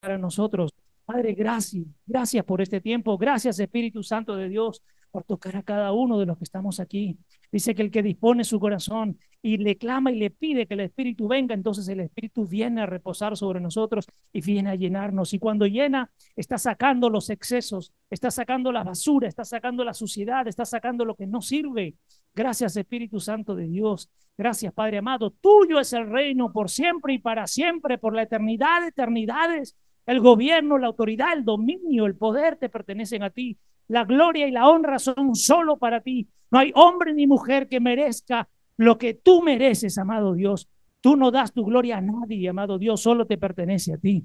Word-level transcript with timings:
para 0.00 0.18
nosotros. 0.18 0.72
Padre, 1.04 1.32
gracias, 1.34 1.86
gracias 2.06 2.44
por 2.44 2.60
este 2.60 2.80
tiempo, 2.80 3.16
gracias 3.16 3.58
Espíritu 3.58 4.02
Santo 4.02 4.36
de 4.36 4.48
Dios 4.48 4.82
por 5.10 5.24
tocar 5.24 5.56
a 5.56 5.62
cada 5.62 5.92
uno 5.92 6.18
de 6.18 6.26
los 6.26 6.36
que 6.36 6.44
estamos 6.44 6.80
aquí. 6.80 7.16
Dice 7.50 7.74
que 7.74 7.80
el 7.80 7.90
que 7.90 8.02
dispone 8.02 8.44
su 8.44 8.60
corazón 8.60 9.18
y 9.40 9.56
le 9.56 9.78
clama 9.78 10.12
y 10.12 10.18
le 10.18 10.30
pide 10.30 10.66
que 10.66 10.74
el 10.74 10.80
Espíritu 10.80 11.26
venga, 11.26 11.54
entonces 11.54 11.88
el 11.88 12.00
Espíritu 12.00 12.46
viene 12.46 12.82
a 12.82 12.86
reposar 12.86 13.38
sobre 13.38 13.58
nosotros 13.58 14.06
y 14.34 14.42
viene 14.42 14.68
a 14.68 14.74
llenarnos. 14.74 15.32
Y 15.32 15.38
cuando 15.38 15.66
llena, 15.66 16.10
está 16.36 16.58
sacando 16.58 17.08
los 17.08 17.30
excesos, 17.30 17.94
está 18.10 18.30
sacando 18.30 18.70
la 18.70 18.84
basura, 18.84 19.28
está 19.28 19.46
sacando 19.46 19.82
la 19.82 19.94
suciedad, 19.94 20.46
está 20.46 20.66
sacando 20.66 21.06
lo 21.06 21.14
que 21.14 21.26
no 21.26 21.40
sirve. 21.40 21.94
Gracias 22.34 22.76
Espíritu 22.76 23.18
Santo 23.18 23.54
de 23.54 23.66
Dios. 23.66 24.10
Gracias 24.36 24.74
Padre 24.74 24.98
amado. 24.98 25.30
Tuyo 25.30 25.80
es 25.80 25.94
el 25.94 26.10
reino 26.10 26.52
por 26.52 26.68
siempre 26.68 27.14
y 27.14 27.18
para 27.18 27.46
siempre, 27.46 27.96
por 27.96 28.14
la 28.14 28.22
eternidad 28.22 28.82
de 28.82 28.88
eternidades. 28.88 29.74
El 30.08 30.20
gobierno, 30.20 30.78
la 30.78 30.86
autoridad, 30.86 31.34
el 31.34 31.44
dominio, 31.44 32.06
el 32.06 32.14
poder 32.14 32.56
te 32.56 32.70
pertenecen 32.70 33.22
a 33.22 33.28
ti. 33.28 33.58
La 33.88 34.04
gloria 34.04 34.48
y 34.48 34.50
la 34.50 34.66
honra 34.66 34.98
son 34.98 35.34
solo 35.34 35.76
para 35.76 36.00
ti. 36.00 36.26
No 36.50 36.60
hay 36.60 36.72
hombre 36.74 37.12
ni 37.12 37.26
mujer 37.26 37.68
que 37.68 37.78
merezca 37.78 38.48
lo 38.78 38.96
que 38.96 39.12
tú 39.12 39.42
mereces, 39.42 39.98
amado 39.98 40.32
Dios. 40.32 40.66
Tú 41.02 41.14
no 41.14 41.30
das 41.30 41.52
tu 41.52 41.62
gloria 41.62 41.98
a 41.98 42.00
nadie, 42.00 42.48
amado 42.48 42.78
Dios, 42.78 43.02
solo 43.02 43.26
te 43.26 43.36
pertenece 43.36 43.92
a 43.92 43.98
ti. 43.98 44.24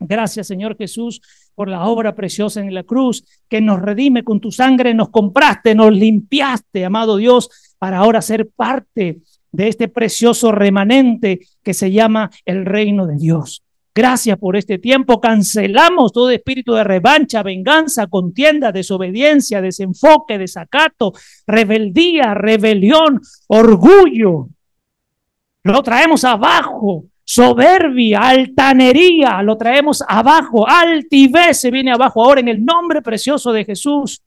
Gracias, 0.00 0.48
Señor 0.48 0.76
Jesús, 0.76 1.22
por 1.54 1.68
la 1.68 1.86
obra 1.86 2.16
preciosa 2.16 2.60
en 2.60 2.74
la 2.74 2.82
cruz, 2.82 3.24
que 3.48 3.60
nos 3.60 3.80
redime 3.80 4.24
con 4.24 4.40
tu 4.40 4.50
sangre, 4.50 4.92
nos 4.92 5.10
compraste, 5.10 5.76
nos 5.76 5.92
limpiaste, 5.92 6.84
amado 6.84 7.16
Dios, 7.16 7.48
para 7.78 7.98
ahora 7.98 8.22
ser 8.22 8.50
parte 8.50 9.20
de 9.52 9.68
este 9.68 9.86
precioso 9.86 10.50
remanente 10.50 11.46
que 11.62 11.74
se 11.74 11.92
llama 11.92 12.28
el 12.44 12.66
reino 12.66 13.06
de 13.06 13.18
Dios. 13.18 13.62
Gracias 13.94 14.38
por 14.38 14.56
este 14.56 14.78
tiempo. 14.78 15.20
Cancelamos 15.20 16.12
todo 16.12 16.30
espíritu 16.30 16.72
de 16.72 16.84
revancha, 16.84 17.42
venganza, 17.42 18.06
contienda, 18.06 18.72
desobediencia, 18.72 19.60
desenfoque, 19.60 20.38
desacato, 20.38 21.12
rebeldía, 21.46 22.32
rebelión, 22.32 23.20
orgullo. 23.48 24.48
Lo 25.64 25.82
traemos 25.82 26.24
abajo. 26.24 27.04
Soberbia, 27.24 28.20
altanería, 28.20 29.42
lo 29.42 29.56
traemos 29.56 30.02
abajo. 30.08 30.66
Altivez 30.66 31.60
se 31.60 31.70
viene 31.70 31.92
abajo 31.92 32.24
ahora 32.24 32.40
en 32.40 32.48
el 32.48 32.64
nombre 32.64 33.02
precioso 33.02 33.52
de 33.52 33.64
Jesús. 33.64 34.22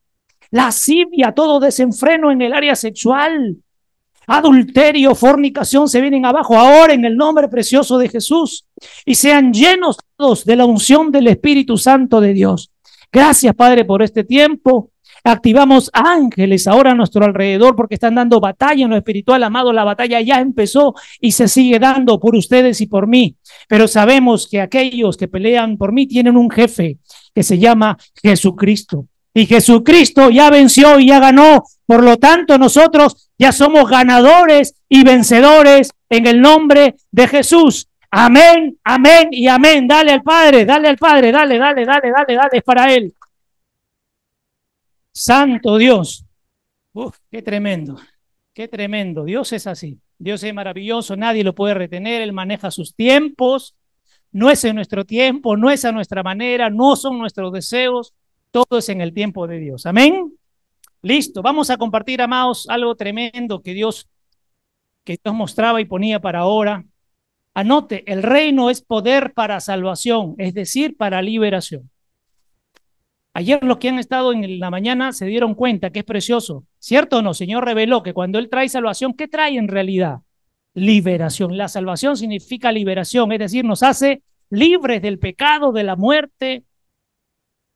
Lascivia, 0.51 1.33
todo 1.33 1.59
desenfreno 1.59 2.31
en 2.31 2.41
el 2.41 2.53
área 2.53 2.75
sexual. 2.75 3.57
Adulterio, 4.27 5.13
fornicación 5.15 5.89
se 5.89 6.01
vienen 6.01 6.25
abajo 6.25 6.55
ahora 6.57 6.93
en 6.93 7.03
el 7.03 7.17
nombre 7.17 7.47
precioso 7.47 7.97
de 7.97 8.09
Jesús 8.09 8.64
y 9.05 9.15
sean 9.15 9.53
llenos 9.53 9.97
de 10.45 10.55
la 10.55 10.65
unción 10.65 11.11
del 11.11 11.27
Espíritu 11.27 11.77
Santo 11.77 12.21
de 12.21 12.33
Dios. 12.33 12.71
Gracias, 13.11 13.55
Padre, 13.55 13.85
por 13.85 14.01
este 14.01 14.23
tiempo. 14.23 14.91
Activamos 15.23 15.89
ángeles 15.91 16.67
ahora 16.67 16.91
a 16.91 16.95
nuestro 16.95 17.25
alrededor 17.25 17.75
porque 17.75 17.95
están 17.95 18.13
dando 18.13 18.39
batalla 18.39 18.83
en 18.83 18.91
lo 18.91 18.97
espiritual, 18.97 19.41
amado. 19.43 19.73
La 19.73 19.83
batalla 19.83 20.21
ya 20.21 20.39
empezó 20.39 20.93
y 21.19 21.31
se 21.31 21.47
sigue 21.47 21.79
dando 21.79 22.19
por 22.19 22.35
ustedes 22.35 22.79
y 22.81 22.85
por 22.85 23.07
mí. 23.07 23.35
Pero 23.67 23.87
sabemos 23.87 24.47
que 24.47 24.61
aquellos 24.61 25.17
que 25.17 25.27
pelean 25.27 25.77
por 25.77 25.93
mí 25.93 26.05
tienen 26.05 26.37
un 26.37 26.51
jefe 26.51 26.99
que 27.33 27.41
se 27.41 27.57
llama 27.57 27.97
Jesucristo. 28.21 29.07
Y 29.33 29.47
Jesucristo 29.47 30.29
ya 30.29 30.49
venció 30.51 30.99
y 30.99 31.07
ya 31.07 31.19
ganó. 31.19 31.63
Por 31.87 32.03
lo 32.03 32.17
tanto, 32.17 32.57
nosotros 32.57 33.29
ya 33.37 33.51
somos 33.51 33.89
ganadores 33.89 34.75
y 34.87 35.03
vencedores 35.03 35.89
en 36.09 36.27
el 36.27 36.39
nombre 36.39 36.95
de 37.11 37.27
Jesús. 37.27 37.89
Amén, 38.11 38.77
amén 38.83 39.29
y 39.31 39.47
amén. 39.47 39.87
Dale 39.87 40.11
al 40.11 40.23
Padre, 40.23 40.65
dale 40.65 40.87
al 40.87 40.97
Padre, 40.97 41.31
dale, 41.31 41.57
dale, 41.57 41.85
dale, 41.85 42.11
dale, 42.11 42.35
dale, 42.35 42.61
para 42.61 42.93
Él. 42.93 43.13
Santo 45.11 45.77
Dios. 45.77 46.25
Uf, 46.93 47.17
qué 47.29 47.41
tremendo, 47.41 47.97
qué 48.53 48.67
tremendo. 48.67 49.23
Dios 49.23 49.51
es 49.53 49.67
así. 49.67 49.99
Dios 50.17 50.43
es 50.43 50.53
maravilloso, 50.53 51.15
nadie 51.15 51.43
lo 51.43 51.53
puede 51.53 51.73
retener, 51.73 52.21
Él 52.21 52.31
maneja 52.33 52.71
sus 52.71 52.95
tiempos. 52.95 53.75
No 54.31 54.49
es 54.49 54.63
en 54.65 54.75
nuestro 54.75 55.05
tiempo, 55.05 55.55
no 55.55 55.69
es 55.69 55.85
a 55.85 55.91
nuestra 55.91 56.23
manera, 56.23 56.69
no 56.69 56.95
son 56.95 57.17
nuestros 57.17 57.53
deseos, 57.53 58.13
todo 58.51 58.79
es 58.79 58.89
en 58.89 59.01
el 59.01 59.13
tiempo 59.13 59.47
de 59.47 59.59
Dios. 59.59 59.85
Amén. 59.85 60.33
Listo, 61.01 61.41
vamos 61.41 61.69
a 61.69 61.77
compartir, 61.77 62.21
amados, 62.21 62.67
algo 62.67 62.95
tremendo 62.95 63.61
que 63.61 63.73
Dios, 63.73 64.07
que 65.03 65.19
Dios 65.23 65.35
mostraba 65.35 65.79
y 65.79 65.85
ponía 65.85 66.19
para 66.19 66.39
ahora. 66.39 66.83
Anote, 67.55 68.03
el 68.11 68.21
reino 68.21 68.69
es 68.69 68.81
poder 68.81 69.33
para 69.33 69.59
salvación, 69.59 70.35
es 70.37 70.53
decir, 70.53 70.95
para 70.95 71.23
liberación. 71.23 71.89
Ayer 73.33 73.63
los 73.63 73.77
que 73.77 73.89
han 73.89 73.97
estado 73.97 74.31
en 74.31 74.59
la 74.59 74.69
mañana 74.69 75.11
se 75.11 75.25
dieron 75.25 75.55
cuenta 75.55 75.89
que 75.89 75.99
es 75.99 76.05
precioso. 76.05 76.65
¿Cierto 76.77 77.17
o 77.17 77.21
no? 77.23 77.33
Señor 77.33 77.65
reveló 77.65 78.03
que 78.03 78.13
cuando 78.13 78.37
Él 78.37 78.49
trae 78.49 78.69
salvación, 78.69 79.13
¿qué 79.13 79.27
trae 79.27 79.57
en 79.57 79.67
realidad? 79.67 80.19
Liberación. 80.75 81.57
La 81.57 81.67
salvación 81.67 82.15
significa 82.15 82.71
liberación, 82.71 83.31
es 83.31 83.39
decir, 83.39 83.65
nos 83.65 83.81
hace 83.81 84.21
libres 84.51 85.01
del 85.01 85.17
pecado, 85.17 85.71
de 85.71 85.83
la 85.83 85.95
muerte, 85.95 86.63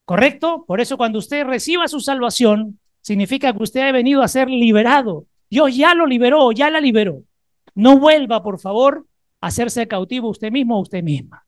¿Correcto? 0.09 0.66
Por 0.66 0.81
eso 0.81 0.97
cuando 0.97 1.19
usted 1.19 1.46
reciba 1.46 1.88
su 1.88 2.00
salvación, 2.00 2.79
significa 3.00 3.53
que 3.53 3.61
usted 3.61 3.81
ha 3.81 3.91
venido 3.91 4.23
a 4.23 4.28
ser 4.28 4.50
liberado. 4.50 5.28
Dios 5.51 5.75
ya 5.75 5.94
lo 5.94 6.07
liberó, 6.07 6.51
ya 6.51 6.72
la 6.72 6.81
liberó. 6.81 7.22
No 7.75 8.00
vuelva, 8.00 8.41
por 8.41 8.59
favor, 8.59 9.06
hacerse 9.42 9.88
cautivo 9.88 10.30
usted 10.30 10.52
mismo 10.52 10.78
o 10.78 10.82
usted 10.82 11.04
misma. 11.04 11.46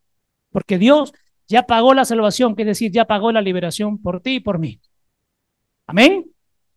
Porque 0.52 0.78
Dios 0.78 1.14
ya 1.48 1.64
pagó 1.64 1.94
la 1.94 2.06
salvación, 2.06 2.56
que 2.56 2.64
es 2.64 2.68
decir, 2.68 2.92
ya 2.92 3.06
pagó 3.06 3.32
la 3.32 3.42
liberación 3.42 4.02
por 4.02 4.22
ti 4.22 4.36
y 4.36 4.40
por 4.40 4.60
mí. 4.60 4.80
Amén. 5.86 6.32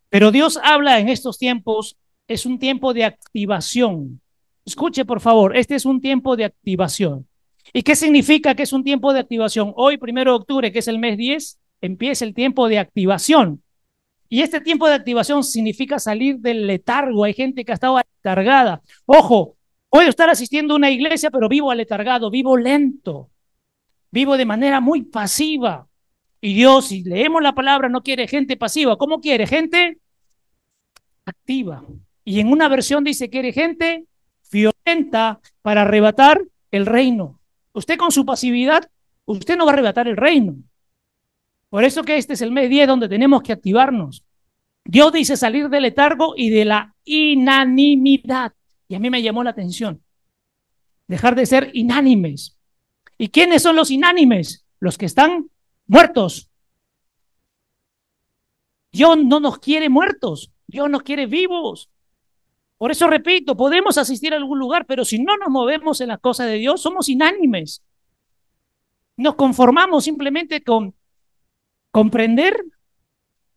Pero 0.09 0.31
Dios 0.31 0.59
habla 0.63 0.99
en 0.99 1.09
estos 1.09 1.39
tiempos, 1.39 1.97
es 2.29 2.47
un 2.47 2.59
tiempo 2.59 2.95
de 2.95 3.05
activación. 3.05 4.21
Escuche, 4.65 5.05
por 5.05 5.21
favor, 5.21 5.57
este 5.57 5.75
es 5.75 5.85
un 5.85 6.01
tiempo 6.01 6.37
de 6.37 6.45
activación. 6.45 7.27
¿Y 7.73 7.83
qué 7.83 7.97
significa 7.97 8.55
que 8.55 8.63
es 8.63 8.73
un 8.73 8.85
tiempo 8.85 9.13
de 9.13 9.21
activación? 9.21 9.73
Hoy, 9.77 9.99
primero 9.99 10.33
de 10.33 10.37
octubre, 10.37 10.73
que 10.73 10.79
es 10.79 10.89
el 10.89 10.99
mes 10.99 11.17
10, 11.17 11.59
empieza 11.81 12.25
el 12.25 12.35
tiempo 12.35 12.69
de 12.69 12.79
activación. 12.79 13.63
Y 14.29 14.43
este 14.43 14.61
tiempo 14.61 14.89
de 14.89 14.95
activación 14.95 15.45
significa 15.45 15.99
salir 15.99 16.39
del 16.39 16.67
letargo. 16.67 17.25
Hay 17.25 17.35
gente 17.35 17.65
que 17.65 17.73
ha 17.73 17.75
estado 17.75 17.99
aletargada. 17.99 18.83
Ojo, 19.07 19.57
puedo 19.95 20.11
estar 20.11 20.29
asistiendo 20.29 20.75
a 20.75 20.77
una 20.77 20.91
iglesia, 20.91 21.31
pero 21.31 21.49
vivo 21.49 21.71
aletargado, 21.71 22.29
vivo 22.29 22.57
lento, 22.57 23.31
vivo 24.11 24.37
de 24.37 24.45
manera 24.45 24.81
muy 24.81 25.03
pasiva. 25.03 25.87
Y 26.41 26.53
Dios, 26.53 26.89
si 26.89 27.05
leemos 27.05 27.41
la 27.41 27.55
palabra, 27.55 27.89
no 27.89 28.03
quiere 28.03 28.27
gente 28.27 28.57
pasiva. 28.57 28.99
¿Cómo 28.99 29.21
quiere? 29.21 29.47
Gente 29.47 29.99
activa. 31.25 31.85
Y 32.25 32.41
en 32.41 32.51
una 32.51 32.67
versión 32.67 33.05
dice, 33.05 33.31
quiere 33.31 33.53
gente 33.53 34.07
violenta 34.51 35.39
para 35.63 35.83
arrebatar 35.83 36.43
el 36.73 36.87
reino. 36.87 37.39
Usted 37.73 37.97
con 37.97 38.11
su 38.11 38.27
pasividad, 38.27 38.91
usted 39.27 39.57
no 39.57 39.65
va 39.65 39.71
a 39.71 39.75
arrebatar 39.75 40.09
el 40.09 40.17
reino. 40.17 40.57
Por 41.69 41.85
eso 41.85 42.03
que 42.03 42.17
este 42.17 42.33
es 42.33 42.43
el 42.43 42.51
mes 42.51 42.69
10 42.69 42.89
donde 42.89 43.09
tenemos 43.09 43.45
que 43.45 43.53
activarnos. 43.53 44.25
Dios 44.85 45.13
dice 45.13 45.37
salir 45.37 45.69
del 45.69 45.85
letargo 45.85 46.35
y 46.37 46.51
de 46.51 46.65
la 46.65 46.97
inanimidad. 47.05 48.55
A 48.95 48.99
mí 48.99 49.11
me 49.11 49.23
llamó 49.23 49.43
la 49.45 49.51
atención. 49.51 50.03
Dejar 51.07 51.35
de 51.35 51.47
ser 51.47 51.71
inánimes. 51.75 52.59
¿Y 53.19 53.29
quiénes 53.29 53.63
son 53.63 53.77
los 53.77 53.91
inánimes? 53.91 54.65
Los 54.81 54.99
que 54.99 55.07
están 55.07 55.51
muertos. 55.87 56.51
Dios 58.93 59.19
no 59.19 59.41
nos 59.41 59.59
quiere 59.59 59.89
muertos. 59.89 60.53
Dios 60.67 60.89
nos 60.89 61.03
quiere 61.03 61.27
vivos. 61.27 61.91
Por 62.79 62.91
eso 62.91 63.07
repito, 63.07 63.57
podemos 63.57 63.99
asistir 63.99 64.33
a 64.33 64.37
algún 64.37 64.59
lugar, 64.59 64.87
pero 64.87 65.05
si 65.05 65.19
no 65.19 65.37
nos 65.37 65.49
movemos 65.49 66.01
en 66.01 66.09
las 66.09 66.21
cosas 66.21 66.47
de 66.49 66.55
Dios, 66.55 66.83
somos 66.83 67.09
inánimes. 67.09 67.83
Nos 69.17 69.37
conformamos 69.37 70.05
simplemente 70.05 70.63
con 70.63 70.95
comprender, 71.91 72.65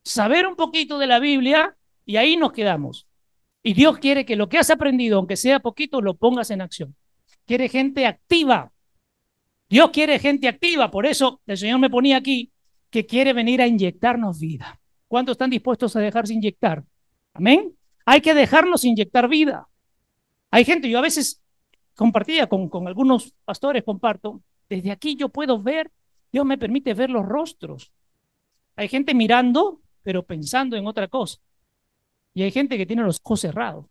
saber 0.04 0.46
un 0.46 0.56
poquito 0.56 1.00
de 1.00 1.08
la 1.08 1.20
Biblia 1.20 1.76
y 2.06 2.18
ahí 2.18 2.38
nos 2.38 2.52
quedamos. 2.54 3.07
Y 3.68 3.74
Dios 3.74 3.98
quiere 3.98 4.26
que 4.26 4.38
lo 4.38 4.48
que 4.48 4.58
has 4.58 4.70
aprendido, 4.70 5.18
aunque 5.18 5.36
sea 5.36 5.60
poquito, 5.60 6.00
lo 6.00 6.14
pongas 6.14 6.52
en 6.52 6.62
acción. 6.62 6.96
Quiere 7.46 7.68
gente 7.68 8.06
activa. 8.06 8.72
Dios 9.68 9.90
quiere 9.90 10.20
gente 10.20 10.48
activa. 10.48 10.90
Por 10.90 11.06
eso 11.06 11.42
el 11.46 11.58
Señor 11.58 11.78
me 11.80 11.90
ponía 11.90 12.16
aquí 12.16 12.50
que 12.90 13.06
quiere 13.06 13.34
venir 13.34 13.62
a 13.62 13.68
inyectarnos 13.68 14.40
vida. 14.40 14.80
¿Cuántos 15.10 15.34
están 15.34 15.50
dispuestos 15.50 15.94
a 15.98 16.00
dejarse 16.00 16.34
inyectar? 16.34 16.86
Amén. 17.34 17.76
Hay 18.06 18.22
que 18.22 18.34
dejarnos 18.34 18.86
inyectar 18.86 19.28
vida. 19.28 19.68
Hay 20.50 20.64
gente, 20.64 20.88
yo 20.88 21.00
a 21.00 21.02
veces 21.02 21.42
compartía 21.94 22.48
con, 22.48 22.70
con 22.70 22.88
algunos 22.88 23.34
pastores, 23.44 23.84
comparto, 23.84 24.42
desde 24.70 24.92
aquí 24.92 25.18
yo 25.18 25.28
puedo 25.28 25.62
ver, 25.62 25.92
Dios 26.32 26.46
me 26.46 26.58
permite 26.58 26.94
ver 26.94 27.10
los 27.10 27.26
rostros. 27.26 27.92
Hay 28.78 28.88
gente 28.88 29.14
mirando, 29.14 29.82
pero 30.04 30.24
pensando 30.24 30.78
en 30.78 30.88
otra 30.88 31.10
cosa. 31.10 31.38
Y 32.38 32.44
hay 32.44 32.52
gente 32.52 32.78
que 32.78 32.86
tiene 32.86 33.02
los 33.02 33.20
ojos 33.24 33.42
cerrados. 33.42 33.88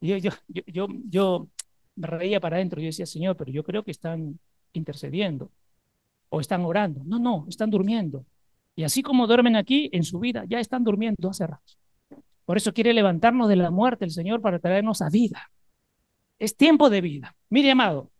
yo, 0.00 0.16
yo, 0.16 0.30
yo, 0.48 0.88
yo, 1.10 1.46
me 1.94 2.06
reía 2.06 2.40
para 2.40 2.56
adentro. 2.56 2.80
Yo 2.80 2.86
decía, 2.86 3.04
Señor, 3.04 3.36
pero 3.36 3.52
yo 3.52 3.62
creo 3.64 3.82
que 3.84 3.90
están 3.90 4.40
intercediendo. 4.72 5.50
o 6.30 6.40
están 6.40 6.64
orando. 6.64 7.02
No, 7.04 7.18
no, 7.18 7.44
están 7.50 7.68
durmiendo. 7.68 8.24
Y 8.74 8.84
así 8.84 9.02
como 9.02 9.26
duermen 9.26 9.56
aquí, 9.56 9.90
en 9.92 10.04
su 10.04 10.18
vida 10.18 10.44
ya 10.48 10.58
están 10.58 10.84
durmiendo 10.84 11.28
hace. 11.28 11.46
Por 12.46 12.56
eso 12.56 12.72
quiere 12.72 12.94
levantarnos 12.94 13.50
de 13.50 13.56
la 13.56 13.70
muerte 13.70 14.06
el 14.06 14.10
Señor 14.10 14.40
para 14.40 14.58
traernos 14.58 15.02
a 15.02 15.10
vida. 15.10 15.50
Es 16.38 16.56
tiempo 16.56 16.88
de 16.88 17.02
vida. 17.02 17.36
Mire, 17.50 17.72
amado, 17.72 18.10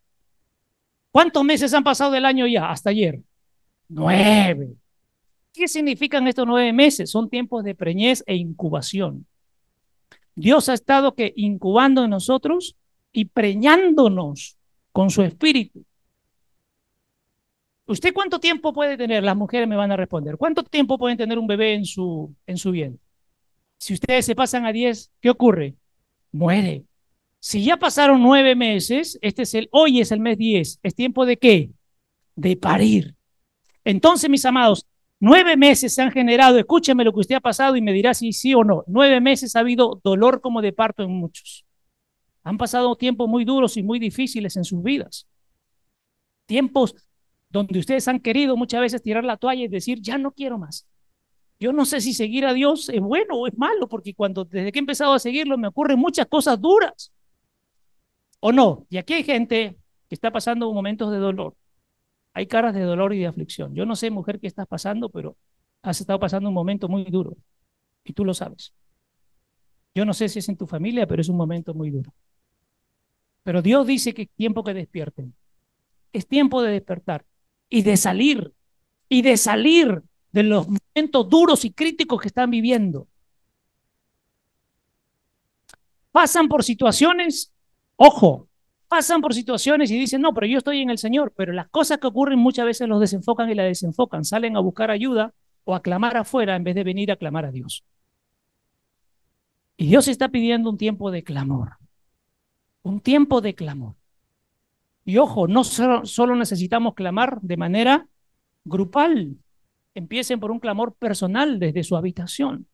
¿cuántos 1.11 1.43
meses 1.45 1.73
han 1.73 1.83
pasado 1.83 2.11
del 2.11 2.27
año 2.27 2.47
ya 2.47 2.71
hasta 2.71 2.91
ayer? 2.91 3.23
Nueve. 3.89 4.77
¿Qué 5.57 5.69
significan 5.69 6.29
estos 6.29 6.47
nueve 6.47 6.71
meses? 6.75 7.11
Son 7.11 7.31
tiempos 7.31 7.65
de 7.65 7.75
preñez 7.75 8.23
e 8.27 8.37
incubación. 8.37 9.27
Dios 10.35 10.69
ha 10.69 10.75
estado 10.75 11.15
que 11.15 11.33
incubando 11.35 12.05
en 12.05 12.11
nosotros 12.11 12.77
y 13.11 13.25
preñándonos 13.25 14.59
con 14.93 15.09
su 15.09 15.23
espíritu. 15.23 15.83
¿Usted 17.87 18.13
cuánto 18.13 18.39
tiempo 18.39 18.75
puede 18.75 18.99
tener? 18.99 19.25
Las 19.25 19.37
mujeres 19.37 19.67
me 19.67 19.77
van 19.77 19.91
a 19.91 19.97
responder. 19.97 20.37
¿Cuánto 20.37 20.63
tiempo 20.63 20.99
pueden 20.99 21.17
tener 21.17 21.39
un 21.39 21.47
bebé 21.47 21.73
en 21.73 21.87
su, 21.87 22.35
en 22.47 22.59
su 22.59 22.71
vientre? 22.71 23.01
Si 23.79 23.95
ustedes 23.95 24.27
se 24.27 24.35
pasan 24.35 24.67
a 24.67 24.73
10, 24.73 25.11
¿qué 25.23 25.31
ocurre? 25.31 25.75
Muere. 26.33 26.85
Si 27.41 27.65
ya 27.65 27.79
pasaron 27.79 28.23
nueve 28.23 28.55
meses, 28.55 29.19
este 29.23 29.43
es 29.43 29.55
el, 29.55 29.69
hoy 29.73 30.01
es 30.01 30.13
el 30.13 30.21
mes 30.21 30.37
10, 30.37 30.81
¿es 30.83 30.95
tiempo 30.95 31.25
de 31.25 31.39
qué? 31.39 31.71
De 32.35 32.57
parir. 32.57 33.15
Entonces, 33.85 34.29
mis 34.29 34.45
amados, 34.45 34.85
nueve 35.21 35.57
meses 35.57 35.95
se 35.95 36.03
han 36.03 36.11
generado, 36.11 36.59
escúcheme 36.59 37.05
lo 37.05 37.13
que 37.13 37.21
usted 37.21 37.37
ha 37.37 37.41
pasado 37.41 37.77
y 37.77 37.83
me 37.83 37.93
dirá 37.93 38.15
si 38.15 38.33
sí 38.33 38.55
o 38.55 38.65
no. 38.65 38.85
Nueve 38.87 39.21
meses 39.21 39.57
ha 39.57 39.61
habido 39.61 40.01
dolor 40.03 40.41
como 40.41 40.63
de 40.63 40.73
parto 40.73 41.03
en 41.03 41.11
muchos. 41.11 41.65
Han 42.43 42.59
pasado 42.59 42.97
tiempos 42.97 43.29
muy 43.29 43.45
duros 43.45 43.77
y 43.77 43.83
muy 43.83 43.99
difíciles 43.99 44.57
en 44.57 44.65
sus 44.65 44.83
vidas. 44.83 45.27
Tiempos 46.47 46.95
donde 47.49 47.79
ustedes 47.79 48.07
han 48.09 48.21
querido 48.21 48.57
muchas 48.57 48.81
veces 48.81 49.03
tirar 49.03 49.25
la 49.25 49.37
toalla 49.37 49.65
y 49.65 49.69
decir, 49.69 50.01
ya 50.01 50.19
no 50.19 50.33
quiero 50.33 50.59
más. 50.59 50.87
Yo 51.59 51.73
no 51.73 51.87
sé 51.87 52.01
si 52.01 52.13
seguir 52.13 52.45
a 52.45 52.53
Dios 52.53 52.89
es 52.89 53.01
bueno 53.01 53.37
o 53.37 53.47
es 53.47 53.57
malo, 53.57 53.89
porque 53.89 54.15
cuando 54.15 54.45
desde 54.45 54.73
que 54.73 54.79
he 54.79 54.81
empezado 54.81 55.15
a 55.15 55.19
seguirlo 55.19 55.57
me 55.57 55.69
ocurren 55.69 55.99
muchas 55.99 56.27
cosas 56.27 56.61
duras. 56.61 57.13
¿O 58.41 58.53
no? 58.53 58.87
Y 58.91 58.99
aquí 58.99 59.15
hay 59.15 59.25
gente 59.25 59.79
que 60.09 60.15
está 60.15 60.31
pasando 60.31 60.73
momentos 60.73 61.11
de 61.11 61.19
dolor. 61.19 61.57
Hay 62.37 62.47
caras 62.47 62.75
de 62.75 62.83
dolor 62.83 63.15
y 63.15 63.21
de 63.21 63.27
aflicción. 63.29 63.75
Yo 63.75 63.87
no 63.87 63.97
sé, 63.97 64.11
mujer, 64.11 64.39
qué 64.39 64.47
estás 64.47 64.67
pasando, 64.67 65.09
pero 65.09 65.39
has 65.81 65.99
estado 66.03 66.21
pasando 66.21 66.51
un 66.51 66.55
momento 66.55 66.87
muy 66.87 67.05
duro. 67.05 67.35
Y 68.05 68.13
tú 68.13 68.27
lo 68.27 68.35
sabes. 68.35 68.75
Yo 69.95 70.05
no 70.05 70.13
sé 70.13 70.29
si 70.29 70.41
es 70.41 70.49
en 70.51 70.59
tu 70.59 70.67
familia, 70.67 71.07
pero 71.07 71.23
es 71.23 71.31
un 71.31 71.39
momento 71.39 71.73
muy 71.73 71.89
duro. 71.91 72.13
Pero 73.43 73.63
Dios 73.63 73.87
dice 73.87 74.13
que 74.13 74.23
es 74.23 74.31
tiempo 74.37 74.63
que 74.63 74.75
despierten. 74.75 75.35
Es 76.13 76.29
tiempo 76.29 76.61
de 76.61 76.73
despertar 76.73 77.25
y 77.71 77.81
de 77.81 77.97
salir, 77.97 78.53
y 79.09 79.23
de 79.23 79.39
salir 79.39 80.03
de 80.31 80.43
los 80.43 80.69
momentos 80.69 81.31
duros 81.31 81.65
y 81.65 81.73
críticos 81.73 82.21
que 82.21 82.29
están 82.29 82.51
viviendo. 82.51 83.09
Pasan 86.13 86.49
por 86.49 86.65
situaciones, 86.65 87.51
ojo, 87.97 88.47
pasan 88.89 89.21
por 89.21 89.35
situaciones 89.35 89.91
y 89.91 89.99
dicen, 89.99 90.21
no, 90.21 90.33
pero 90.33 90.47
yo 90.47 90.59
estoy 90.59 90.81
en 90.81 90.91
el 90.91 90.99
Señor, 90.99 91.33
pero 91.37 91.53
las 91.53 91.69
cosas 91.69 91.99
que 91.99 92.07
ocurren 92.07 92.39
muchas 92.39 92.67
veces 92.67 92.89
los 92.89 93.01
desenfocan 93.01 93.51
y 93.51 93.55
la 93.55 93.65
desenfocan, 93.65 94.25
salen 94.25 94.57
a 94.57 94.61
buscar 94.61 94.91
ayuda 94.91 95.35
o 95.65 95.75
a 95.75 95.83
clamar 95.83 96.17
afuera 96.17 96.57
en 96.57 96.65
vez 96.65 96.75
de 96.75 96.85
venir 96.85 97.11
a 97.11 97.17
clamar 97.17 97.45
a 97.45 97.51
Dios. 97.51 97.85
Y 99.77 99.89
Dios 99.89 100.09
está 100.09 100.29
pidiendo 100.29 100.71
un 100.71 100.79
tiempo 100.79 101.11
de 101.11 101.23
clamor, 101.23 101.77
un 102.83 103.01
tiempo 103.01 103.41
de 103.41 103.55
clamor. 103.55 103.95
Y 105.05 105.19
ojo, 105.19 105.47
no 105.47 105.65
solo 105.65 106.35
necesitamos 106.35 106.95
clamar 106.95 107.41
de 107.41 107.57
manera 107.57 108.09
grupal. 108.65 109.37
Empiecen 109.95 110.41
por 110.41 110.51
un 110.51 110.61
clamor 110.61 110.95
personal 110.95 111.59
desde 111.59 111.85
su 111.85 111.97
habitación. 111.97 112.67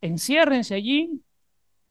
Enciérrense 0.00 0.74
allí, 0.74 1.22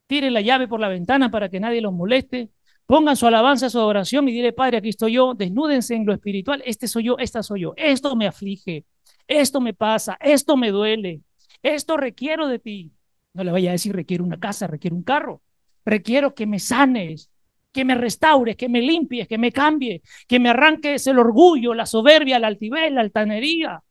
tiren 0.08 0.34
la 0.34 0.42
llave 0.42 0.68
por 0.68 0.80
la 0.80 0.90
ventana 0.90 1.32
para 1.32 1.50
que 1.50 1.60
nadie 1.60 1.82
los 1.82 1.94
moleste, 1.94 2.50
pongan 2.86 3.16
su 3.16 3.28
alabanza, 3.28 3.70
su 3.70 3.80
adoración 3.80 4.28
y 4.30 4.34
dile, 4.34 4.54
Padre, 4.54 4.78
aquí 4.78 4.90
estoy 4.90 5.14
yo, 5.14 5.34
desnúdense 5.34 5.96
en 5.96 6.06
lo 6.06 6.14
espiritual, 6.14 6.62
este 6.66 6.88
soy 6.88 7.06
yo, 7.06 7.18
esta 7.18 7.44
soy 7.44 7.62
yo, 7.62 7.74
esto 7.78 8.16
me 8.16 8.28
aflige, 8.28 8.86
esto 9.28 9.62
me 9.62 9.74
pasa, 9.74 10.18
esto 10.22 10.58
me 10.58 10.72
duele, 10.72 11.22
esto 11.62 11.98
requiero 11.98 12.48
de 12.48 12.60
ti. 12.60 12.92
No 13.34 13.44
le 13.44 13.52
vaya 13.52 13.70
a 13.70 13.74
decir, 13.74 13.96
requiero 13.96 14.24
una 14.24 14.40
casa, 14.40 14.68
requiero 14.68 14.96
un 14.96 15.04
carro, 15.04 15.42
requiero 15.86 16.36
que 16.36 16.46
me 16.46 16.60
sanes, 16.60 17.32
que 17.72 17.84
me 17.84 17.96
restaures, 17.96 18.56
que 18.56 18.70
me 18.70 18.82
limpies, 18.82 19.28
que 19.28 19.38
me 19.40 19.52
cambie, 19.52 20.04
que 20.28 20.40
me 20.40 20.50
arranques 20.50 21.08
el 21.08 21.18
orgullo, 21.18 21.74
la 21.74 21.88
soberbia, 21.88 22.38
la 22.38 22.48
altivez, 22.48 22.92
la 22.92 23.02
altanería. 23.02 23.82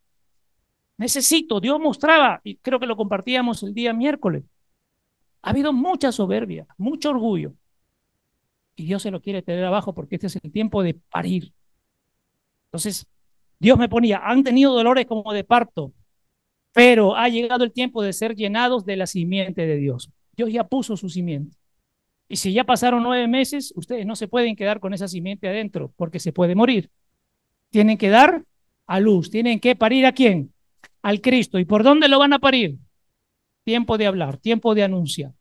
Necesito, 0.99 1.59
Dios 1.59 1.81
mostraba, 1.81 2.41
y 2.44 2.56
creo 2.56 2.79
que 2.79 2.87
lo 2.87 2.97
compartíamos 2.97 3.62
el 3.65 3.75
día 3.75 3.93
miércoles, 3.93 4.44
ha 5.43 5.50
habido 5.50 5.73
mucha 5.73 6.12
soberbia, 6.12 6.67
mucho 6.79 7.11
orgullo. 7.11 7.55
Y 8.76 8.86
Dios 8.86 9.02
se 9.02 9.10
lo 9.10 9.20
quiere 9.20 9.42
tener 9.42 9.64
abajo 9.64 9.94
porque 9.94 10.16
este 10.16 10.28
es 10.28 10.38
el 10.42 10.50
tiempo 10.50 10.82
de 10.82 10.94
parir. 10.94 11.52
Entonces, 12.66 13.06
Dios 13.58 13.78
me 13.78 13.88
ponía, 13.88 14.20
han 14.24 14.42
tenido 14.42 14.72
dolores 14.72 15.06
como 15.06 15.32
de 15.32 15.44
parto, 15.44 15.92
pero 16.72 17.14
ha 17.14 17.28
llegado 17.28 17.64
el 17.64 17.72
tiempo 17.72 18.02
de 18.02 18.12
ser 18.12 18.34
llenados 18.34 18.84
de 18.84 18.96
la 18.96 19.06
simiente 19.06 19.66
de 19.66 19.76
Dios. 19.76 20.10
Dios 20.36 20.50
ya 20.50 20.64
puso 20.64 20.96
su 20.96 21.08
simiente. 21.08 21.56
Y 22.28 22.36
si 22.36 22.52
ya 22.52 22.64
pasaron 22.64 23.02
nueve 23.02 23.28
meses, 23.28 23.72
ustedes 23.76 24.06
no 24.06 24.16
se 24.16 24.26
pueden 24.26 24.56
quedar 24.56 24.80
con 24.80 24.94
esa 24.94 25.06
simiente 25.06 25.48
adentro 25.48 25.92
porque 25.96 26.19
se 26.19 26.32
puede 26.32 26.54
morir. 26.54 26.90
Tienen 27.70 27.98
que 27.98 28.08
dar 28.08 28.44
a 28.86 29.00
luz, 29.00 29.30
tienen 29.30 29.60
que 29.60 29.76
parir 29.76 30.06
a 30.06 30.12
quién? 30.12 30.52
Al 31.02 31.20
Cristo. 31.20 31.58
¿Y 31.58 31.66
por 31.66 31.82
dónde 31.82 32.08
lo 32.08 32.19
van 32.19 32.32
a 32.32 32.38
parir? 32.38 32.78
Tiempo 33.64 33.98
de 33.98 34.06
hablar, 34.06 34.38
tiempo 34.38 34.74
de 34.74 34.82
anunciar. 34.82 35.32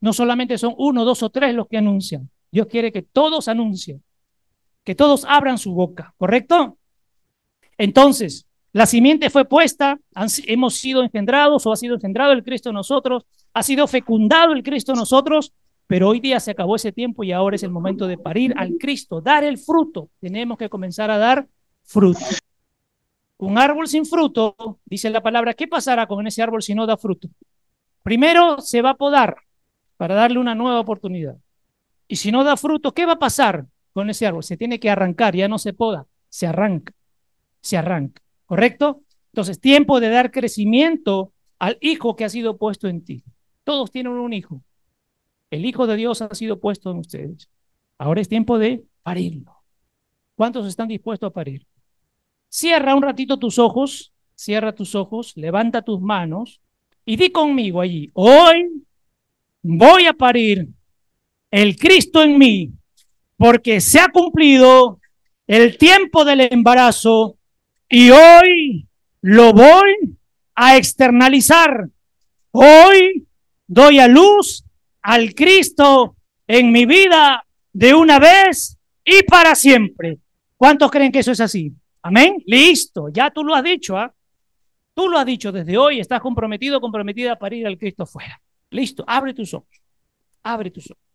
No 0.00 0.12
solamente 0.12 0.58
son 0.58 0.74
uno, 0.76 1.04
dos 1.04 1.22
o 1.22 1.30
tres 1.30 1.54
los 1.54 1.66
que 1.66 1.78
anuncian. 1.78 2.30
Dios 2.54 2.68
quiere 2.68 2.92
que 2.92 3.02
todos 3.02 3.48
anuncien, 3.48 4.00
que 4.84 4.94
todos 4.94 5.24
abran 5.24 5.58
su 5.58 5.74
boca, 5.74 6.14
¿correcto? 6.16 6.78
Entonces, 7.76 8.46
la 8.72 8.86
simiente 8.86 9.28
fue 9.28 9.44
puesta, 9.44 9.98
hemos 10.46 10.74
sido 10.74 11.02
engendrados 11.02 11.66
o 11.66 11.72
ha 11.72 11.76
sido 11.76 11.96
engendrado 11.96 12.30
el 12.30 12.44
Cristo 12.44 12.68
en 12.68 12.76
nosotros, 12.76 13.26
ha 13.52 13.64
sido 13.64 13.88
fecundado 13.88 14.52
el 14.52 14.62
Cristo 14.62 14.92
en 14.92 14.98
nosotros, 14.98 15.52
pero 15.88 16.08
hoy 16.08 16.20
día 16.20 16.38
se 16.38 16.52
acabó 16.52 16.76
ese 16.76 16.92
tiempo 16.92 17.24
y 17.24 17.32
ahora 17.32 17.56
es 17.56 17.64
el 17.64 17.72
momento 17.72 18.06
de 18.06 18.18
parir 18.18 18.54
al 18.56 18.74
Cristo, 18.78 19.20
dar 19.20 19.42
el 19.42 19.58
fruto. 19.58 20.10
Tenemos 20.20 20.56
que 20.56 20.68
comenzar 20.68 21.10
a 21.10 21.18
dar 21.18 21.48
fruto. 21.82 22.20
Un 23.38 23.58
árbol 23.58 23.88
sin 23.88 24.06
fruto, 24.06 24.78
dice 24.84 25.10
la 25.10 25.24
palabra, 25.24 25.54
¿qué 25.54 25.66
pasará 25.66 26.06
con 26.06 26.24
ese 26.24 26.40
árbol 26.40 26.62
si 26.62 26.72
no 26.76 26.86
da 26.86 26.96
fruto? 26.96 27.26
Primero 28.04 28.60
se 28.60 28.80
va 28.80 28.90
a 28.90 28.96
podar 28.96 29.38
para 29.96 30.14
darle 30.14 30.38
una 30.38 30.54
nueva 30.54 30.78
oportunidad. 30.78 31.36
Y 32.06 32.16
si 32.16 32.32
no 32.32 32.44
da 32.44 32.56
fruto, 32.56 32.92
¿qué 32.92 33.06
va 33.06 33.12
a 33.12 33.18
pasar 33.18 33.66
con 33.92 34.10
ese 34.10 34.26
árbol? 34.26 34.44
Se 34.44 34.56
tiene 34.56 34.78
que 34.78 34.90
arrancar, 34.90 35.34
ya 35.34 35.48
no 35.48 35.58
se 35.58 35.72
poda, 35.72 36.06
se 36.28 36.46
arranca, 36.46 36.92
se 37.60 37.76
arranca, 37.76 38.22
¿correcto? 38.46 39.02
Entonces, 39.32 39.60
tiempo 39.60 40.00
de 40.00 40.10
dar 40.10 40.30
crecimiento 40.30 41.32
al 41.58 41.78
hijo 41.80 42.16
que 42.16 42.24
ha 42.24 42.28
sido 42.28 42.56
puesto 42.56 42.88
en 42.88 43.04
ti. 43.04 43.24
Todos 43.64 43.90
tienen 43.90 44.12
un 44.12 44.32
hijo, 44.32 44.62
el 45.54 45.64
Hijo 45.64 45.86
de 45.86 45.96
Dios 45.96 46.20
ha 46.20 46.34
sido 46.34 46.58
puesto 46.58 46.90
en 46.90 46.98
ustedes. 46.98 47.48
Ahora 47.96 48.20
es 48.20 48.28
tiempo 48.28 48.58
de 48.58 48.84
parirlo. 49.04 49.62
¿Cuántos 50.34 50.66
están 50.66 50.88
dispuestos 50.88 51.28
a 51.28 51.32
parir? 51.32 51.64
Cierra 52.48 52.96
un 52.96 53.02
ratito 53.02 53.38
tus 53.38 53.60
ojos, 53.60 54.12
cierra 54.34 54.74
tus 54.74 54.96
ojos, 54.96 55.36
levanta 55.36 55.82
tus 55.82 56.00
manos 56.00 56.60
y 57.06 57.16
di 57.16 57.30
conmigo 57.30 57.80
allí, 57.80 58.10
hoy 58.14 58.84
voy 59.62 60.06
a 60.06 60.12
parir 60.12 60.68
el 61.54 61.76
Cristo 61.76 62.20
en 62.20 62.36
mí, 62.36 62.72
porque 63.36 63.80
se 63.80 64.00
ha 64.00 64.08
cumplido 64.08 64.98
el 65.46 65.78
tiempo 65.78 66.24
del 66.24 66.40
embarazo 66.50 67.38
y 67.88 68.10
hoy 68.10 68.88
lo 69.20 69.52
voy 69.52 70.18
a 70.56 70.76
externalizar. 70.76 71.88
Hoy 72.50 73.28
doy 73.68 74.00
a 74.00 74.08
luz 74.08 74.64
al 75.00 75.32
Cristo 75.32 76.16
en 76.48 76.72
mi 76.72 76.86
vida 76.86 77.46
de 77.72 77.94
una 77.94 78.18
vez 78.18 78.76
y 79.04 79.22
para 79.22 79.54
siempre. 79.54 80.18
¿Cuántos 80.56 80.90
creen 80.90 81.12
que 81.12 81.20
eso 81.20 81.30
es 81.30 81.40
así? 81.40 81.72
Amén. 82.02 82.42
Listo, 82.46 83.10
ya 83.10 83.30
tú 83.30 83.44
lo 83.44 83.54
has 83.54 83.62
dicho, 83.62 83.96
¿ah? 83.96 84.12
Tú 84.92 85.08
lo 85.08 85.18
has 85.18 85.26
dicho 85.26 85.52
desde 85.52 85.78
hoy, 85.78 86.00
estás 86.00 86.20
comprometido, 86.20 86.80
comprometida 86.80 87.38
para 87.38 87.54
ir 87.54 87.64
al 87.64 87.78
Cristo 87.78 88.06
fuera. 88.06 88.42
Listo, 88.70 89.04
abre 89.06 89.34
tus 89.34 89.54
ojos. 89.54 89.80
Abre 90.42 90.72
tus 90.72 90.90
ojos. 90.90 91.13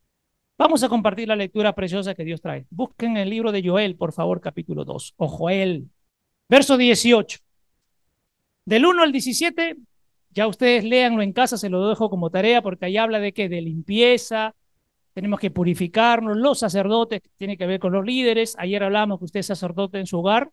Vamos 0.59 0.83
a 0.83 0.89
compartir 0.89 1.29
la 1.29 1.37
lectura 1.37 1.73
preciosa 1.73 2.13
que 2.13 2.25
Dios 2.25 2.41
trae. 2.41 2.65
Busquen 2.69 3.15
el 3.15 3.29
libro 3.29 3.53
de 3.53 3.63
Joel, 3.65 3.95
por 3.95 4.11
favor, 4.11 4.41
capítulo 4.41 4.83
2. 4.83 5.13
O 5.15 5.27
Joel, 5.29 5.89
verso 6.49 6.75
18. 6.75 7.39
Del 8.65 8.85
1 8.85 9.03
al 9.03 9.13
17 9.13 9.77
ya 10.31 10.47
ustedes 10.47 10.83
léanlo 10.83 11.21
en 11.21 11.31
casa, 11.31 11.57
se 11.57 11.69
lo 11.69 11.87
dejo 11.87 12.09
como 12.09 12.29
tarea 12.29 12.61
porque 12.61 12.85
ahí 12.85 12.97
habla 12.97 13.19
de 13.19 13.31
qué, 13.31 13.47
de 13.47 13.61
limpieza, 13.61 14.53
tenemos 15.13 15.39
que 15.39 15.49
purificarnos, 15.49 16.35
los 16.35 16.59
sacerdotes, 16.59 17.21
tiene 17.37 17.55
que 17.55 17.65
ver 17.65 17.79
con 17.79 17.93
los 17.93 18.05
líderes. 18.05 18.55
Ayer 18.59 18.83
hablamos 18.83 19.19
que 19.19 19.25
usted 19.25 19.39
es 19.39 19.47
sacerdote 19.47 19.97
en 19.97 20.07
su 20.07 20.19
hogar, 20.19 20.51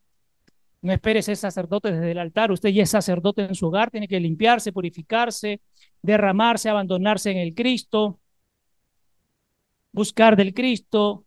No 0.83 0.93
espere 0.93 1.21
ser 1.21 1.37
sacerdote 1.37 1.91
desde 1.91 2.13
el 2.13 2.19
altar. 2.19 2.53
Usted 2.53 2.69
ya 2.69 2.85
es 2.85 2.91
sacerdote 2.91 3.43
en 3.43 3.57
su 3.57 3.67
hogar, 3.67 3.91
tiene 3.91 4.07
que 4.07 4.21
limpiarse, 4.21 4.73
purificarse, 4.73 5.61
derramarse, 6.01 6.69
abandonarse 6.69 7.33
en 7.33 7.39
el 7.39 7.55
Cristo, 7.55 8.21
buscar 9.97 10.37
del 10.37 10.53
Cristo, 10.53 11.25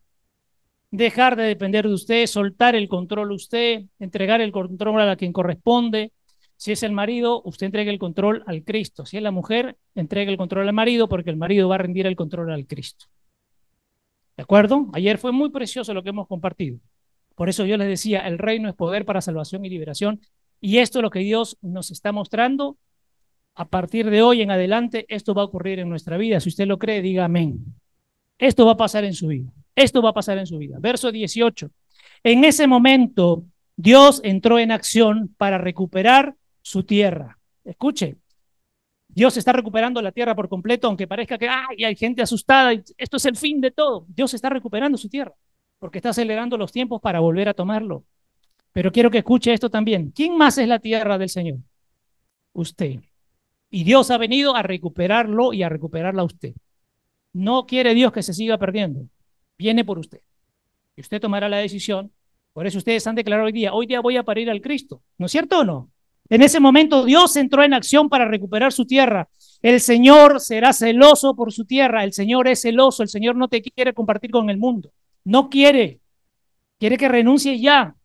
dejar 0.92 1.36
de 1.36 1.44
depender 1.44 1.88
de 1.88 1.94
usted, 1.96 2.28
soltar 2.28 2.76
el 2.76 2.88
control 2.88 3.32
usted, 3.32 3.86
entregar 3.98 4.42
el 4.42 4.52
control 4.52 5.02
a 5.02 5.16
quien 5.16 5.34
corresponde. 5.34 6.14
Si 6.56 6.72
es 6.72 6.84
el 6.84 6.92
marido, 6.92 7.42
usted 7.46 7.66
entrega 7.66 7.92
el 7.92 7.98
control 7.98 8.44
al 8.46 8.64
Cristo. 8.64 9.08
Si 9.08 9.18
es 9.18 9.24
la 9.24 9.32
mujer, 9.32 9.76
entrega 9.96 10.30
el 10.30 10.38
control 10.38 10.68
al 10.68 10.74
marido 10.74 11.10
porque 11.10 11.32
el 11.32 11.36
marido 11.36 11.68
va 11.68 11.76
a 11.76 11.78
rendir 11.80 12.06
el 12.06 12.16
control 12.16 12.52
al 12.52 12.68
Cristo. 12.68 13.08
¿De 14.38 14.44
acuerdo? 14.44 14.88
Ayer 14.94 15.18
fue 15.18 15.32
muy 15.32 15.50
precioso 15.50 15.92
lo 15.96 16.04
que 16.04 16.10
hemos 16.10 16.28
compartido. 16.28 16.80
Por 17.34 17.50
eso 17.50 17.66
yo 17.66 17.76
les 17.76 17.88
decía, 17.88 18.20
el 18.28 18.38
reino 18.38 18.70
es 18.70 18.76
poder 18.76 19.04
para 19.04 19.22
salvación 19.22 19.66
y 19.66 19.70
liberación. 19.70 20.22
Y 20.62 20.78
esto 20.78 21.00
es 21.00 21.04
lo 21.04 21.10
que 21.10 21.20
Dios 21.20 21.58
nos 21.64 21.90
está 21.90 22.12
mostrando. 22.12 22.78
A 23.56 23.68
partir 23.68 24.12
de 24.12 24.22
hoy 24.22 24.44
en 24.44 24.52
adelante, 24.52 25.06
esto 25.10 25.34
va 25.34 25.42
a 25.42 25.46
ocurrir 25.46 25.80
en 25.80 25.90
nuestra 25.90 26.18
vida. 26.18 26.40
Si 26.40 26.50
usted 26.50 26.68
lo 26.68 26.78
cree, 26.78 27.02
diga 27.02 27.26
amén. 27.26 27.66
Esto 28.40 28.66
va 28.66 28.72
a 28.72 28.78
pasar 28.78 29.04
en 29.04 29.14
su 29.14 29.28
vida. 29.28 29.52
Esto 29.76 30.02
va 30.02 30.10
a 30.10 30.14
pasar 30.14 30.38
en 30.40 30.48
su 30.48 30.58
vida. 30.58 30.78
Verso 30.80 31.12
18. 31.12 31.70
En 32.24 32.44
ese 32.44 32.66
momento, 32.66 33.44
Dios 33.76 34.22
entró 34.24 34.58
en 34.58 34.72
acción 34.72 35.36
para 35.38 35.58
recuperar 35.58 36.36
su 36.62 36.84
tierra. 36.84 37.38
Escuche, 37.64 38.18
Dios 39.08 39.38
está 39.38 39.54
recuperando 39.54 40.02
la 40.02 40.12
tierra 40.12 40.36
por 40.36 40.50
completo, 40.50 40.88
aunque 40.88 41.08
parezca 41.08 41.38
que 41.38 41.50
hay 41.50 41.96
gente 41.96 42.22
asustada, 42.22 42.72
esto 42.98 43.18
es 43.18 43.26
el 43.26 43.36
fin 43.36 43.60
de 43.60 43.72
todo. 43.72 44.06
Dios 44.08 44.34
está 44.34 44.50
recuperando 44.50 44.98
su 44.98 45.10
tierra, 45.10 45.34
porque 45.80 45.98
está 45.98 46.10
acelerando 46.10 46.58
los 46.58 46.72
tiempos 46.72 47.02
para 47.02 47.20
volver 47.20 47.50
a 47.50 47.54
tomarlo. 47.54 48.04
Pero 48.72 48.92
quiero 48.92 49.10
que 49.10 49.20
escuche 49.20 49.52
esto 49.52 49.70
también. 49.70 50.12
¿Quién 50.12 50.38
más 50.38 50.58
es 50.58 50.68
la 50.68 50.80
tierra 50.80 51.18
del 51.18 51.30
Señor? 51.30 51.58
Usted. 52.54 53.00
Y 53.72 53.84
Dios 53.84 54.12
ha 54.12 54.18
venido 54.18 54.56
a 54.56 54.62
recuperarlo 54.62 55.54
y 55.54 55.64
a 55.64 55.70
recuperarla 55.70 56.22
a 56.22 56.26
usted. 56.26 56.54
No 57.34 57.66
quiere 57.66 57.94
Dios 57.94 58.12
que 58.12 58.24
se 58.24 58.34
siga 58.34 58.58
perdiendo. 58.58 59.08
Viene 59.58 59.86
por 59.86 60.00
usted. 60.00 60.22
Y 60.96 61.02
usted 61.02 61.22
tomará 61.22 61.50
la 61.50 61.58
decisión. 61.58 62.12
Por 62.54 62.68
eso 62.68 62.78
ustedes 62.78 63.06
han 63.08 63.16
declarado 63.16 63.46
hoy 63.46 63.54
día, 63.54 63.74
hoy 63.74 63.86
día 63.86 64.02
voy 64.02 64.18
a 64.18 64.24
parir 64.24 64.50
al 64.50 64.62
Cristo. 64.62 65.02
¿No 65.18 65.28
es 65.28 65.32
cierto 65.32 65.60
o 65.60 65.64
no? 65.64 65.92
En 66.30 66.44
ese 66.44 66.60
momento 66.60 67.06
Dios 67.06 67.36
entró 67.36 67.64
en 67.64 67.74
acción 67.74 68.10
para 68.10 68.26
recuperar 68.26 68.72
su 68.72 68.86
tierra. 68.86 69.30
El 69.62 69.80
Señor 69.82 70.40
será 70.40 70.74
celoso 70.74 71.36
por 71.36 71.52
su 71.52 71.66
tierra. 71.66 72.04
El 72.04 72.14
Señor 72.14 72.48
es 72.48 72.62
celoso. 72.62 73.04
El 73.04 73.10
Señor 73.10 73.36
no 73.36 73.48
te 73.48 73.62
quiere 73.62 73.94
compartir 73.94 74.32
con 74.32 74.50
el 74.50 74.58
mundo. 74.58 74.92
No 75.24 75.50
quiere. 75.50 76.00
Quiere 76.80 76.98
que 76.98 77.10
renuncie 77.10 77.60
ya. 77.60 77.96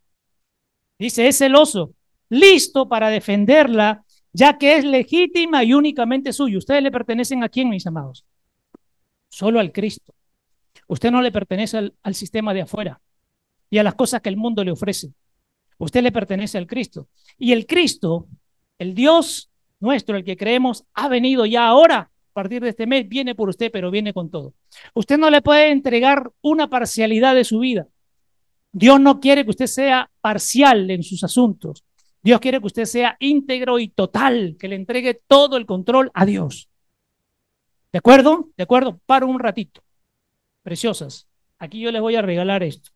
Dice, 0.99 1.29
es 1.29 1.39
celoso. 1.39 1.93
Listo 2.29 2.89
para 2.89 3.11
defenderla, 3.11 4.05
ya 4.33 4.59
que 4.59 4.77
es 4.77 4.85
legítima 4.85 5.63
y 5.63 5.75
únicamente 5.75 6.33
suya. 6.33 6.59
Ustedes 6.59 6.83
le 6.83 6.91
pertenecen 6.91 7.45
a 7.45 7.49
quién, 7.49 7.69
mis 7.69 7.87
amados? 7.87 8.25
Solo 9.35 9.59
al 9.59 9.73
Cristo. 9.73 10.15
Usted 10.87 11.11
no 11.11 11.21
le 11.21 11.33
pertenece 11.33 11.77
al, 11.77 12.15
sistema 12.15 12.55
de 12.55 12.63
afuera 12.63 13.01
y 13.69 13.79
a 13.79 13.83
las 13.83 13.97
cosas 13.97 14.21
que 14.21 14.29
el 14.29 14.37
mundo 14.37 14.63
le 14.63 14.71
ofrece. 14.71 15.13
Usted 15.77 16.05
le 16.05 16.13
pertenece 16.13 16.57
al 16.57 16.69
Cristo. 16.69 17.09
Y 17.37 17.51
el 17.51 17.67
Cristo, 17.67 18.29
el 18.79 18.95
Dios 18.95 19.51
nuestro, 19.81 20.17
el 20.17 20.23
que 20.23 20.37
creemos, 20.37 20.85
ha 20.95 21.09
venido 21.09 21.47
ya 21.47 21.67
ahora, 21.67 21.99
a 21.99 22.33
partir 22.33 22.63
de 22.63 22.69
este 22.69 22.87
mes, 22.87 23.09
viene 23.09 23.35
por 23.35 23.49
usted, 23.49 23.73
pero 23.73 23.91
viene 23.91 24.13
con 24.13 24.31
todo. 24.31 24.55
Usted 24.95 25.19
no 25.19 25.29
le 25.31 25.43
puede 25.43 25.73
entregar 25.73 26.31
una 26.41 26.71
parcialidad 26.71 27.35
de 27.35 27.43
su 27.43 27.59
vida. 27.59 27.89
Dios 28.71 29.01
no 29.01 29.19
quiere 29.19 29.43
que 29.43 29.51
usted 29.51 29.67
sea 29.67 30.13
parcial 30.21 30.89
en 30.93 31.03
sus 31.03 31.25
asuntos. 31.25 31.83
Dios 32.23 32.39
quiere 32.39 32.61
que 32.61 32.67
usted 32.67 32.85
sea 32.85 33.17
íntegro 33.19 33.81
y 33.81 33.89
total, 33.89 34.57
que 34.61 34.69
le 34.69 34.77
entregue 34.77 35.21
todo 35.27 35.57
el 35.57 35.67
control 35.67 36.13
a 36.15 36.25
Dios. 36.25 36.69
¿De 37.95 37.99
acuerdo? 37.99 38.51
¿De 38.57 38.65
acuerdo? 38.65 39.01
Paro 39.07 39.29
un 39.29 39.39
ratito. 39.39 39.81
Preciosas. 40.65 41.29
Aquí 41.61 41.79
yo 41.79 41.93
les 41.93 42.03
voy 42.03 42.17
a 42.17 42.23
regalar 42.23 42.65
esto. 42.65 42.91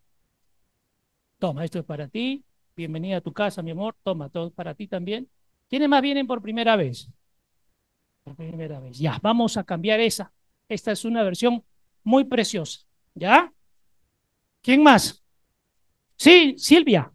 Toma, 1.38 1.64
esto 1.64 1.78
es 1.78 1.84
para 1.84 2.08
ti 2.08 2.44
bienvenida 2.74 3.18
a 3.18 3.20
tu 3.20 3.32
casa, 3.32 3.62
mi 3.62 3.70
amor, 3.70 3.94
toma, 4.02 4.28
todo 4.28 4.50
para 4.50 4.74
ti 4.74 4.88
también. 4.88 5.28
¿Quiénes 5.68 5.88
más 5.88 6.02
vienen 6.02 6.26
por 6.26 6.42
primera 6.42 6.74
vez? 6.74 7.08
Por 8.24 8.34
primera 8.34 8.80
vez. 8.80 8.98
Ya, 8.98 9.20
vamos 9.22 9.56
a 9.56 9.62
cambiar 9.62 10.00
esa. 10.00 10.32
Esta 10.68 10.90
es 10.90 11.04
una 11.04 11.22
versión 11.22 11.64
muy 12.02 12.24
preciosa. 12.24 12.80
¿Ya? 13.14 13.52
¿Quién 14.62 14.82
más? 14.82 15.22
Sí, 16.16 16.56
Silvia. 16.58 17.12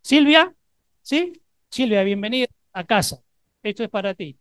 Silvia, 0.00 0.54
¿sí? 1.02 1.42
Silvia, 1.68 2.04
bienvenida 2.04 2.46
a 2.72 2.84
casa. 2.84 3.22
Esto 3.62 3.84
es 3.84 3.90
para 3.90 4.14
ti. 4.14 4.38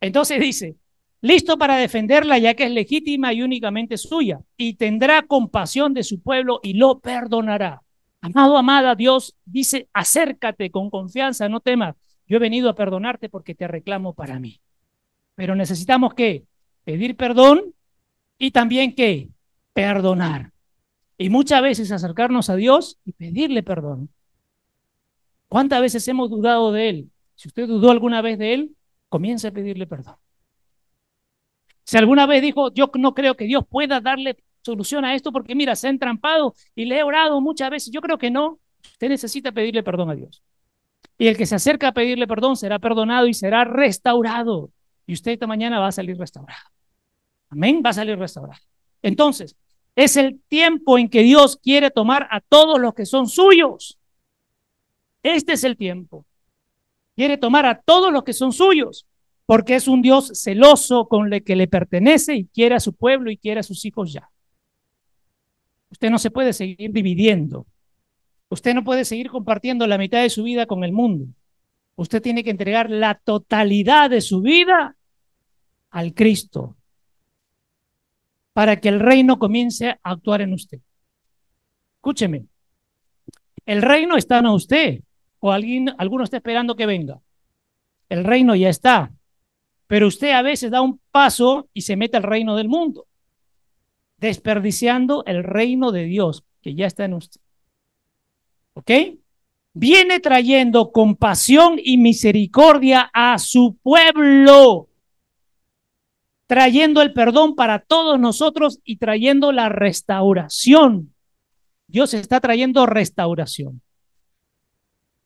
Entonces 0.00 0.40
dice, 0.40 0.76
listo 1.24 1.56
para 1.56 1.78
defenderla 1.78 2.36
ya 2.36 2.52
que 2.52 2.64
es 2.64 2.70
legítima 2.70 3.32
y 3.32 3.40
únicamente 3.40 3.96
suya, 3.96 4.40
y 4.58 4.74
tendrá 4.74 5.22
compasión 5.22 5.94
de 5.94 6.04
su 6.04 6.20
pueblo 6.20 6.60
y 6.62 6.74
lo 6.74 6.98
perdonará. 6.98 7.80
Amado, 8.20 8.58
amada, 8.58 8.94
Dios 8.94 9.34
dice, 9.46 9.88
acércate 9.94 10.70
con 10.70 10.90
confianza, 10.90 11.48
no 11.48 11.60
temas. 11.60 11.96
Yo 12.26 12.36
he 12.36 12.40
venido 12.40 12.68
a 12.68 12.74
perdonarte 12.74 13.30
porque 13.30 13.54
te 13.54 13.66
reclamo 13.66 14.12
para 14.12 14.38
mí. 14.38 14.60
Pero 15.34 15.54
necesitamos 15.54 16.12
que 16.12 16.44
pedir 16.84 17.16
perdón 17.16 17.72
y 18.36 18.50
también 18.50 18.94
que 18.94 19.30
perdonar. 19.72 20.52
Y 21.16 21.30
muchas 21.30 21.62
veces 21.62 21.90
acercarnos 21.90 22.50
a 22.50 22.56
Dios 22.56 22.98
y 23.06 23.12
pedirle 23.12 23.62
perdón. 23.62 24.10
¿Cuántas 25.48 25.80
veces 25.80 26.06
hemos 26.06 26.28
dudado 26.28 26.70
de 26.70 26.90
Él? 26.90 27.10
Si 27.34 27.48
usted 27.48 27.66
dudó 27.66 27.90
alguna 27.90 28.20
vez 28.20 28.38
de 28.38 28.52
Él, 28.52 28.76
comience 29.08 29.48
a 29.48 29.52
pedirle 29.52 29.86
perdón. 29.86 30.16
Si 31.84 31.96
alguna 31.96 32.26
vez 32.26 32.42
dijo, 32.42 32.72
yo 32.72 32.90
no 32.94 33.14
creo 33.14 33.36
que 33.36 33.44
Dios 33.44 33.64
pueda 33.68 34.00
darle 34.00 34.36
solución 34.62 35.04
a 35.04 35.14
esto 35.14 35.30
porque 35.32 35.54
mira, 35.54 35.76
se 35.76 35.86
ha 35.86 35.90
entrampado 35.90 36.54
y 36.74 36.86
le 36.86 36.98
he 36.98 37.02
orado 37.02 37.40
muchas 37.40 37.70
veces. 37.70 37.92
Yo 37.92 38.00
creo 38.00 38.18
que 38.18 38.30
no. 38.30 38.58
Usted 38.82 39.08
necesita 39.08 39.52
pedirle 39.52 39.82
perdón 39.82 40.10
a 40.10 40.14
Dios. 40.14 40.42
Y 41.18 41.28
el 41.28 41.36
que 41.36 41.46
se 41.46 41.54
acerca 41.54 41.88
a 41.88 41.92
pedirle 41.92 42.26
perdón 42.26 42.56
será 42.56 42.78
perdonado 42.78 43.26
y 43.26 43.34
será 43.34 43.64
restaurado. 43.64 44.70
Y 45.06 45.12
usted 45.12 45.32
esta 45.32 45.46
mañana 45.46 45.78
va 45.78 45.88
a 45.88 45.92
salir 45.92 46.16
restaurado. 46.16 46.70
Amén, 47.50 47.82
va 47.84 47.90
a 47.90 47.94
salir 47.94 48.18
restaurado. 48.18 48.60
Entonces, 49.02 49.54
es 49.94 50.16
el 50.16 50.40
tiempo 50.48 50.98
en 50.98 51.08
que 51.08 51.22
Dios 51.22 51.56
quiere 51.62 51.90
tomar 51.90 52.26
a 52.30 52.40
todos 52.40 52.80
los 52.80 52.94
que 52.94 53.06
son 53.06 53.28
suyos. 53.28 53.98
Este 55.22 55.52
es 55.52 55.64
el 55.64 55.76
tiempo. 55.76 56.26
Quiere 57.14 57.36
tomar 57.36 57.64
a 57.66 57.80
todos 57.80 58.12
los 58.12 58.24
que 58.24 58.32
son 58.32 58.52
suyos, 58.52 59.06
porque 59.46 59.74
es 59.74 59.88
un 59.88 60.02
Dios 60.02 60.32
celoso 60.34 61.06
con 61.08 61.32
el 61.32 61.44
que 61.44 61.56
le 61.56 61.68
pertenece 61.68 62.34
y 62.34 62.46
quiere 62.46 62.74
a 62.74 62.80
su 62.80 62.94
pueblo 62.94 63.30
y 63.30 63.36
quiere 63.36 63.60
a 63.60 63.64
sus 63.64 63.84
hijos 63.84 64.12
ya. 64.12 64.30
Usted 65.90 66.10
no 66.10 66.18
se 66.18 66.30
puede 66.30 66.52
seguir 66.52 66.92
dividiendo. 66.92 67.66
Usted 68.48 68.74
no 68.74 68.84
puede 68.84 69.04
seguir 69.04 69.30
compartiendo 69.30 69.86
la 69.86 69.98
mitad 69.98 70.22
de 70.22 70.30
su 70.30 70.42
vida 70.42 70.66
con 70.66 70.84
el 70.84 70.92
mundo. 70.92 71.26
Usted 71.96 72.22
tiene 72.22 72.42
que 72.42 72.50
entregar 72.50 72.90
la 72.90 73.14
totalidad 73.14 74.10
de 74.10 74.20
su 74.20 74.40
vida 74.40 74.96
al 75.90 76.14
Cristo 76.14 76.76
para 78.52 78.80
que 78.80 78.88
el 78.88 79.00
reino 79.00 79.38
comience 79.38 79.90
a 79.90 79.98
actuar 80.02 80.40
en 80.40 80.52
usted. 80.52 80.80
Escúcheme, 81.96 82.46
el 83.66 83.82
reino 83.82 84.16
está 84.16 84.38
en 84.38 84.46
usted 84.46 85.00
o 85.40 85.52
alguien, 85.52 85.94
alguno 85.98 86.24
está 86.24 86.38
esperando 86.38 86.76
que 86.76 86.86
venga. 86.86 87.20
El 88.08 88.24
reino 88.24 88.54
ya 88.54 88.68
está, 88.68 89.12
pero 89.86 90.06
usted 90.06 90.30
a 90.30 90.42
veces 90.42 90.70
da 90.70 90.80
un 90.80 91.00
paso 91.10 91.68
y 91.72 91.82
se 91.82 91.96
mete 91.96 92.16
al 92.16 92.22
reino 92.22 92.56
del 92.56 92.68
mundo 92.68 93.06
desperdiciando 94.24 95.22
el 95.26 95.44
reino 95.44 95.92
de 95.92 96.04
Dios 96.04 96.44
que 96.62 96.74
ya 96.74 96.86
está 96.86 97.04
en 97.04 97.12
usted. 97.12 97.40
¿Ok? 98.72 98.90
Viene 99.74 100.18
trayendo 100.20 100.92
compasión 100.92 101.78
y 101.82 101.98
misericordia 101.98 103.10
a 103.12 103.38
su 103.38 103.76
pueblo, 103.82 104.88
trayendo 106.46 107.02
el 107.02 107.12
perdón 107.12 107.54
para 107.54 107.80
todos 107.80 108.18
nosotros 108.18 108.80
y 108.84 108.96
trayendo 108.96 109.52
la 109.52 109.68
restauración. 109.68 111.12
Dios 111.86 112.14
está 112.14 112.40
trayendo 112.40 112.86
restauración. 112.86 113.82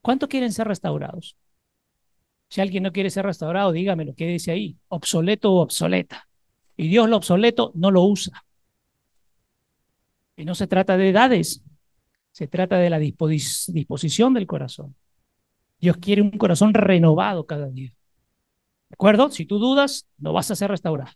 ¿Cuántos 0.03 0.29
quieren 0.29 0.53
ser 0.53 0.67
restaurados? 0.67 1.37
Si 2.49 2.61
alguien 2.61 2.83
no 2.83 2.93
quiere 2.93 3.11
ser 3.11 3.27
restaurado, 3.27 3.73
dígamelo, 3.73 4.15
¿qué 4.15 4.27
dice 4.27 4.51
ahí? 4.53 4.77
Obsoleto 4.89 5.53
o 5.53 5.61
obsoleta. 5.61 6.29
Y 6.77 6.89
Dios 6.89 7.09
lo 7.09 7.17
obsoleto 7.17 7.73
no 7.75 7.91
lo 7.91 8.03
usa. 8.05 8.45
Y 10.37 10.45
no 10.45 10.55
se 10.55 10.67
trata 10.67 10.97
de 10.97 11.11
edades, 11.11 11.63
se 12.31 12.47
trata 12.47 12.79
de 12.79 12.91
la 12.91 12.99
disposición 12.99 14.35
del 14.35 14.47
corazón. 14.47 14.95
Dios 15.81 15.97
quiere 15.99 16.23
un 16.23 16.31
corazón 16.31 16.75
renovado 16.75 17.47
cada 17.47 17.69
día. 17.69 17.93
¿De 18.89 18.95
acuerdo? 18.95 19.31
Si 19.31 19.45
tú 19.45 19.59
dudas, 19.59 20.07
no 20.17 20.33
vas 20.33 20.51
a 20.51 20.57
ser 20.57 20.71
restaurado. 20.71 21.13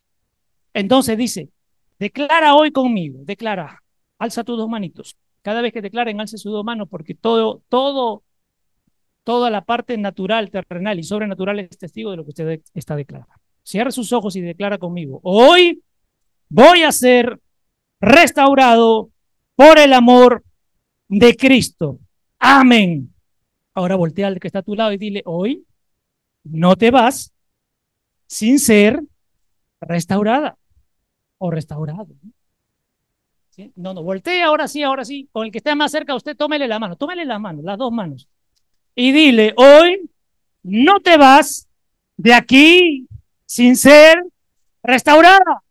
Entonces 0.74 1.16
dice, 1.16 1.50
declara 1.98 2.54
hoy 2.54 2.72
conmigo, 2.72 3.20
declara, 3.24 3.82
alza 4.18 4.44
tus 4.44 4.58
dos 4.58 4.68
manitos. 4.68 5.16
Cada 5.42 5.62
vez 5.62 5.72
que 5.72 5.82
declaren, 5.82 6.20
alce 6.20 6.38
sus 6.38 6.52
dos 6.52 6.64
manos, 6.64 6.88
porque 6.88 7.14
todo, 7.14 7.62
todo 7.68 8.22
Toda 9.24 9.50
la 9.50 9.64
parte 9.64 9.96
natural, 9.96 10.50
terrenal 10.50 10.98
y 10.98 11.04
sobrenatural 11.04 11.60
es 11.60 11.78
testigo 11.78 12.10
de 12.10 12.16
lo 12.16 12.24
que 12.24 12.30
usted 12.30 12.60
está 12.74 12.96
declarando. 12.96 13.34
Cierre 13.62 13.92
sus 13.92 14.12
ojos 14.12 14.34
y 14.34 14.40
declara 14.40 14.78
conmigo. 14.78 15.20
Hoy 15.22 15.82
voy 16.48 16.82
a 16.82 16.90
ser 16.90 17.40
restaurado 18.00 19.10
por 19.54 19.78
el 19.78 19.92
amor 19.92 20.42
de 21.08 21.36
Cristo. 21.36 22.00
Amén. 22.38 23.14
Ahora 23.74 23.94
voltea 23.94 24.26
al 24.26 24.40
que 24.40 24.48
está 24.48 24.58
a 24.58 24.62
tu 24.62 24.74
lado 24.74 24.92
y 24.92 24.98
dile, 24.98 25.22
hoy 25.24 25.64
no 26.42 26.76
te 26.76 26.90
vas 26.90 27.32
sin 28.26 28.58
ser 28.58 29.00
restaurada 29.80 30.58
o 31.38 31.50
restaurado. 31.50 32.08
No, 33.76 33.94
no, 33.94 34.02
voltea 34.02 34.46
ahora 34.46 34.66
sí, 34.66 34.82
ahora 34.82 35.04
sí. 35.04 35.28
Con 35.30 35.46
el 35.46 35.52
que 35.52 35.58
esté 35.58 35.74
más 35.74 35.92
cerca, 35.92 36.14
usted 36.14 36.36
tómele 36.36 36.66
la 36.66 36.78
mano, 36.78 36.96
tómele 36.96 37.24
la 37.24 37.38
mano, 37.38 37.62
las 37.62 37.78
dos 37.78 37.92
manos. 37.92 38.28
Y 38.94 39.12
dile, 39.12 39.54
hoy 39.56 40.10
no 40.62 41.00
te 41.00 41.16
vas 41.16 41.68
de 42.16 42.34
aquí 42.34 43.06
sin 43.46 43.76
ser 43.76 44.22
restaurada. 44.82 45.62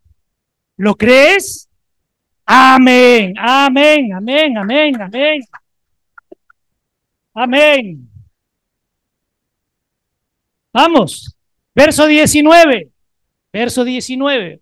¿Lo 0.78 0.96
crees? 0.96 1.70
Amén, 2.46 3.34
amén, 3.38 4.14
amén, 4.14 4.58
amén, 4.58 5.02
amén. 5.02 5.42
Amén. 7.34 8.10
Vamos, 10.74 11.36
verso 11.76 12.08
19, 12.08 12.92
verso 13.54 13.84
19. 13.84 14.62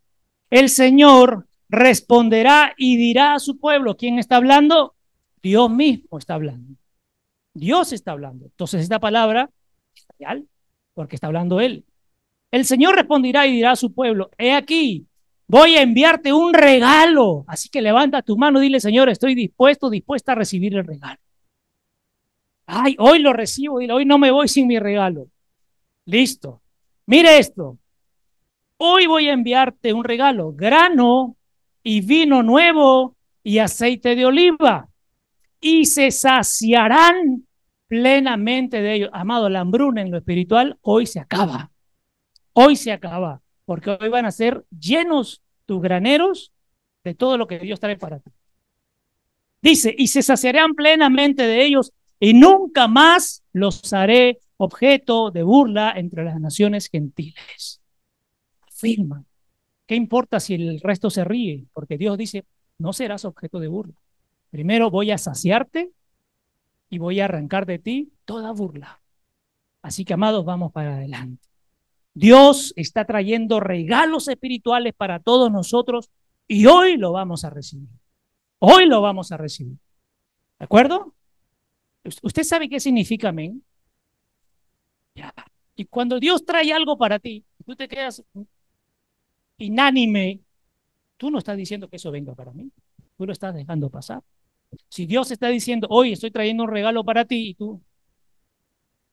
El 0.50 0.70
Señor 0.70 1.48
responderá 1.70 2.74
y 2.78 2.98
dirá 2.98 3.36
a 3.36 3.40
su 3.40 3.60
pueblo, 3.60 3.96
¿quién 3.96 4.20
está 4.20 4.38
hablando? 4.38 4.96
Dios 5.42 5.70
mismo 5.70 6.18
está 6.18 6.34
hablando. 6.34 6.79
Dios 7.54 7.94
está 7.94 8.12
hablando. 8.12 8.46
Entonces 8.46 8.82
esta 8.82 9.00
palabra 9.00 9.50
es 9.96 10.06
real, 10.18 10.48
porque 10.94 11.16
está 11.16 11.28
hablando 11.28 11.60
Él. 11.60 11.86
El 12.52 12.66
Señor 12.66 12.96
responderá 12.96 13.46
y 13.48 13.52
dirá 13.52 13.72
a 13.72 13.76
su 13.76 13.94
pueblo, 13.94 14.32
he 14.38 14.54
aquí, 14.54 15.08
voy 15.48 15.76
a 15.76 15.82
enviarte 15.82 16.34
un 16.34 16.54
regalo. 16.54 17.46
Así 17.48 17.70
que 17.70 17.82
levanta 17.82 18.22
tu 18.22 18.38
mano 18.38 18.60
y 18.60 18.64
dile, 18.64 18.80
Señor, 18.80 19.10
estoy 19.10 19.36
dispuesto, 19.36 19.90
dispuesta 19.90 20.32
a 20.32 20.36
recibir 20.36 20.76
el 20.76 20.86
regalo. 20.86 21.20
Ay, 22.66 22.96
hoy 23.00 23.20
lo 23.20 23.34
recibo, 23.34 23.80
dile, 23.80 23.94
hoy 23.94 24.06
no 24.06 24.18
me 24.18 24.32
voy 24.32 24.48
sin 24.48 24.68
mi 24.68 24.80
regalo. 24.80 25.28
Listo. 26.06 26.62
Mire 27.06 27.38
esto. 27.40 27.78
Hoy 28.78 29.08
voy 29.08 29.28
a 29.28 29.34
enviarte 29.34 29.94
un 29.94 30.04
regalo, 30.04 30.54
grano 30.54 31.36
y 31.84 32.02
vino 32.02 32.44
nuevo 32.44 33.16
y 33.44 33.60
aceite 33.60 34.16
de 34.16 34.26
oliva. 34.26 34.89
Y 35.60 35.86
se 35.86 36.12
saciarán 36.12 37.48
plenamente 37.88 38.82
de 38.82 38.94
ellos. 38.94 39.10
Amado, 39.14 39.50
la 39.50 39.62
hambruna 39.62 40.02
en 40.02 40.12
lo 40.12 40.18
espiritual 40.18 40.78
hoy 40.82 41.06
se 41.06 41.20
acaba. 41.20 41.72
Hoy 42.54 42.76
se 42.76 42.92
acaba, 42.92 43.42
porque 43.66 43.98
hoy 44.00 44.10
van 44.10 44.26
a 44.26 44.32
ser 44.32 44.66
llenos 44.70 45.42
tus 45.66 45.82
graneros 45.82 46.52
de 47.04 47.14
todo 47.14 47.38
lo 47.38 47.48
que 47.48 47.60
Dios 47.60 47.80
trae 47.80 47.98
para 47.98 48.20
ti. 48.20 48.32
Dice, 49.62 49.94
y 49.98 50.08
se 50.08 50.22
saciarán 50.22 50.74
plenamente 50.74 51.44
de 51.44 51.66
ellos 51.66 51.92
y 52.20 52.34
nunca 52.34 52.88
más 52.88 53.44
los 53.54 53.94
haré 53.94 54.40
objeto 54.58 55.32
de 55.32 55.44
burla 55.44 55.94
entre 55.96 56.24
las 56.24 56.40
naciones 56.40 56.90
gentiles. 56.90 57.82
Afirma. 58.68 59.24
¿Qué 59.86 59.96
importa 59.96 60.40
si 60.40 60.56
el 60.56 60.80
resto 60.82 61.10
se 61.10 61.24
ríe? 61.24 61.66
Porque 61.74 61.98
Dios 61.98 62.18
dice, 62.18 62.46
no 62.78 62.94
serás 62.94 63.26
objeto 63.26 63.60
de 63.60 63.68
burla. 63.68 63.96
Primero 64.50 64.90
voy 64.90 65.12
a 65.12 65.18
saciarte 65.18 65.92
y 66.90 66.98
voy 66.98 67.20
a 67.20 67.26
arrancar 67.26 67.66
de 67.66 67.80
ti 67.80 68.12
toda 68.26 68.52
burla. 68.52 69.02
Así 69.82 70.06
que, 70.06 70.14
amados, 70.14 70.44
vamos 70.44 70.72
para 70.72 70.96
adelante. 70.96 71.48
Dios 72.14 72.74
está 72.76 73.06
trayendo 73.06 73.60
regalos 73.60 74.28
espirituales 74.28 74.94
para 74.94 75.20
todos 75.20 75.52
nosotros 75.52 76.10
y 76.48 76.66
hoy 76.66 76.98
lo 76.98 77.12
vamos 77.12 77.46
a 77.46 77.50
recibir. 77.50 77.90
Hoy 78.60 78.88
lo 78.88 79.02
vamos 79.02 79.32
a 79.32 79.38
recibir. 79.38 79.78
¿De 80.58 80.66
acuerdo? 80.66 81.14
¿Usted 82.24 82.44
sabe 82.44 82.68
qué 82.68 82.80
significa 82.80 83.30
amén? 83.30 83.64
Y 85.76 85.86
cuando 85.86 86.20
Dios 86.20 86.46
trae 86.46 86.74
algo 86.74 86.98
para 86.98 87.20
ti, 87.20 87.46
tú 87.66 87.76
te 87.76 87.88
quedas 87.88 88.24
inánime, 89.58 90.42
tú 91.18 91.32
no 91.32 91.38
estás 91.38 91.56
diciendo 91.56 91.88
que 91.88 91.98
eso 91.98 92.12
venga 92.12 92.34
para 92.36 92.52
mí, 92.52 92.70
tú 93.18 93.26
lo 93.26 93.32
estás 93.32 93.54
dejando 93.54 93.90
pasar. 93.90 94.22
Si 94.88 95.06
Dios 95.06 95.32
está 95.32 95.48
diciendo, 95.48 95.88
hoy 95.90 96.14
estoy 96.14 96.32
trayendo 96.32 96.64
un 96.64 96.70
regalo 96.70 97.04
para 97.04 97.26
ti 97.26 97.50
y 97.50 97.54
tú 97.56 97.82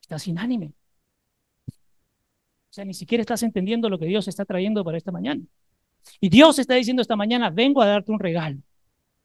estás 0.01 0.27
inánime. 0.29 0.73
O 1.69 2.73
sea, 2.77 2.85
ni 2.85 2.95
siquiera 2.95 3.23
estás 3.23 3.43
entendiendo 3.43 3.89
lo 3.89 3.99
que 3.99 4.07
Dios 4.07 4.29
está 4.29 4.45
trayendo 4.45 4.85
para 4.85 4.99
esta 4.99 5.13
mañana. 5.13 5.43
Y 6.21 6.29
Dios 6.29 6.59
está 6.59 6.75
diciendo 6.75 7.03
esta 7.03 7.17
mañana, 7.17 7.51
vengo 7.51 7.83
a 7.83 7.87
darte 7.87 8.13
un 8.13 8.21
regalo. 8.21 8.59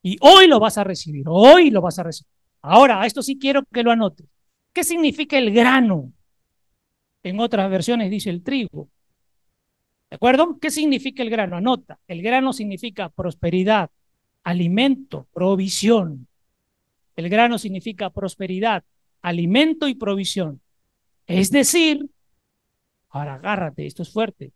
Y 0.01 0.17
hoy 0.21 0.47
lo 0.47 0.59
vas 0.59 0.77
a 0.77 0.83
recibir, 0.83 1.25
hoy 1.27 1.69
lo 1.69 1.81
vas 1.81 1.99
a 1.99 2.03
recibir. 2.03 2.31
Ahora, 2.61 3.05
esto 3.05 3.21
sí 3.21 3.37
quiero 3.37 3.63
que 3.71 3.83
lo 3.83 3.91
anote. 3.91 4.25
¿Qué 4.73 4.83
significa 4.83 5.37
el 5.37 5.51
grano? 5.51 6.11
En 7.23 7.39
otras 7.39 7.69
versiones 7.69 8.09
dice 8.09 8.29
el 8.29 8.41
trigo. 8.43 8.89
¿De 10.09 10.15
acuerdo? 10.15 10.57
¿Qué 10.59 10.71
significa 10.71 11.23
el 11.23 11.29
grano? 11.29 11.57
Anota. 11.57 11.99
El 12.07 12.21
grano 12.21 12.53
significa 12.53 13.09
prosperidad, 13.09 13.89
alimento, 14.43 15.27
provisión. 15.33 16.27
El 17.15 17.29
grano 17.29 17.57
significa 17.57 18.09
prosperidad, 18.09 18.83
alimento 19.21 19.87
y 19.87 19.95
provisión. 19.95 20.61
Es 21.27 21.51
decir, 21.51 22.09
ahora 23.09 23.35
agárrate, 23.35 23.85
esto 23.85 24.03
es 24.03 24.11
fuerte. 24.11 24.53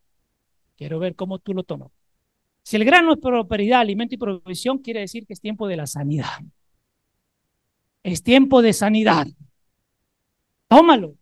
Quiero 0.76 1.00
ver 1.00 1.15
cómo 1.15 1.39
tú 1.39 1.54
lo 1.54 1.63
tomas. 1.63 1.91
Si 2.63 2.76
el 2.76 2.86
grano 2.86 3.13
es 3.13 3.19
prosperidad, 3.19 3.82
alimento 3.82 4.15
y 4.15 4.17
provisión, 4.17 4.80
quiere 4.80 5.02
decir 5.02 5.26
que 5.28 5.34
es 5.34 5.41
tiempo 5.41 5.67
de 5.67 5.78
la 5.78 5.86
sanidad. 5.86 6.39
Es 8.04 8.24
tiempo 8.24 8.62
de 8.62 8.74
sanidad. 8.74 9.28
Tómalo. 10.67 11.15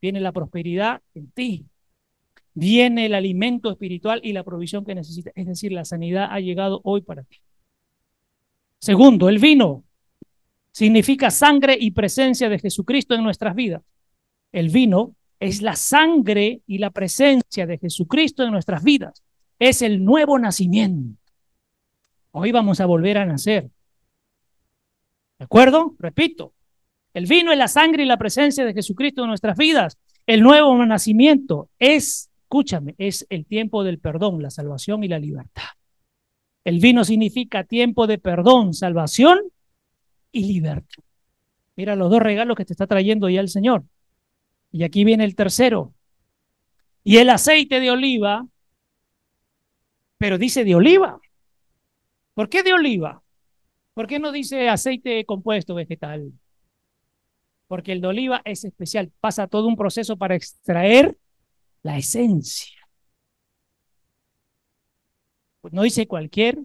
Viene 0.00 0.20
la 0.20 0.32
prosperidad 0.32 1.02
en 1.14 1.30
ti. 1.30 1.66
Viene 2.54 3.06
el 3.06 3.14
alimento 3.14 3.70
espiritual 3.70 4.20
y 4.24 4.32
la 4.32 4.42
provisión 4.42 4.84
que 4.84 4.94
necesitas. 4.94 5.32
Es 5.36 5.46
decir, 5.46 5.72
la 5.72 5.84
sanidad 5.84 6.28
ha 6.30 6.40
llegado 6.40 6.80
hoy 6.84 7.02
para 7.02 7.22
ti. 7.22 7.38
Segundo, 8.80 9.28
el 9.28 9.38
vino 9.38 9.84
significa 10.72 11.30
sangre 11.30 11.76
y 11.78 11.90
presencia 11.90 12.48
de 12.48 12.58
Jesucristo 12.58 13.14
en 13.14 13.22
nuestras 13.22 13.54
vidas. 13.54 13.82
El 14.52 14.70
vino 14.70 15.14
es 15.38 15.60
la 15.60 15.76
sangre 15.76 16.62
y 16.66 16.78
la 16.78 16.90
presencia 16.90 17.66
de 17.66 17.78
Jesucristo 17.78 18.42
en 18.42 18.52
nuestras 18.52 18.82
vidas. 18.82 19.22
Es 19.58 19.82
el 19.82 20.02
nuevo 20.02 20.38
nacimiento. 20.38 21.20
Hoy 22.32 22.52
vamos 22.52 22.80
a 22.80 22.86
volver 22.86 23.18
a 23.18 23.26
nacer. 23.26 23.70
¿De 25.38 25.44
acuerdo? 25.44 25.94
Repito, 25.98 26.54
el 27.12 27.26
vino 27.26 27.52
es 27.52 27.58
la 27.58 27.68
sangre 27.68 28.04
y 28.04 28.06
la 28.06 28.16
presencia 28.16 28.64
de 28.64 28.72
Jesucristo 28.72 29.22
en 29.22 29.28
nuestras 29.28 29.58
vidas. 29.58 29.98
El 30.26 30.40
nuevo 30.40 30.74
nacimiento 30.86 31.68
es, 31.78 32.30
escúchame, 32.42 32.94
es 32.96 33.26
el 33.28 33.44
tiempo 33.44 33.84
del 33.84 33.98
perdón, 33.98 34.42
la 34.42 34.50
salvación 34.50 35.04
y 35.04 35.08
la 35.08 35.18
libertad. 35.18 35.79
El 36.64 36.78
vino 36.78 37.04
significa 37.04 37.64
tiempo 37.64 38.06
de 38.06 38.18
perdón, 38.18 38.74
salvación 38.74 39.38
y 40.32 40.44
libertad. 40.52 41.02
Mira 41.76 41.96
los 41.96 42.10
dos 42.10 42.20
regalos 42.20 42.56
que 42.56 42.64
te 42.64 42.74
está 42.74 42.86
trayendo 42.86 43.28
ya 43.28 43.40
el 43.40 43.48
Señor. 43.48 43.84
Y 44.70 44.84
aquí 44.84 45.04
viene 45.04 45.24
el 45.24 45.34
tercero. 45.34 45.94
Y 47.02 47.16
el 47.16 47.30
aceite 47.30 47.80
de 47.80 47.90
oliva, 47.90 48.46
pero 50.18 50.36
dice 50.36 50.64
de 50.64 50.74
oliva. 50.74 51.18
¿Por 52.34 52.48
qué 52.48 52.62
de 52.62 52.74
oliva? 52.74 53.22
¿Por 53.94 54.06
qué 54.06 54.18
no 54.18 54.32
dice 54.32 54.68
aceite 54.68 55.24
compuesto 55.24 55.74
vegetal? 55.74 56.32
Porque 57.66 57.92
el 57.92 58.00
de 58.00 58.08
oliva 58.08 58.42
es 58.44 58.64
especial, 58.64 59.10
pasa 59.20 59.46
todo 59.46 59.66
un 59.66 59.76
proceso 59.76 60.16
para 60.16 60.34
extraer 60.34 61.16
la 61.82 61.96
esencia. 61.96 62.79
Pues 65.60 65.74
no 65.74 65.82
dice 65.82 66.06
cualquier 66.06 66.58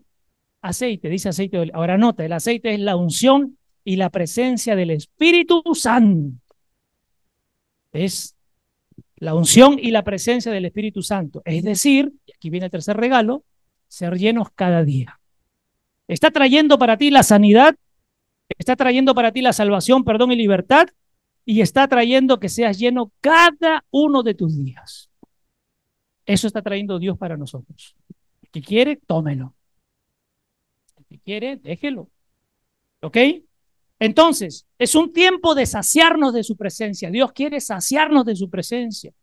aceite, 0.62 1.10
dice 1.10 1.30
aceite 1.30 1.58
de. 1.58 1.72
Ahora 1.74 1.98
nota, 1.98 2.26
el 2.26 2.34
aceite 2.34 2.74
es 2.74 2.80
la 2.80 2.96
unción 2.96 3.58
y 3.84 3.98
la 3.98 4.10
presencia 4.10 4.76
del 4.76 4.92
Espíritu 4.92 5.62
Santo. 5.74 6.38
Es 7.92 8.36
la 9.18 9.36
unción 9.36 9.78
y 9.80 9.92
la 9.92 10.04
presencia 10.04 10.52
del 10.52 10.66
Espíritu 10.66 11.02
Santo. 11.02 11.42
Es 11.46 11.64
decir, 11.64 12.14
y 12.26 12.34
aquí 12.34 12.50
viene 12.50 12.66
el 12.66 12.72
tercer 12.72 12.98
regalo, 12.98 13.44
ser 13.88 14.18
llenos 14.18 14.50
cada 14.54 14.84
día. 14.84 15.20
Está 16.08 16.32
trayendo 16.32 16.78
para 16.78 16.98
ti 16.98 17.10
la 17.10 17.24
sanidad, 17.24 17.76
está 18.58 18.76
trayendo 18.76 19.16
para 19.16 19.32
ti 19.32 19.42
la 19.42 19.54
salvación, 19.54 20.04
perdón 20.04 20.32
y 20.32 20.36
libertad, 20.36 20.88
y 21.46 21.62
está 21.62 21.88
trayendo 21.88 22.40
que 22.40 22.50
seas 22.50 22.78
lleno 22.78 23.12
cada 23.22 23.86
uno 23.92 24.24
de 24.24 24.34
tus 24.34 24.58
días. 24.58 25.10
Eso 26.26 26.48
está 26.48 26.62
trayendo 26.62 27.00
Dios 27.00 27.18
para 27.18 27.38
nosotros. 27.38 27.96
Quiere, 28.62 28.98
tómelo. 28.98 29.54
El 31.10 31.20
quiere, 31.22 31.58
déjelo. 31.58 32.10
¿Ok? 33.02 33.18
Entonces, 34.00 34.66
es 34.78 34.96
un 34.96 35.14
tiempo 35.14 35.56
de 35.56 35.66
saciarnos 35.66 36.34
de 36.34 36.44
su 36.44 36.58
presencia. 36.58 37.10
Dios 37.10 37.32
quiere 37.32 37.62
saciarnos 37.62 38.26
de 38.26 38.36
su 38.36 38.50
presencia. 38.50 39.14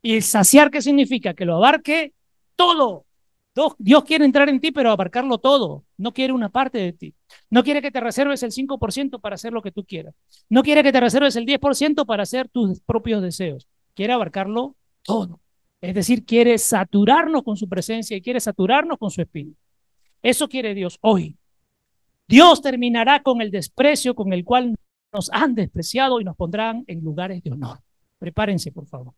¿Y 0.00 0.20
saciar 0.20 0.70
qué 0.70 0.80
significa? 0.80 1.34
Que 1.34 1.44
lo 1.44 1.56
abarque 1.56 2.12
todo. 2.56 3.04
Dios 3.78 4.04
quiere 4.04 4.24
entrar 4.24 4.48
en 4.48 4.60
ti, 4.60 4.70
pero 4.70 4.90
abarcarlo 4.90 5.38
todo. 5.38 5.84
No 5.96 6.12
quiere 6.12 6.32
una 6.32 6.48
parte 6.48 6.78
de 6.78 6.92
ti. 6.92 7.14
No 7.50 7.64
quiere 7.64 7.82
que 7.82 7.90
te 7.90 8.00
reserves 8.00 8.42
el 8.44 8.52
5% 8.52 9.20
para 9.20 9.34
hacer 9.34 9.52
lo 9.52 9.62
que 9.62 9.72
tú 9.72 9.84
quieras. 9.84 10.14
No 10.48 10.62
quiere 10.62 10.84
que 10.84 10.92
te 10.92 11.00
reserves 11.00 11.34
el 11.34 11.44
10% 11.44 12.06
para 12.06 12.22
hacer 12.22 12.48
tus 12.48 12.80
propios 12.80 13.20
deseos. 13.22 13.66
Quiere 13.94 14.12
abarcarlo 14.12 14.76
todo. 15.02 15.40
Es 15.80 15.94
decir, 15.94 16.24
quiere 16.24 16.58
saturarnos 16.58 17.42
con 17.42 17.56
su 17.56 17.68
presencia 17.68 18.16
y 18.16 18.22
quiere 18.22 18.40
saturarnos 18.40 18.98
con 18.98 19.10
su 19.10 19.22
espíritu. 19.22 19.56
Eso 20.22 20.48
quiere 20.48 20.74
Dios 20.74 20.98
hoy. 21.00 21.36
Dios 22.26 22.60
terminará 22.60 23.22
con 23.22 23.40
el 23.40 23.50
desprecio 23.50 24.14
con 24.14 24.32
el 24.32 24.44
cual 24.44 24.74
nos 25.12 25.30
han 25.32 25.54
despreciado 25.54 26.20
y 26.20 26.24
nos 26.24 26.36
pondrán 26.36 26.84
en 26.86 27.00
lugares 27.00 27.42
de 27.42 27.52
honor. 27.52 27.78
Prepárense, 28.18 28.72
por 28.72 28.86
favor. 28.86 29.14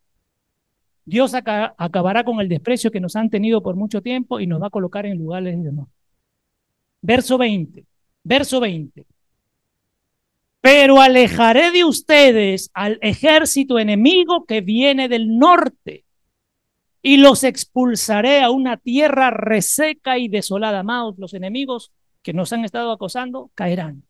Dios 1.05 1.35
acabará 1.35 2.23
con 2.25 2.41
el 2.41 2.49
desprecio 2.49 2.91
que 2.91 3.01
nos 3.01 3.17
han 3.17 3.31
tenido 3.31 3.63
por 3.63 3.75
mucho 3.75 4.03
tiempo 4.03 4.39
y 4.39 4.47
nos 4.47 4.63
va 4.63 4.69
a 4.69 4.71
colocar 4.71 5.07
en 5.07 5.19
lugares 5.19 5.61
de 5.61 5.69
honor. 5.71 5.89
Verso 7.01 7.39
20, 7.39 7.85
verso 8.23 8.61
20. 8.61 9.07
Pero 10.61 11.01
alejaré 11.01 11.71
de 11.73 11.85
ustedes 11.85 12.71
al 12.75 12.99
ejército 13.01 13.79
enemigo 13.79 14.45
que 14.45 14.61
viene 14.61 15.09
del 15.09 15.39
norte 15.39 16.05
y 17.03 17.17
los 17.17 17.45
expulsaré 17.45 18.43
a 18.43 18.51
una 18.51 18.77
tierra 18.77 19.31
reseca 19.31 20.19
y 20.19 20.29
desolada. 20.29 20.81
Amados, 20.81 21.17
los 21.19 21.35
enemigos 21.35 21.93
que 22.23 22.33
nos 22.33 22.53
han 22.53 22.65
estado 22.65 22.93
acosando 22.93 23.51
caerán. 23.55 24.05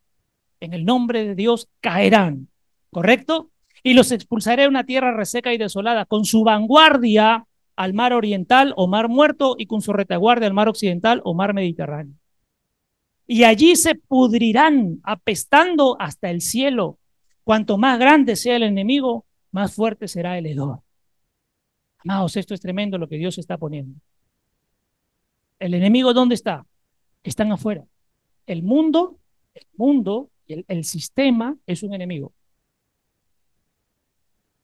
En 0.59 0.75
el 0.75 0.85
nombre 0.85 1.25
de 1.25 1.35
Dios 1.35 1.69
caerán. 1.81 2.49
¿Correcto? 2.91 3.51
Y 3.83 3.95
los 3.95 4.11
expulsaré 4.13 4.65
a 4.65 4.69
una 4.69 4.85
tierra 4.85 5.13
reseca 5.13 5.55
y 5.55 5.59
desolada, 5.59 6.05
con 6.05 6.25
su 6.25 6.43
vanguardia 6.43 7.47
al 7.77 7.95
mar 7.95 8.13
oriental 8.13 8.75
o 8.77 8.89
mar 8.89 9.09
muerto 9.09 9.55
y 9.57 9.67
con 9.67 9.81
su 9.81 9.93
retaguardia 9.93 10.49
al 10.49 10.55
mar 10.55 10.69
occidental 10.69 11.23
o 11.25 11.35
mar 11.35 11.55
mediterráneo. 11.55 12.15
Y 13.27 13.45
allí 13.45 13.77
se 13.77 13.95
pudrirán, 13.95 14.99
apestando 15.05 15.97
hasta 16.01 16.31
el 16.31 16.41
cielo. 16.41 16.99
Cuanto 17.45 17.79
más 17.79 17.99
grande 17.99 18.35
sea 18.35 18.57
el 18.57 18.65
enemigo, 18.65 19.25
más 19.53 19.73
fuerte 19.73 20.09
será 20.09 20.37
el 20.37 20.47
hedor. 20.47 20.81
Amados, 22.05 22.37
esto 22.37 22.55
es 22.55 22.61
tremendo 22.61 22.99
lo 22.99 23.09
que 23.09 23.17
Dios 23.17 23.39
está 23.39 23.59
poniendo. 23.59 24.01
¿El 25.59 25.75
enemigo 25.75 26.15
dónde 26.15 26.35
está? 26.35 26.67
Están 27.23 27.53
afuera. 27.53 27.85
El 28.47 28.63
mundo, 28.63 29.19
el 29.55 29.67
mundo, 29.77 30.31
el, 30.49 30.65
el 30.69 30.85
sistema 30.85 31.57
es 31.67 31.83
un 31.83 31.95
enemigo. 31.95 32.33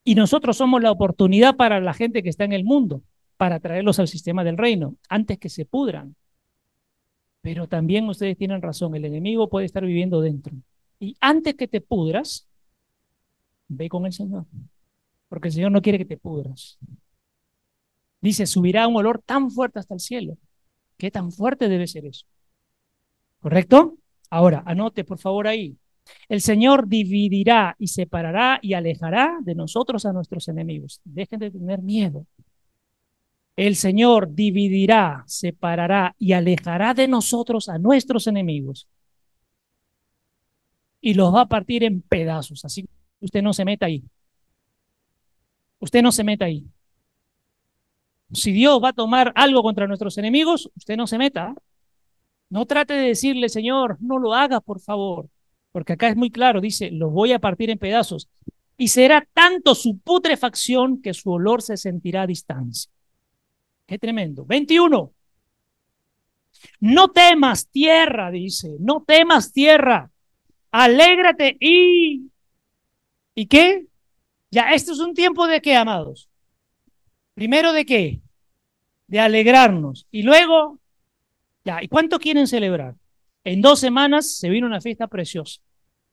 Y 0.03 0.15
nosotros 0.15 0.57
somos 0.57 0.81
la 0.81 0.91
oportunidad 0.91 1.55
para 1.55 1.79
la 1.79 1.93
gente 1.93 2.23
que 2.23 2.29
está 2.29 2.45
en 2.45 2.53
el 2.53 2.63
mundo, 2.63 3.03
para 3.35 3.59
traerlos 3.59 3.99
al 3.99 4.07
sistema 4.07 4.43
del 4.43 4.57
reino, 4.57 4.95
antes 5.09 5.37
que 5.37 5.49
se 5.49 5.65
pudran. 5.65 6.15
Pero 7.41 7.67
también 7.67 8.09
ustedes 8.09 8.37
tienen 8.37 8.61
razón, 8.61 8.95
el 8.95 9.05
enemigo 9.05 9.49
puede 9.49 9.65
estar 9.65 9.85
viviendo 9.85 10.21
dentro. 10.21 10.53
Y 10.99 11.15
antes 11.21 11.55
que 11.55 11.67
te 11.67 11.81
pudras, 11.81 12.47
ve 13.67 13.89
con 13.89 14.05
el 14.05 14.13
Señor, 14.13 14.45
porque 15.29 15.49
el 15.49 15.53
Señor 15.53 15.71
no 15.71 15.81
quiere 15.81 15.97
que 15.99 16.05
te 16.05 16.17
pudras. 16.17 16.79
Dice, 18.21 18.45
subirá 18.45 18.87
un 18.87 18.95
olor 18.95 19.21
tan 19.25 19.51
fuerte 19.51 19.79
hasta 19.79 19.93
el 19.93 19.99
cielo. 19.99 20.37
¿Qué 20.97 21.11
tan 21.11 21.31
fuerte 21.31 21.69
debe 21.69 21.87
ser 21.87 22.05
eso? 22.05 22.25
¿Correcto? 23.39 23.97
Ahora, 24.29 24.63
anote 24.65 25.03
por 25.03 25.19
favor 25.19 25.47
ahí. 25.47 25.77
El 26.29 26.41
Señor 26.41 26.87
dividirá 26.87 27.75
y 27.77 27.87
separará 27.87 28.59
y 28.61 28.73
alejará 28.73 29.37
de 29.41 29.55
nosotros 29.55 30.05
a 30.05 30.13
nuestros 30.13 30.47
enemigos. 30.47 31.01
Dejen 31.03 31.39
de 31.39 31.51
tener 31.51 31.81
miedo. 31.81 32.25
El 33.55 33.75
Señor 33.75 34.33
dividirá, 34.33 35.23
separará 35.27 36.15
y 36.19 36.33
alejará 36.33 36.93
de 36.93 37.07
nosotros 37.07 37.69
a 37.69 37.77
nuestros 37.77 38.27
enemigos. 38.27 38.87
Y 41.01 41.13
los 41.13 41.33
va 41.33 41.41
a 41.41 41.47
partir 41.47 41.83
en 41.83 42.01
pedazos. 42.01 42.65
Así 42.65 42.87
usted 43.19 43.41
no 43.41 43.53
se 43.53 43.65
meta 43.65 43.87
ahí. 43.87 44.03
Usted 45.79 46.01
no 46.01 46.11
se 46.11 46.23
meta 46.23 46.45
ahí. 46.45 46.65
Si 48.31 48.51
Dios 48.51 48.81
va 48.83 48.89
a 48.89 48.93
tomar 48.93 49.31
algo 49.35 49.63
contra 49.63 49.87
nuestros 49.87 50.17
enemigos, 50.17 50.69
usted 50.75 50.97
no 50.97 51.07
se 51.07 51.17
meta. 51.17 51.55
No 52.49 52.65
trate 52.65 52.93
de 52.93 53.07
decirle, 53.07 53.49
Señor, 53.49 53.97
no 53.99 54.19
lo 54.19 54.33
haga, 54.33 54.59
por 54.59 54.79
favor. 54.79 55.29
Porque 55.71 55.93
acá 55.93 56.09
es 56.09 56.15
muy 56.15 56.31
claro, 56.31 56.61
dice, 56.61 56.91
los 56.91 57.11
voy 57.11 57.33
a 57.33 57.39
partir 57.39 57.69
en 57.69 57.77
pedazos. 57.77 58.29
Y 58.77 58.89
será 58.89 59.27
tanto 59.33 59.75
su 59.75 59.99
putrefacción 59.99 61.01
que 61.01 61.13
su 61.13 61.31
olor 61.31 61.61
se 61.61 61.77
sentirá 61.77 62.23
a 62.23 62.27
distancia. 62.27 62.91
Qué 63.85 63.97
tremendo. 63.97 64.45
21. 64.45 65.13
No 66.79 67.07
temas 67.09 67.67
tierra, 67.69 68.31
dice, 68.31 68.75
no 68.79 69.03
temas 69.05 69.51
tierra. 69.51 70.11
Alégrate 70.71 71.57
y... 71.59 72.29
¿Y 73.35 73.45
qué? 73.45 73.85
Ya, 74.49 74.73
esto 74.73 74.93
es 74.93 74.99
un 74.99 75.13
tiempo 75.13 75.47
de 75.47 75.61
qué, 75.61 75.75
amados? 75.75 76.29
Primero 77.37 77.71
de 77.71 77.85
qué? 77.85 78.19
De 79.05 79.19
alegrarnos. 79.19 80.07
Y 80.09 80.23
luego, 80.23 80.79
ya, 81.63 81.83
¿y 81.83 81.87
cuánto 81.87 82.17
quieren 82.17 82.47
celebrar? 82.47 82.95
En 83.43 83.61
dos 83.61 83.79
semanas 83.79 84.31
se 84.37 84.49
vino 84.49 84.65
una 84.65 84.81
fiesta 84.81 85.05
preciosa. 85.05 85.61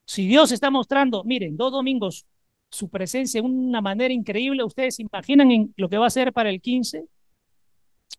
Si 0.05 0.27
Dios 0.27 0.53
está 0.53 0.69
mostrando, 0.69 1.25
miren, 1.25 1.57
dos 1.57 1.73
domingos 1.73 2.27
su 2.69 2.91
presencia 2.91 3.41
de 3.41 3.47
una 3.47 3.81
manera 3.81 4.13
increíble, 4.13 4.65
¿ustedes 4.65 5.01
imaginan 5.01 5.51
en 5.51 5.73
lo 5.79 5.89
que 5.89 5.97
va 5.97 6.09
a 6.09 6.11
ser 6.11 6.31
para 6.31 6.51
el 6.51 6.61
15? 6.61 7.07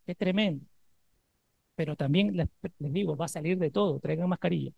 Es 0.07 0.17
tremendo. 0.17 0.65
Pero 1.75 1.95
también 1.95 2.35
les, 2.35 2.47
les 2.79 2.91
digo, 2.91 3.15
va 3.15 3.25
a 3.25 3.27
salir 3.27 3.59
de 3.59 3.69
todo, 3.69 3.99
traigan 3.99 4.29
mascarilla. 4.29 4.71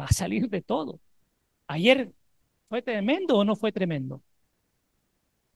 Va 0.00 0.06
a 0.06 0.12
salir 0.14 0.48
de 0.48 0.62
todo. 0.62 0.98
Ayer 1.66 2.10
fue 2.70 2.80
tremendo 2.80 3.36
o 3.36 3.44
no 3.44 3.54
fue 3.54 3.70
tremendo? 3.70 4.22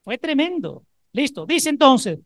Fue 0.03 0.19
tremendo. 0.19 0.85
Listo. 1.13 1.47
Dice 1.47 1.71
entonces, 1.71 2.21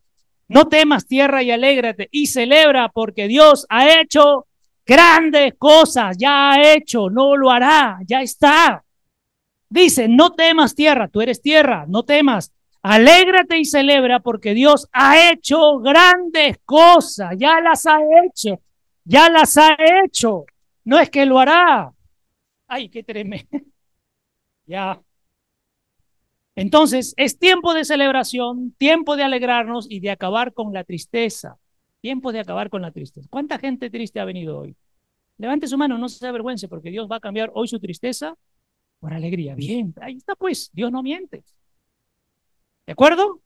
no 0.49 0.69
temas 0.69 1.07
tierra 1.07 1.43
y 1.43 1.51
alégrate 1.51 2.09
y 2.11 2.27
celebra 2.27 2.89
porque 2.91 3.29
Dios 3.29 3.67
ha 3.69 4.01
hecho 4.01 4.47
grandes 4.85 5.55
cosas, 5.59 6.17
ya 6.19 6.53
ha 6.53 6.75
hecho, 6.75 7.09
no 7.09 7.37
lo 7.37 7.51
hará, 7.51 7.99
ya 8.07 8.21
está. 8.21 8.85
Dice, 9.69 10.09
no 10.09 10.33
temas 10.35 10.75
tierra, 10.75 11.09
tú 11.09 11.21
eres 11.21 11.41
tierra, 11.41 11.87
no 11.89 12.05
temas. 12.05 12.53
Alégrate 12.83 13.59
y 13.59 13.65
celebra 13.65 14.21
porque 14.21 14.53
Dios 14.53 14.87
ha 14.93 15.31
hecho 15.31 15.79
grandes 15.79 16.59
cosas, 16.67 17.31
ya 17.39 17.61
las 17.61 17.87
ha 17.87 17.99
hecho, 18.25 18.61
ya 19.05 19.31
las 19.31 19.57
ha 19.57 19.75
hecho. 20.05 20.45
No 20.85 20.99
es 20.99 21.09
que 21.09 21.25
lo 21.25 21.39
hará. 21.39 21.91
Ay, 22.67 22.91
qué 22.91 23.03
tremendo. 23.03 23.47
ya, 24.67 25.01
entonces, 26.57 27.15
es 27.17 27.39
tiempo 27.39 27.75
de 27.75 27.85
celebración, 27.85 28.75
tiempo 28.79 29.17
de 29.17 29.25
alegrarnos 29.25 29.87
y 29.91 30.01
de 30.01 30.11
acabar 30.11 30.53
con 30.53 30.73
la 30.73 30.85
tristeza. 30.85 31.59
Tiempo 32.01 32.33
de 32.33 32.41
acabar 32.41 32.71
con 32.71 32.83
la 32.83 32.93
tristeza. 32.93 33.27
¿Cuánta 33.31 33.59
gente 33.59 33.91
triste 33.91 34.21
ha 34.21 34.25
venido 34.25 34.59
hoy? 34.59 34.77
Levante 35.39 35.67
su 35.67 35.77
mano, 35.77 35.99
no 35.99 36.09
se 36.09 36.27
avergüence, 36.27 36.69
porque 36.69 36.91
Dios 36.91 37.09
va 37.11 37.17
a 37.17 37.21
cambiar 37.21 37.51
hoy 37.55 37.67
su 37.67 37.81
tristeza 37.81 38.37
por 39.01 39.13
alegría. 39.13 39.55
Bien, 39.57 39.93
ahí 40.01 40.17
está 40.17 40.37
pues, 40.37 40.71
Dios 40.73 40.93
no 40.93 41.03
miente. 41.03 41.43
¿De 42.87 42.93
acuerdo? 42.93 43.41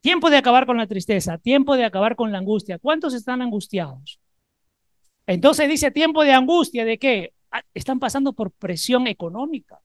Tiempo 0.00 0.30
de 0.30 0.36
acabar 0.36 0.66
con 0.66 0.76
la 0.76 0.86
tristeza, 0.86 1.38
tiempo 1.38 1.76
de 1.76 1.84
acabar 1.84 2.14
con 2.14 2.30
la 2.30 2.38
angustia. 2.38 2.78
¿Cuántos 2.78 3.12
están 3.12 3.42
angustiados? 3.42 4.20
Entonces 5.26 5.68
dice 5.68 5.90
tiempo 5.90 6.22
de 6.22 6.32
angustia, 6.32 6.84
¿de 6.84 6.98
qué? 6.98 7.32
Ah, 7.50 7.64
están 7.74 7.98
pasando 7.98 8.34
por 8.34 8.52
presión 8.52 9.08
económica 9.08 9.80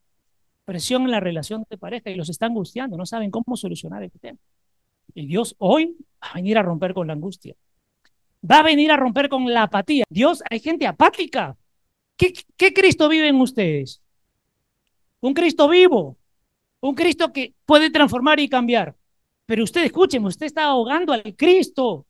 presión 0.64 1.02
en 1.02 1.10
la 1.10 1.20
relación 1.20 1.64
de 1.68 1.78
pareja 1.78 2.10
y 2.10 2.14
los 2.14 2.28
está 2.28 2.46
angustiando, 2.46 2.96
no 2.96 3.06
saben 3.06 3.30
cómo 3.30 3.56
solucionar 3.56 4.02
el 4.02 4.10
tema. 4.10 4.38
Y 5.14 5.26
Dios 5.26 5.54
hoy 5.58 5.96
va 6.22 6.30
a 6.30 6.34
venir 6.34 6.58
a 6.58 6.62
romper 6.62 6.94
con 6.94 7.06
la 7.06 7.12
angustia. 7.12 7.54
Va 8.48 8.58
a 8.58 8.62
venir 8.62 8.90
a 8.90 8.96
romper 8.96 9.28
con 9.28 9.50
la 9.52 9.64
apatía. 9.64 10.04
Dios, 10.08 10.42
hay 10.50 10.60
gente 10.60 10.86
apática. 10.86 11.56
¿Qué, 12.16 12.32
Cristo 12.74 13.08
vive 13.08 13.28
en 13.28 13.36
ustedes? 13.36 14.02
Un 15.20 15.34
Cristo 15.34 15.68
vivo. 15.68 16.16
Un 16.80 16.94
Cristo 16.94 17.32
que 17.32 17.54
puede 17.64 17.90
transformar 17.90 18.40
y 18.40 18.48
cambiar. 18.48 18.94
Pero 19.46 19.64
usted, 19.64 19.84
escuchen, 19.84 20.24
usted 20.24 20.46
está 20.46 20.64
ahogando 20.64 21.12
al 21.12 21.34
Cristo. 21.36 22.06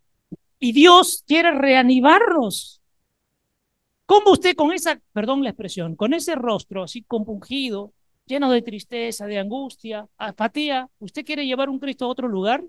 Y 0.59 0.73
Dios 0.73 1.25
quiere 1.27 1.53
reanimarnos. 1.53 2.81
¿Cómo 4.07 4.33
usted 4.33 4.55
con 4.55 4.73
esa, 4.73 5.01
perdón 5.13 5.43
la 5.43 5.51
expresión, 5.51 5.97
con 5.97 6.13
ese 6.13 6.35
rostro 6.35 6.83
así 6.83 7.03
compungido, 7.03 7.93
lleno 8.27 8.51
de 8.51 8.63
tristeza, 8.63 9.27
de 9.27 9.39
angustia, 9.39 10.07
apatía, 10.17 10.89
¿usted 10.99 11.25
quiere 11.25 11.47
llevar 11.47 11.69
un 11.69 11.79
Cristo 11.79 12.07
a 12.07 12.09
otro 12.09 12.29
lugar? 12.29 12.65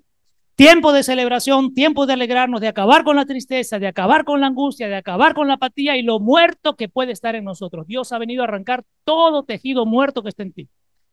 Tiempo 0.56 0.94
de 0.94 1.04
celebración, 1.04 1.74
tiempo 1.74 2.06
de 2.06 2.14
alegrarnos, 2.14 2.62
de 2.62 2.70
acabar 2.70 3.04
con 3.04 3.18
la 3.18 3.26
tristeza, 3.26 3.78
de 3.78 3.88
acabar 3.88 4.24
con 4.24 4.40
la 4.40 4.48
angustia, 4.48 4.88
de 4.88 4.96
acabar 4.96 5.34
con 5.34 5.48
la 5.48 5.56
apatía 5.56 5.98
y 5.98 6.02
lo 6.02 6.20
muerto 6.20 6.76
que 6.76 6.88
puede 6.88 7.12
estar 7.12 7.36
en 7.36 7.44
nosotros. 7.44 7.88
Dios 7.88 8.12
ha 8.14 8.18
venido 8.18 8.42
a 8.42 8.46
arrancar 8.46 8.86
todo 9.04 9.44
tejido 9.44 9.86
muerto 9.86 10.24
que 10.24 10.30
está 10.30 10.44
en 10.44 10.54
ti. 10.54 10.70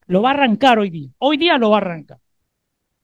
Lo 0.07 0.23
va 0.23 0.31
a 0.31 0.35
arrancar 0.35 0.79
hoy 0.79 0.91
día. 0.91 1.11
Hoy 1.19 1.37
día 1.37 1.59
lo 1.59 1.71
va 1.71 1.79
a 1.79 1.81
arrancar. 1.81 2.19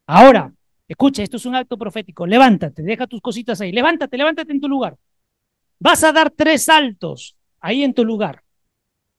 Ahora, 0.07 0.53
escucha, 0.87 1.23
esto 1.23 1.39
es 1.39 1.47
un 1.47 1.57
acto 1.57 1.77
profético. 1.77 2.25
Levántate, 2.25 2.83
deja 2.83 3.09
tus 3.09 3.21
cositas 3.21 3.61
ahí. 3.61 3.73
Levántate, 3.73 4.17
levántate 4.17 4.53
en 4.53 4.61
tu 4.61 4.69
lugar. 4.69 4.97
Vas 5.81 6.05
a 6.05 6.13
dar 6.13 6.31
tres 6.31 6.65
saltos 6.65 7.37
ahí 7.61 7.83
en 7.83 7.95
tu 7.95 8.05
lugar. 8.05 8.43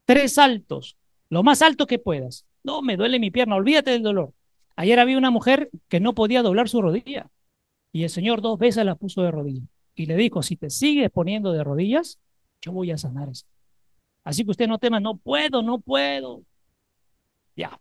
Tres 0.05 0.33
saltos, 0.33 0.97
lo 1.29 1.43
más 1.43 1.61
alto 1.61 1.87
que 1.87 1.99
puedas. 1.99 2.45
No, 2.63 2.81
me 2.81 2.97
duele 2.97 3.19
mi 3.19 3.31
pierna, 3.31 3.55
olvídate 3.55 3.91
del 3.91 4.03
dolor. 4.03 4.33
Ayer 4.75 4.99
había 4.99 5.17
una 5.17 5.31
mujer 5.31 5.69
que 5.87 5.99
no 5.99 6.13
podía 6.13 6.41
doblar 6.41 6.69
su 6.69 6.81
rodilla 6.81 7.29
y 7.91 8.03
el 8.03 8.09
Señor 8.09 8.41
dos 8.41 8.57
veces 8.57 8.85
la 8.85 8.95
puso 8.95 9.21
de 9.21 9.31
rodillas 9.31 9.67
y 9.95 10.05
le 10.05 10.15
dijo, 10.15 10.41
si 10.41 10.55
te 10.55 10.69
sigues 10.69 11.09
poniendo 11.11 11.51
de 11.51 11.63
rodillas, 11.63 12.19
yo 12.61 12.71
voy 12.71 12.91
a 12.91 12.97
sanar 12.97 13.29
eso. 13.29 13.45
Así 14.23 14.45
que 14.45 14.51
usted 14.51 14.67
no 14.67 14.77
tema, 14.77 14.99
no 14.99 15.17
puedo, 15.17 15.61
no 15.61 15.79
puedo. 15.79 16.43
Ya. 17.55 17.77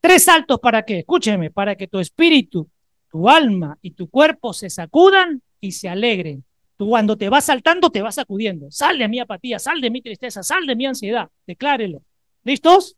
Tres 0.00 0.24
saltos 0.24 0.60
para 0.60 0.84
qué? 0.84 0.98
Escúcheme, 0.98 1.50
para 1.50 1.76
que 1.76 1.88
tu 1.88 1.98
espíritu, 1.98 2.68
tu 3.10 3.28
alma 3.28 3.78
y 3.80 3.92
tu 3.92 4.08
cuerpo 4.10 4.52
se 4.52 4.68
sacudan 4.68 5.42
y 5.60 5.72
se 5.72 5.88
alegren. 5.88 6.44
Tú 6.76 6.88
cuando 6.88 7.16
te 7.16 7.28
vas 7.28 7.44
saltando, 7.44 7.90
te 7.90 8.02
vas 8.02 8.16
sacudiendo. 8.16 8.70
Sal 8.70 8.98
de 8.98 9.08
mi 9.08 9.20
apatía, 9.20 9.58
sal 9.58 9.80
de 9.80 9.90
mi 9.90 10.02
tristeza, 10.02 10.42
sal 10.42 10.66
de 10.66 10.76
mi 10.76 10.84
ansiedad. 10.86 11.30
Declárelo. 11.46 12.02
¿Listos? 12.44 12.96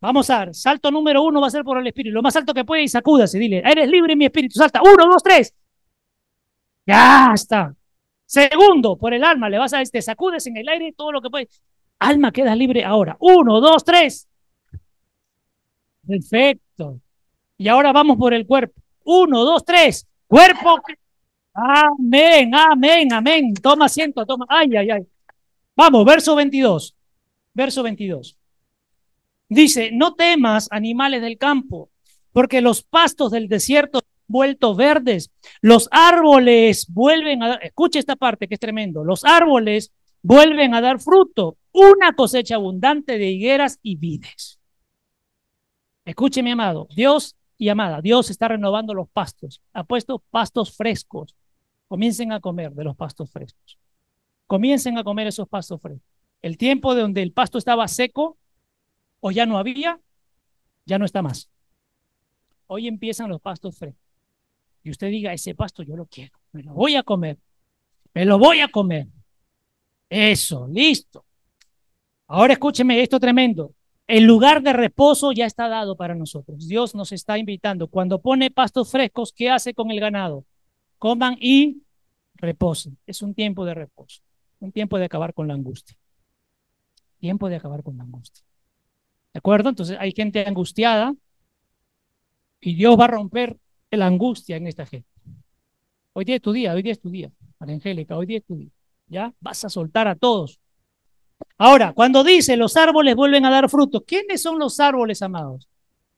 Vamos 0.00 0.28
a 0.30 0.46
ver, 0.46 0.54
salto 0.54 0.90
número 0.90 1.22
uno 1.22 1.40
va 1.40 1.46
a 1.46 1.50
ser 1.50 1.62
por 1.62 1.78
el 1.78 1.86
espíritu, 1.86 2.14
lo 2.14 2.22
más 2.22 2.34
alto 2.34 2.52
que 2.52 2.64
puede 2.64 2.82
y 2.82 2.88
sacúdase, 2.88 3.38
dile, 3.38 3.62
eres 3.64 3.88
libre 3.88 4.16
mi 4.16 4.24
espíritu, 4.24 4.58
salta, 4.58 4.80
uno, 4.82 5.06
dos, 5.06 5.22
tres. 5.22 5.54
Ya 6.84 7.30
está. 7.32 7.74
Segundo, 8.26 8.96
por 8.96 9.14
el 9.14 9.22
alma, 9.22 9.48
le 9.48 9.58
vas 9.58 9.72
a 9.74 9.78
decir, 9.78 9.92
te 9.92 10.02
sacudes 10.02 10.46
en 10.46 10.56
el 10.56 10.68
aire 10.68 10.92
todo 10.96 11.12
lo 11.12 11.20
que 11.20 11.30
puede. 11.30 11.48
Alma 12.00 12.32
queda 12.32 12.56
libre 12.56 12.84
ahora. 12.84 13.16
Uno, 13.20 13.60
dos, 13.60 13.84
tres. 13.84 14.26
Perfecto. 16.06 17.00
Y 17.58 17.68
ahora 17.68 17.92
vamos 17.92 18.16
por 18.16 18.34
el 18.34 18.46
cuerpo. 18.46 18.80
Uno, 19.04 19.44
dos, 19.44 19.64
tres. 19.64 20.06
Cuerpo. 20.26 20.80
Amén, 21.54 22.52
amén, 22.54 23.12
amén. 23.12 23.54
Toma 23.54 23.84
asiento, 23.84 24.24
toma. 24.26 24.46
Ay, 24.48 24.74
ay, 24.76 24.90
ay. 24.90 25.06
Vamos, 25.76 26.04
verso 26.04 26.34
22. 26.34 26.96
Verso 27.54 27.82
22. 27.82 28.38
Dice, 29.48 29.90
no 29.92 30.14
temas 30.14 30.68
animales 30.70 31.20
del 31.20 31.36
campo, 31.36 31.90
porque 32.32 32.60
los 32.62 32.82
pastos 32.82 33.30
del 33.30 33.48
desierto 33.48 33.98
han 33.98 34.04
vuelto 34.26 34.74
verdes, 34.74 35.30
los 35.60 35.88
árboles 35.90 36.86
vuelven 36.88 37.42
a 37.42 37.48
dar, 37.48 37.64
escuche 37.64 37.98
esta 37.98 38.16
parte 38.16 38.48
que 38.48 38.54
es 38.54 38.60
tremendo, 38.60 39.04
los 39.04 39.24
árboles 39.24 39.92
vuelven 40.22 40.74
a 40.74 40.80
dar 40.80 41.00
fruto, 41.00 41.58
una 41.72 42.14
cosecha 42.14 42.54
abundante 42.54 43.18
de 43.18 43.30
higueras 43.30 43.78
y 43.82 43.96
vides. 43.96 44.58
Escuche 46.04 46.42
mi 46.42 46.52
amado, 46.52 46.88
Dios 46.94 47.36
y 47.58 47.68
amada, 47.68 48.00
Dios 48.00 48.30
está 48.30 48.48
renovando 48.48 48.94
los 48.94 49.08
pastos, 49.10 49.60
ha 49.74 49.84
puesto 49.84 50.22
pastos 50.30 50.74
frescos, 50.74 51.36
comiencen 51.88 52.32
a 52.32 52.40
comer 52.40 52.72
de 52.72 52.84
los 52.84 52.96
pastos 52.96 53.30
frescos, 53.30 53.78
comiencen 54.46 54.96
a 54.96 55.04
comer 55.04 55.26
esos 55.26 55.46
pastos 55.46 55.80
frescos. 55.80 56.11
El 56.42 56.58
tiempo 56.58 56.94
de 56.94 57.02
donde 57.02 57.22
el 57.22 57.32
pasto 57.32 57.56
estaba 57.56 57.88
seco, 57.88 58.36
o 59.20 59.30
ya 59.30 59.46
no 59.46 59.58
había, 59.58 60.00
ya 60.84 60.98
no 60.98 61.04
está 61.04 61.22
más. 61.22 61.48
Hoy 62.66 62.88
empiezan 62.88 63.30
los 63.30 63.40
pastos 63.40 63.78
frescos. 63.78 64.02
Y 64.82 64.90
usted 64.90 65.08
diga, 65.10 65.32
ese 65.32 65.54
pasto 65.54 65.84
yo 65.84 65.96
lo 65.96 66.06
quiero, 66.06 66.38
me 66.50 66.62
lo 66.62 66.74
voy 66.74 66.96
a 66.96 67.04
comer, 67.04 67.38
me 68.12 68.24
lo 68.24 68.38
voy 68.38 68.60
a 68.60 68.68
comer. 68.68 69.06
Eso, 70.10 70.66
listo. 70.66 71.24
Ahora 72.26 72.54
escúcheme 72.54 73.00
esto 73.00 73.20
tremendo. 73.20 73.74
El 74.06 74.24
lugar 74.24 74.62
de 74.62 74.72
reposo 74.72 75.32
ya 75.32 75.46
está 75.46 75.68
dado 75.68 75.96
para 75.96 76.14
nosotros. 76.14 76.66
Dios 76.66 76.94
nos 76.94 77.12
está 77.12 77.38
invitando. 77.38 77.86
Cuando 77.86 78.20
pone 78.20 78.50
pastos 78.50 78.90
frescos, 78.90 79.32
¿qué 79.32 79.48
hace 79.48 79.72
con 79.72 79.90
el 79.90 80.00
ganado? 80.00 80.44
Coman 80.98 81.36
y 81.40 81.82
reposen. 82.34 82.98
Es 83.06 83.22
un 83.22 83.34
tiempo 83.34 83.64
de 83.64 83.74
reposo. 83.74 84.22
Un 84.58 84.72
tiempo 84.72 84.98
de 84.98 85.04
acabar 85.04 85.32
con 85.32 85.48
la 85.48 85.54
angustia. 85.54 85.96
Tiempo 87.22 87.48
de 87.48 87.54
acabar 87.54 87.84
con 87.84 87.96
la 87.96 88.02
angustia. 88.02 88.44
¿De 89.32 89.38
acuerdo? 89.38 89.68
Entonces 89.68 89.96
hay 90.00 90.10
gente 90.10 90.44
angustiada 90.44 91.14
y 92.60 92.74
Dios 92.74 92.98
va 92.98 93.04
a 93.04 93.08
romper 93.08 93.60
la 93.92 94.06
angustia 94.06 94.56
en 94.56 94.66
esta 94.66 94.86
gente. 94.86 95.08
Hoy 96.14 96.24
día 96.24 96.34
es 96.34 96.42
tu 96.42 96.50
día, 96.50 96.74
hoy 96.74 96.82
día 96.82 96.90
es 96.90 96.98
tu 96.98 97.10
día, 97.10 97.30
María 97.60 97.76
Angélica, 97.76 98.16
hoy 98.16 98.26
día 98.26 98.38
es 98.38 98.44
tu 98.44 98.56
día. 98.56 98.70
¿Ya? 99.06 99.32
Vas 99.38 99.64
a 99.64 99.68
soltar 99.68 100.08
a 100.08 100.16
todos. 100.16 100.58
Ahora, 101.58 101.92
cuando 101.92 102.24
dice 102.24 102.56
los 102.56 102.76
árboles 102.76 103.14
vuelven 103.14 103.46
a 103.46 103.50
dar 103.50 103.70
fruto, 103.70 104.00
¿quiénes 104.00 104.42
son 104.42 104.58
los 104.58 104.80
árboles, 104.80 105.22
amados? 105.22 105.68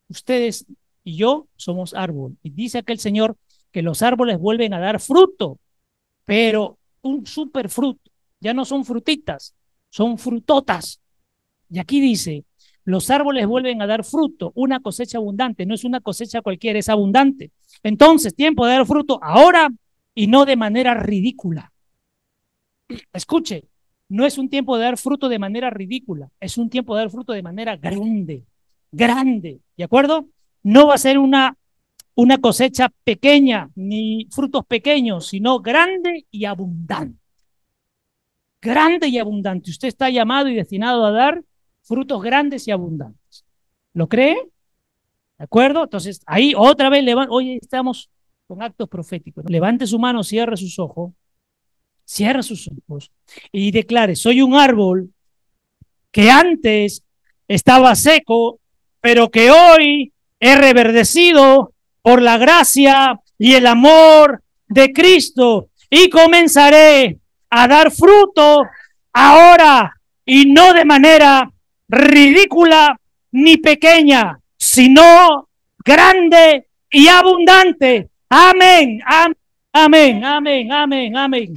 Ustedes 0.08 0.64
y 1.04 1.18
yo 1.18 1.48
somos 1.56 1.92
árbol. 1.92 2.38
Y 2.42 2.48
dice 2.48 2.78
aquel 2.78 2.98
Señor 2.98 3.36
que 3.72 3.82
los 3.82 4.00
árboles 4.00 4.38
vuelven 4.38 4.72
a 4.72 4.80
dar 4.80 5.00
fruto, 5.00 5.58
pero 6.24 6.78
un 7.02 7.26
super 7.26 7.68
fruto. 7.68 8.10
Ya 8.40 8.54
no 8.54 8.64
son 8.64 8.86
frutitas, 8.86 9.54
son 9.94 10.18
frutotas. 10.18 11.00
Y 11.70 11.78
aquí 11.78 12.00
dice, 12.00 12.44
los 12.82 13.10
árboles 13.10 13.46
vuelven 13.46 13.80
a 13.80 13.86
dar 13.86 14.02
fruto, 14.02 14.50
una 14.56 14.80
cosecha 14.80 15.18
abundante, 15.18 15.66
no 15.66 15.74
es 15.76 15.84
una 15.84 16.00
cosecha 16.00 16.42
cualquiera, 16.42 16.80
es 16.80 16.88
abundante. 16.88 17.52
Entonces, 17.84 18.34
tiempo 18.34 18.66
de 18.66 18.72
dar 18.72 18.86
fruto 18.86 19.20
ahora 19.22 19.68
y 20.12 20.26
no 20.26 20.46
de 20.46 20.56
manera 20.56 20.94
ridícula. 20.94 21.72
Escuche, 23.12 23.68
no 24.08 24.26
es 24.26 24.36
un 24.36 24.48
tiempo 24.48 24.76
de 24.76 24.82
dar 24.82 24.98
fruto 24.98 25.28
de 25.28 25.38
manera 25.38 25.70
ridícula, 25.70 26.28
es 26.40 26.58
un 26.58 26.68
tiempo 26.68 26.96
de 26.96 27.02
dar 27.02 27.10
fruto 27.10 27.32
de 27.32 27.42
manera 27.44 27.76
grande, 27.76 28.42
grande, 28.90 29.60
¿de 29.76 29.84
acuerdo? 29.84 30.26
No 30.64 30.88
va 30.88 30.94
a 30.94 30.98
ser 30.98 31.18
una, 31.18 31.56
una 32.16 32.38
cosecha 32.38 32.92
pequeña 33.04 33.70
ni 33.76 34.26
frutos 34.32 34.66
pequeños, 34.66 35.28
sino 35.28 35.60
grande 35.60 36.26
y 36.32 36.46
abundante. 36.46 37.23
Grande 38.64 39.08
y 39.08 39.18
abundante. 39.18 39.70
Usted 39.70 39.88
está 39.88 40.08
llamado 40.08 40.48
y 40.48 40.54
destinado 40.54 41.04
a 41.04 41.10
dar 41.10 41.42
frutos 41.82 42.22
grandes 42.22 42.66
y 42.66 42.70
abundantes. 42.70 43.44
¿Lo 43.92 44.08
cree? 44.08 44.36
¿De 45.36 45.44
acuerdo? 45.44 45.82
Entonces, 45.82 46.22
ahí 46.24 46.54
otra 46.56 46.88
vez, 46.88 47.04
hoy 47.28 47.58
estamos 47.60 48.08
con 48.46 48.62
actos 48.62 48.88
proféticos. 48.88 49.44
Levante 49.50 49.86
su 49.86 49.98
mano, 49.98 50.22
cierre 50.22 50.56
sus 50.56 50.78
ojos, 50.78 51.12
cierre 52.06 52.42
sus 52.42 52.70
ojos 52.88 53.12
y 53.52 53.70
declare, 53.70 54.16
soy 54.16 54.40
un 54.40 54.54
árbol 54.54 55.10
que 56.10 56.30
antes 56.30 57.04
estaba 57.46 57.94
seco, 57.94 58.60
pero 59.02 59.30
que 59.30 59.50
hoy 59.50 60.14
he 60.40 60.56
reverdecido 60.56 61.74
por 62.00 62.22
la 62.22 62.38
gracia 62.38 63.20
y 63.36 63.52
el 63.52 63.66
amor 63.66 64.42
de 64.68 64.90
Cristo 64.94 65.68
y 65.90 66.08
comenzaré 66.08 67.18
a 67.56 67.68
dar 67.68 67.92
fruto 67.92 68.66
ahora 69.12 69.94
y 70.24 70.46
no 70.46 70.72
de 70.72 70.84
manera 70.84 71.48
ridícula 71.88 73.00
ni 73.30 73.58
pequeña, 73.58 74.40
sino 74.56 75.48
grande 75.84 76.68
y 76.90 77.06
abundante. 77.06 78.10
Amén, 78.28 79.00
amén, 79.72 80.24
amén, 80.24 80.72
amén, 80.72 81.16
amén. 81.16 81.54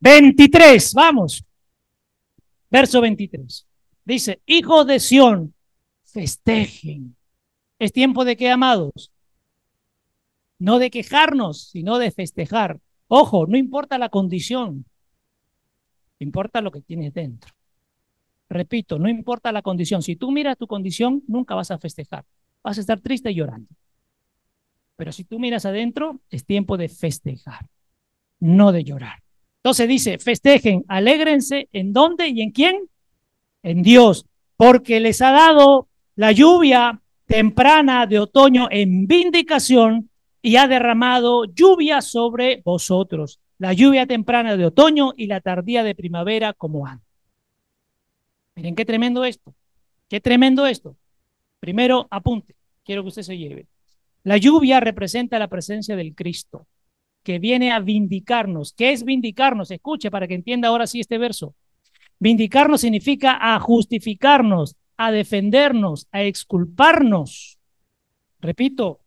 23, 0.00 0.94
vamos. 0.94 1.44
Verso 2.70 3.02
23. 3.02 3.66
Dice, 4.04 4.40
hijos 4.46 4.86
de 4.86 4.98
Sión, 4.98 5.54
festejen. 6.04 7.16
Es 7.78 7.92
tiempo 7.92 8.24
de 8.24 8.36
que, 8.38 8.50
amados, 8.50 9.12
no 10.58 10.78
de 10.78 10.90
quejarnos, 10.90 11.68
sino 11.68 11.98
de 11.98 12.10
festejar. 12.10 12.78
Ojo, 13.14 13.46
no 13.46 13.58
importa 13.58 13.98
la 13.98 14.08
condición, 14.08 14.86
importa 16.18 16.62
lo 16.62 16.70
que 16.70 16.80
tienes 16.80 17.12
dentro. 17.12 17.52
Repito, 18.48 18.98
no 18.98 19.06
importa 19.06 19.52
la 19.52 19.60
condición. 19.60 20.00
Si 20.00 20.16
tú 20.16 20.30
miras 20.30 20.56
tu 20.56 20.66
condición, 20.66 21.22
nunca 21.28 21.54
vas 21.54 21.70
a 21.70 21.76
festejar. 21.76 22.24
Vas 22.64 22.78
a 22.78 22.80
estar 22.80 23.02
triste 23.02 23.30
y 23.30 23.34
llorando. 23.34 23.68
Pero 24.96 25.12
si 25.12 25.24
tú 25.24 25.38
miras 25.38 25.66
adentro, 25.66 26.22
es 26.30 26.46
tiempo 26.46 26.78
de 26.78 26.88
festejar, 26.88 27.66
no 28.40 28.72
de 28.72 28.82
llorar. 28.82 29.22
Entonces 29.58 29.88
dice, 29.88 30.16
festejen, 30.16 30.82
alégrense, 30.88 31.68
¿en 31.70 31.92
dónde 31.92 32.28
y 32.28 32.40
en 32.40 32.50
quién? 32.50 32.88
En 33.62 33.82
Dios, 33.82 34.24
porque 34.56 35.00
les 35.00 35.20
ha 35.20 35.32
dado 35.32 35.86
la 36.14 36.32
lluvia 36.32 37.02
temprana 37.26 38.06
de 38.06 38.20
otoño 38.20 38.68
en 38.70 39.06
vindicación 39.06 40.08
y 40.42 40.56
ha 40.56 40.66
derramado 40.66 41.44
lluvia 41.44 42.02
sobre 42.02 42.62
vosotros, 42.64 43.40
la 43.58 43.72
lluvia 43.72 44.06
temprana 44.06 44.56
de 44.56 44.66
otoño 44.66 45.14
y 45.16 45.28
la 45.28 45.40
tardía 45.40 45.84
de 45.84 45.94
primavera 45.94 46.52
como 46.52 46.86
antes. 46.86 47.06
Miren 48.56 48.74
qué 48.74 48.84
tremendo 48.84 49.24
esto. 49.24 49.54
Qué 50.08 50.20
tremendo 50.20 50.66
esto. 50.66 50.96
Primero, 51.60 52.08
apunte. 52.10 52.56
Quiero 52.84 53.02
que 53.02 53.08
usted 53.08 53.22
se 53.22 53.38
lleve. 53.38 53.68
La 54.24 54.36
lluvia 54.36 54.80
representa 54.80 55.38
la 55.38 55.48
presencia 55.48 55.96
del 55.96 56.14
Cristo, 56.14 56.66
que 57.22 57.38
viene 57.38 57.72
a 57.72 57.80
vindicarnos. 57.80 58.72
¿Qué 58.72 58.92
es 58.92 59.04
vindicarnos? 59.04 59.70
Escuche 59.70 60.10
para 60.10 60.26
que 60.26 60.34
entienda 60.34 60.68
ahora 60.68 60.86
sí 60.86 61.00
este 61.00 61.18
verso. 61.18 61.54
Vindicarnos 62.18 62.80
significa 62.82 63.38
a 63.40 63.58
justificarnos, 63.60 64.76
a 64.96 65.12
defendernos, 65.12 66.08
a 66.12 66.22
exculparnos. 66.22 67.58
Repito, 68.40 69.01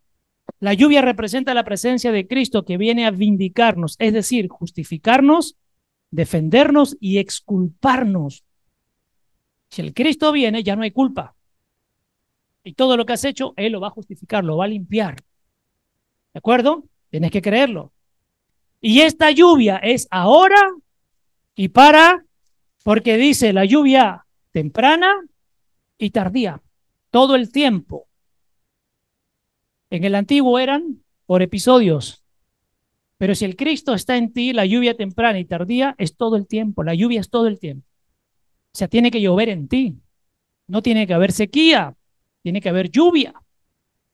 la 0.65 0.73
lluvia 0.73 1.03
representa 1.03 1.53
la 1.53 1.63
presencia 1.63 2.11
de 2.11 2.25
Cristo 2.25 2.65
que 2.65 2.77
viene 2.77 3.05
a 3.05 3.11
vindicarnos, 3.11 3.97
es 3.99 4.11
decir, 4.13 4.47
justificarnos, 4.47 5.57
defendernos 6.09 6.97
y 6.99 7.19
exculparnos. 7.19 8.43
Si 9.69 9.83
el 9.83 9.93
Cristo 9.93 10.31
viene, 10.31 10.63
ya 10.63 10.75
no 10.75 10.81
hay 10.81 10.89
culpa. 10.89 11.35
Y 12.63 12.73
todo 12.73 12.97
lo 12.97 13.05
que 13.05 13.13
has 13.13 13.25
hecho, 13.25 13.53
Él 13.57 13.73
lo 13.73 13.79
va 13.79 13.89
a 13.89 13.91
justificar, 13.91 14.43
lo 14.43 14.57
va 14.57 14.65
a 14.65 14.69
limpiar. 14.69 15.17
¿De 16.33 16.39
acuerdo? 16.39 16.85
Tienes 17.11 17.29
que 17.29 17.43
creerlo. 17.43 17.91
Y 18.81 19.01
esta 19.01 19.29
lluvia 19.29 19.77
es 19.77 20.07
ahora 20.09 20.63
y 21.53 21.67
para, 21.67 22.25
porque 22.83 23.17
dice 23.17 23.53
la 23.53 23.65
lluvia 23.65 24.25
temprana 24.51 25.13
y 25.99 26.09
tardía, 26.09 26.59
todo 27.11 27.35
el 27.35 27.51
tiempo. 27.51 28.07
En 29.89 30.03
el 30.03 30.15
antiguo 30.15 30.59
eran 30.59 31.03
por 31.25 31.41
episodios, 31.41 32.23
pero 33.17 33.33
si 33.35 33.45
el 33.45 33.55
Cristo 33.55 33.93
está 33.93 34.17
en 34.17 34.33
ti, 34.33 34.53
la 34.53 34.65
lluvia 34.65 34.95
temprana 34.95 35.39
y 35.39 35.45
tardía 35.45 35.95
es 35.97 36.15
todo 36.15 36.35
el 36.35 36.47
tiempo, 36.47 36.83
la 36.83 36.93
lluvia 36.93 37.21
es 37.21 37.29
todo 37.29 37.47
el 37.47 37.59
tiempo. 37.59 37.87
O 38.73 38.77
sea, 38.77 38.87
tiene 38.87 39.09
que 39.09 39.21
llover 39.21 39.49
en 39.49 39.67
ti, 39.67 39.95
no 40.67 40.81
tiene 40.81 41.07
que 41.07 41.13
haber 41.13 41.31
sequía, 41.31 41.95
tiene 42.41 42.59
que 42.59 42.69
haber 42.69 42.91
lluvia 42.91 43.33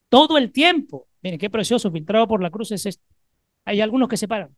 todo 0.10 0.38
el 0.38 0.52
tiempo. 0.52 1.08
Miren, 1.24 1.40
qué 1.40 1.50
precioso, 1.50 1.92
filtrado 1.92 2.28
por 2.28 2.42
la 2.42 2.52
cruz 2.52 2.72
es 2.72 2.86
esto. 2.86 3.04
Hay 3.66 3.82
algunos 3.82 4.08
que 4.08 4.18
separan 4.18 4.56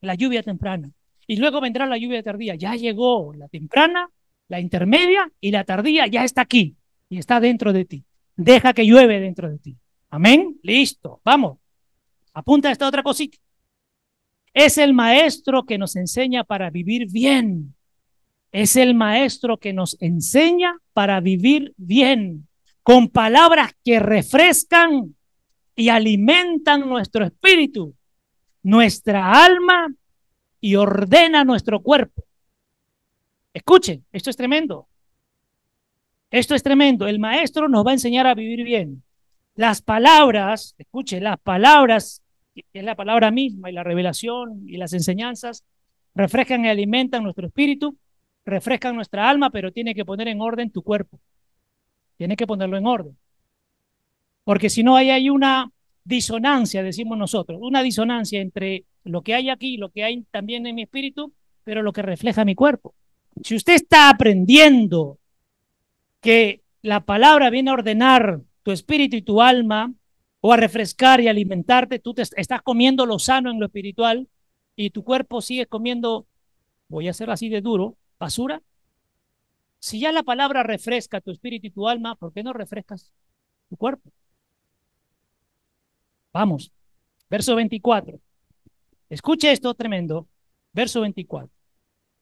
la 0.00 0.14
lluvia 0.14 0.42
temprana 0.42 0.90
y 1.26 1.36
luego 1.36 1.60
vendrá 1.60 1.86
la 1.86 1.98
lluvia 1.98 2.22
tardía. 2.22 2.54
Ya 2.54 2.74
llegó 2.74 3.32
la 3.34 3.48
temprana, 3.48 4.10
la 4.48 4.60
intermedia 4.60 5.30
y 5.40 5.50
la 5.50 5.64
tardía 5.64 6.06
ya 6.06 6.24
está 6.24 6.42
aquí 6.42 6.76
y 7.08 7.18
está 7.18 7.40
dentro 7.40 7.72
de 7.72 7.84
ti. 7.84 8.04
Deja 8.36 8.72
que 8.72 8.86
llueve 8.86 9.20
dentro 9.20 9.50
de 9.50 9.58
ti. 9.58 9.76
Amén. 10.10 10.58
Listo. 10.62 11.20
Vamos. 11.24 11.58
Apunta 12.34 12.70
esta 12.70 12.86
otra 12.86 13.02
cosita. 13.02 13.38
Es 14.52 14.78
el 14.78 14.92
maestro 14.92 15.64
que 15.64 15.78
nos 15.78 15.96
enseña 15.96 16.44
para 16.44 16.70
vivir 16.70 17.10
bien. 17.10 17.74
Es 18.52 18.76
el 18.76 18.94
maestro 18.94 19.58
que 19.58 19.72
nos 19.72 19.96
enseña 20.00 20.76
para 20.92 21.20
vivir 21.20 21.72
bien 21.76 22.48
con 22.82 23.08
palabras 23.08 23.72
que 23.84 24.00
refrescan 24.00 25.14
y 25.76 25.88
alimentan 25.88 26.88
nuestro 26.88 27.24
espíritu, 27.24 27.94
nuestra 28.62 29.44
alma 29.44 29.94
y 30.60 30.74
ordena 30.74 31.44
nuestro 31.44 31.80
cuerpo. 31.80 32.24
Escuchen, 33.54 34.04
esto 34.12 34.30
es 34.30 34.36
tremendo. 34.36 34.88
Esto 36.30 36.54
es 36.54 36.62
tremendo. 36.62 37.06
El 37.06 37.18
maestro 37.18 37.68
nos 37.68 37.86
va 37.86 37.90
a 37.90 37.94
enseñar 37.94 38.26
a 38.26 38.34
vivir 38.34 38.64
bien. 38.64 39.02
Las 39.60 39.82
palabras, 39.82 40.74
escuchen, 40.78 41.22
las 41.22 41.38
palabras, 41.38 42.22
que 42.54 42.64
es 42.72 42.82
la 42.82 42.94
palabra 42.94 43.30
misma 43.30 43.68
y 43.68 43.74
la 43.74 43.84
revelación 43.84 44.62
y 44.66 44.78
las 44.78 44.94
enseñanzas, 44.94 45.64
refrescan 46.14 46.64
y 46.64 46.70
alimentan 46.70 47.22
nuestro 47.22 47.46
espíritu, 47.46 47.98
refrescan 48.46 48.94
nuestra 48.94 49.28
alma, 49.28 49.50
pero 49.50 49.70
tiene 49.70 49.94
que 49.94 50.06
poner 50.06 50.28
en 50.28 50.40
orden 50.40 50.70
tu 50.70 50.80
cuerpo. 50.80 51.20
Tiene 52.16 52.36
que 52.36 52.46
ponerlo 52.46 52.78
en 52.78 52.86
orden. 52.86 53.18
Porque 54.44 54.70
si 54.70 54.82
no, 54.82 54.96
ahí 54.96 55.10
hay 55.10 55.28
una 55.28 55.70
disonancia, 56.04 56.82
decimos 56.82 57.18
nosotros, 57.18 57.58
una 57.60 57.82
disonancia 57.82 58.40
entre 58.40 58.86
lo 59.04 59.20
que 59.20 59.34
hay 59.34 59.50
aquí 59.50 59.76
lo 59.76 59.90
que 59.90 60.04
hay 60.04 60.22
también 60.30 60.66
en 60.66 60.74
mi 60.74 60.84
espíritu, 60.84 61.34
pero 61.64 61.82
lo 61.82 61.92
que 61.92 62.00
refleja 62.00 62.46
mi 62.46 62.54
cuerpo. 62.54 62.94
Si 63.44 63.56
usted 63.56 63.74
está 63.74 64.08
aprendiendo 64.08 65.18
que 66.22 66.62
la 66.80 67.00
palabra 67.00 67.50
viene 67.50 67.68
a 67.68 67.74
ordenar 67.74 68.40
tu 68.62 68.72
espíritu 68.72 69.16
y 69.16 69.22
tu 69.22 69.40
alma, 69.42 69.92
o 70.40 70.52
a 70.52 70.56
refrescar 70.56 71.20
y 71.20 71.28
alimentarte, 71.28 71.98
tú 71.98 72.14
te 72.14 72.22
estás 72.22 72.62
comiendo 72.62 73.04
lo 73.06 73.18
sano 73.18 73.50
en 73.50 73.60
lo 73.60 73.66
espiritual 73.66 74.28
y 74.74 74.90
tu 74.90 75.04
cuerpo 75.04 75.42
sigue 75.42 75.66
comiendo, 75.66 76.26
voy 76.88 77.08
a 77.08 77.12
ser 77.12 77.30
así 77.30 77.48
de 77.48 77.60
duro, 77.60 77.96
basura, 78.18 78.62
si 79.78 80.00
ya 80.00 80.12
la 80.12 80.22
palabra 80.22 80.62
refresca 80.62 81.20
tu 81.20 81.30
espíritu 81.30 81.66
y 81.66 81.70
tu 81.70 81.88
alma, 81.88 82.14
¿por 82.14 82.32
qué 82.32 82.42
no 82.42 82.52
refrescas 82.52 83.12
tu 83.68 83.76
cuerpo? 83.76 84.10
Vamos, 86.32 86.70
verso 87.28 87.56
24. 87.56 88.20
Escuche 89.08 89.50
esto 89.50 89.74
tremendo. 89.74 90.28
Verso 90.72 91.00
24. 91.00 91.50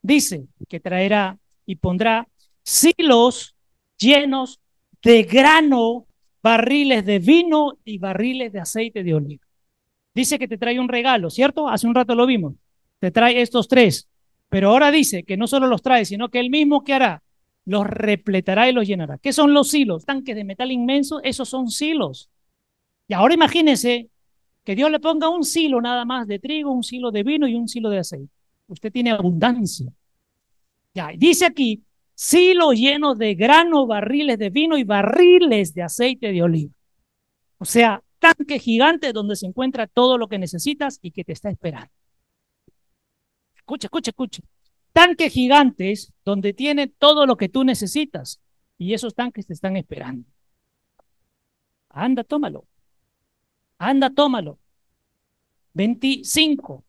Dice 0.00 0.46
que 0.68 0.80
traerá 0.80 1.38
y 1.66 1.76
pondrá 1.76 2.26
silos 2.62 3.54
llenos 3.98 4.60
de 5.02 5.22
grano, 5.24 6.06
barriles 6.48 7.04
de 7.04 7.18
vino 7.18 7.78
y 7.84 7.98
barriles 7.98 8.50
de 8.54 8.60
aceite 8.60 9.04
de 9.04 9.12
oliva. 9.12 9.44
Dice 10.14 10.38
que 10.38 10.48
te 10.48 10.56
trae 10.56 10.80
un 10.80 10.88
regalo, 10.88 11.28
¿cierto? 11.28 11.68
Hace 11.68 11.86
un 11.86 11.94
rato 11.94 12.14
lo 12.14 12.24
vimos. 12.24 12.54
Te 13.00 13.10
trae 13.10 13.42
estos 13.42 13.68
tres. 13.68 14.08
Pero 14.48 14.70
ahora 14.70 14.90
dice 14.90 15.24
que 15.24 15.36
no 15.36 15.46
solo 15.46 15.66
los 15.66 15.82
trae, 15.82 16.06
sino 16.06 16.30
que 16.30 16.40
él 16.40 16.48
mismo 16.48 16.84
que 16.84 16.94
hará 16.94 17.22
los 17.66 17.86
repletará 17.86 18.66
y 18.66 18.72
los 18.72 18.86
llenará. 18.86 19.18
¿Qué 19.18 19.34
son 19.34 19.52
los 19.52 19.68
silos? 19.68 20.06
Tanques 20.06 20.34
de 20.34 20.42
metal 20.42 20.72
inmenso, 20.72 21.20
esos 21.22 21.50
son 21.50 21.68
silos. 21.68 22.30
Y 23.06 23.12
ahora 23.12 23.34
imagínese 23.34 24.08
que 24.64 24.74
Dios 24.74 24.90
le 24.90 25.00
ponga 25.00 25.28
un 25.28 25.44
silo 25.44 25.82
nada 25.82 26.06
más 26.06 26.26
de 26.26 26.38
trigo, 26.38 26.72
un 26.72 26.82
silo 26.82 27.10
de 27.10 27.24
vino 27.24 27.46
y 27.46 27.56
un 27.56 27.68
silo 27.68 27.90
de 27.90 27.98
aceite. 27.98 28.32
Usted 28.68 28.90
tiene 28.90 29.10
abundancia. 29.10 29.92
Ya, 30.94 31.10
dice 31.14 31.44
aquí, 31.44 31.82
silo 32.18 32.72
lleno 32.72 33.14
de 33.14 33.36
grano, 33.36 33.86
barriles 33.86 34.40
de 34.40 34.50
vino 34.50 34.76
y 34.76 34.82
barriles 34.82 35.72
de 35.72 35.82
aceite 35.84 36.32
de 36.32 36.42
oliva. 36.42 36.72
O 37.58 37.64
sea, 37.64 38.02
tanque 38.18 38.58
gigante 38.58 39.12
donde 39.12 39.36
se 39.36 39.46
encuentra 39.46 39.86
todo 39.86 40.18
lo 40.18 40.26
que 40.26 40.38
necesitas 40.38 40.98
y 41.00 41.12
que 41.12 41.22
te 41.22 41.32
está 41.32 41.48
esperando. 41.48 41.92
Escucha, 43.54 43.86
escucha, 43.86 44.10
escucha 44.10 44.42
tanques 44.98 45.32
gigantes 45.32 46.12
donde 46.24 46.52
tiene 46.52 46.88
todo 46.88 47.24
lo 47.24 47.36
que 47.36 47.48
tú 47.48 47.62
necesitas 47.62 48.40
y 48.78 48.94
esos 48.94 49.14
tanques 49.14 49.46
te 49.46 49.52
están 49.52 49.76
esperando. 49.76 50.28
Anda, 51.88 52.24
tómalo. 52.24 52.66
Anda, 53.78 54.10
tómalo. 54.10 54.58
25. 55.74 56.82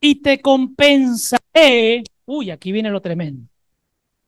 Y 0.00 0.14
te 0.22 0.40
compensaré. 0.40 2.04
Uy, 2.24 2.50
aquí 2.50 2.72
viene 2.72 2.88
lo 2.88 3.02
tremendo. 3.02 3.51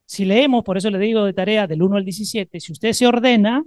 Si 0.07 0.25
leemos, 0.25 0.65
por 0.65 0.77
eso 0.77 0.91
le 0.91 0.99
digo 0.99 1.25
de 1.25 1.33
tarea 1.33 1.67
del 1.67 1.83
1 1.83 1.97
al 1.97 2.05
17, 2.05 2.61
si 2.61 2.73
usted 2.73 2.93
se 2.93 3.07
ordena, 3.07 3.65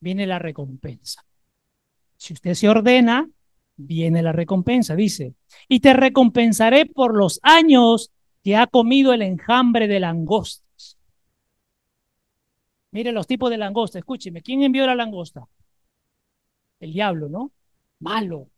viene 0.00 0.26
la 0.26 0.38
recompensa. 0.38 1.24
Si 2.16 2.34
usted 2.34 2.54
se 2.54 2.68
ordena, 2.68 3.28
viene 3.76 4.22
la 4.22 4.32
recompensa, 4.32 4.94
dice, 4.94 5.34
y 5.68 5.80
te 5.80 5.94
recompensaré 5.94 6.86
por 6.86 7.16
los 7.16 7.40
años 7.42 8.12
que 8.42 8.56
ha 8.56 8.66
comido 8.66 9.12
el 9.12 9.22
enjambre 9.22 9.88
de 9.88 10.00
langostas. 10.00 10.98
Mire 12.92 13.12
los 13.12 13.26
tipos 13.26 13.50
de 13.50 13.58
langosta, 13.58 13.98
escúcheme, 13.98 14.42
¿quién 14.42 14.62
envió 14.62 14.86
la 14.86 14.94
langosta? 14.94 15.46
El 16.80 16.92
diablo, 16.92 17.28
¿no? 17.28 17.52
Malo. 18.00 18.48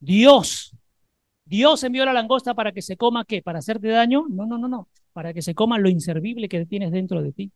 Dios. 0.00 0.74
Dios 1.44 1.84
envió 1.84 2.04
la 2.04 2.12
langosta 2.12 2.54
para 2.54 2.72
que 2.72 2.82
se 2.82 2.96
coma 2.96 3.24
qué? 3.24 3.42
¿Para 3.42 3.60
hacerte 3.60 3.88
daño? 3.88 4.26
No, 4.28 4.46
no, 4.46 4.58
no, 4.58 4.68
no. 4.68 4.88
Para 5.12 5.32
que 5.32 5.42
se 5.42 5.54
coma 5.54 5.78
lo 5.78 5.88
inservible 5.88 6.48
que 6.48 6.64
tienes 6.66 6.90
dentro 6.90 7.22
de 7.22 7.32
ti. 7.32 7.50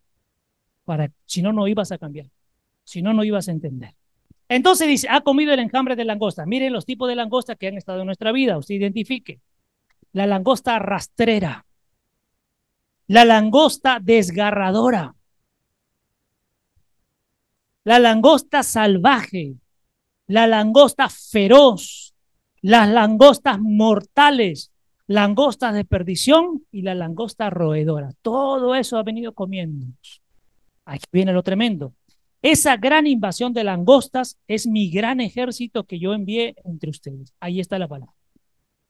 Para, 0.85 1.11
si 1.25 1.43
no, 1.43 1.53
no 1.53 1.67
ibas 1.67 1.93
a 1.93 1.99
cambiar. 1.99 2.27
Si 2.85 3.03
no, 3.03 3.13
no 3.13 3.25
ibas 3.25 3.49
a 3.49 3.53
entender. 3.53 3.95
Entonces 4.49 4.87
dice, 4.87 5.09
ha 5.11 5.23
comido 5.23 5.53
el 5.53 5.61
enjambre 5.61 5.97
de 5.97 6.05
langosta. 6.05 6.47
Miren 6.47 6.73
los 6.73 6.87
tipos 6.87 7.09
de 7.09 7.17
langosta 7.17 7.57
que 7.57 7.69
han 7.69 7.77
estado 7.77 8.01
en 8.01 8.07
nuestra 8.07 8.33
vida, 8.33 8.59
usted 8.59 8.77
identifique. 8.77 9.41
La 10.13 10.27
langosta 10.27 10.79
rastrera, 10.79 11.67
la 13.09 13.25
langosta 13.25 13.99
desgarradora, 14.01 15.15
la 17.85 17.99
langosta 17.99 18.63
salvaje, 18.63 19.57
la 20.27 20.47
langosta 20.47 21.09
feroz, 21.09 22.15
las 22.61 22.89
langostas 22.89 23.59
mortales, 23.61 24.73
langostas 25.07 25.75
de 25.75 25.85
perdición 25.85 26.65
y 26.73 26.83
la 26.83 26.95
langosta 26.95 27.51
roedora. 27.51 28.13
Todo 28.23 28.75
eso 28.75 28.99
ha 28.99 29.03
venido 29.03 29.33
comiendo. 29.33 29.87
Aquí 30.85 31.05
viene 31.13 31.33
lo 31.33 31.43
tremendo. 31.43 31.95
Esa 32.43 32.77
gran 32.77 33.07
invasión 33.07 33.53
de 33.53 33.65
langostas 33.65 34.39
es 34.47 34.67
mi 34.67 34.91
gran 34.91 35.21
ejército 35.21 35.85
que 35.85 35.99
yo 35.99 36.13
envié 36.13 36.55
entre 36.65 36.91
ustedes. 36.91 37.33
Ahí 37.41 37.61
está 37.61 37.79
la 37.79 37.89
palabra. 37.89 38.13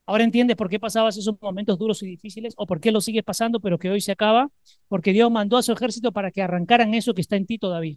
Ahora 0.04 0.24
entiendes 0.24 0.56
por 0.56 0.68
qué 0.68 0.78
pasabas 0.78 1.16
esos 1.16 1.40
momentos 1.40 1.78
duros 1.78 2.02
y 2.02 2.06
difíciles 2.06 2.54
o 2.56 2.66
por 2.66 2.80
qué 2.80 2.92
lo 2.92 3.00
sigues 3.00 3.24
pasando, 3.24 3.58
pero 3.60 3.78
que 3.78 3.90
hoy 3.90 4.00
se 4.00 4.12
acaba, 4.12 4.50
porque 4.88 5.12
Dios 5.12 5.30
mandó 5.32 5.56
a 5.56 5.62
su 5.62 5.72
ejército 5.72 6.12
para 6.12 6.30
que 6.30 6.42
arrancaran 6.42 6.94
eso 6.94 7.12
que 7.12 7.22
está 7.22 7.36
en 7.36 7.46
ti 7.46 7.58
todavía. 7.58 7.96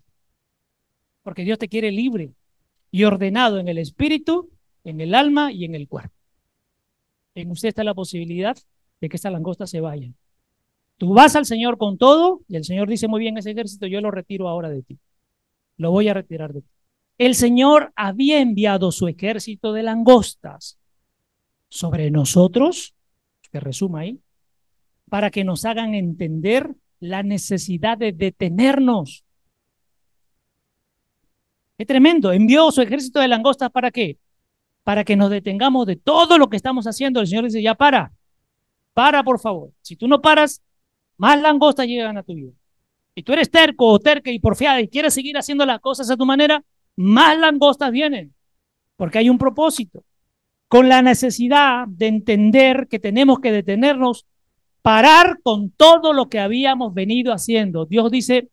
Porque 1.23 1.43
Dios 1.43 1.59
te 1.59 1.67
quiere 1.67 1.91
libre. 1.91 2.33
y 2.91 3.03
ordenado 3.03 3.59
en 3.59 3.67
el 3.67 3.77
espíritu, 3.77 4.49
en 4.83 4.99
el 4.99 5.13
alma 5.13 5.51
y 5.51 5.65
en 5.65 5.75
el 5.75 5.87
cuerpo. 5.87 6.18
En 7.35 7.51
usted 7.51 7.69
está 7.69 7.83
la 7.83 7.93
posibilidad 7.93 8.57
de 9.01 9.09
que 9.09 9.15
esta 9.15 9.31
langosta 9.31 9.67
se 9.67 9.81
vaya. 9.81 10.11
Tú 10.97 11.13
vas 11.13 11.35
al 11.35 11.45
Señor 11.45 11.77
con 11.77 11.97
todo 11.97 12.41
y 12.47 12.57
el 12.57 12.65
Señor 12.65 12.89
dice 12.89 13.07
muy 13.07 13.21
bien 13.21 13.37
ese 13.37 13.51
ejército, 13.51 13.87
yo 13.87 14.01
lo 14.01 14.11
retiro 14.11 14.49
ahora 14.49 14.69
de 14.69 14.83
ti. 14.83 14.99
Lo 15.77 15.91
voy 15.91 16.09
a 16.09 16.13
retirar 16.13 16.53
de 16.53 16.61
ti. 16.61 16.67
El 17.17 17.35
Señor 17.35 17.93
había 17.95 18.39
enviado 18.41 18.91
su 18.91 19.07
ejército 19.07 19.73
de 19.73 19.83
langostas 19.83 20.79
sobre 21.69 22.11
nosotros, 22.11 22.95
que 23.51 23.59
resuma 23.59 24.01
ahí, 24.01 24.19
para 25.09 25.31
que 25.31 25.43
nos 25.43 25.65
hagan 25.65 25.95
entender 25.95 26.75
la 26.99 27.23
necesidad 27.23 27.97
de 27.97 28.11
detenernos. 28.11 29.23
Es 31.77 31.87
tremendo. 31.87 32.31
Envió 32.31 32.71
su 32.71 32.81
ejército 32.81 33.19
de 33.19 33.27
langostas 33.27 33.71
para 33.71 33.89
qué? 33.89 34.17
Para 34.83 35.03
que 35.03 35.15
nos 35.15 35.29
detengamos 35.29 35.85
de 35.85 35.95
todo 35.95 36.37
lo 36.37 36.49
que 36.49 36.57
estamos 36.57 36.85
haciendo. 36.87 37.19
El 37.19 37.27
Señor 37.27 37.45
dice, 37.45 37.61
ya 37.61 37.75
para, 37.75 38.11
para 38.93 39.23
por 39.23 39.39
favor. 39.39 39.71
Si 39.81 39.95
tú 39.95 40.07
no 40.07 40.21
paras, 40.21 40.61
más 41.17 41.39
langostas 41.41 41.87
llegan 41.87 42.17
a 42.17 42.23
tu 42.23 42.33
vida. 42.33 42.51
Y 43.13 43.23
tú 43.23 43.33
eres 43.33 43.51
terco 43.51 43.87
o 43.87 43.99
terca 43.99 44.31
y 44.31 44.39
porfiada 44.39 44.81
y 44.81 44.87
quieres 44.87 45.13
seguir 45.13 45.37
haciendo 45.37 45.65
las 45.65 45.79
cosas 45.79 46.09
a 46.09 46.17
tu 46.17 46.25
manera, 46.25 46.63
más 46.95 47.37
langostas 47.37 47.91
vienen. 47.91 48.33
Porque 48.95 49.19
hay 49.19 49.29
un 49.29 49.37
propósito. 49.37 50.03
Con 50.67 50.87
la 50.87 51.01
necesidad 51.01 51.87
de 51.87 52.07
entender 52.07 52.87
que 52.87 52.99
tenemos 52.99 53.39
que 53.39 53.51
detenernos 53.51 54.25
parar 54.81 55.39
con 55.43 55.71
todo 55.71 56.13
lo 56.13 56.29
que 56.29 56.39
habíamos 56.39 56.93
venido 56.93 57.33
haciendo. 57.33 57.85
Dios 57.85 58.11
dice, 58.11 58.49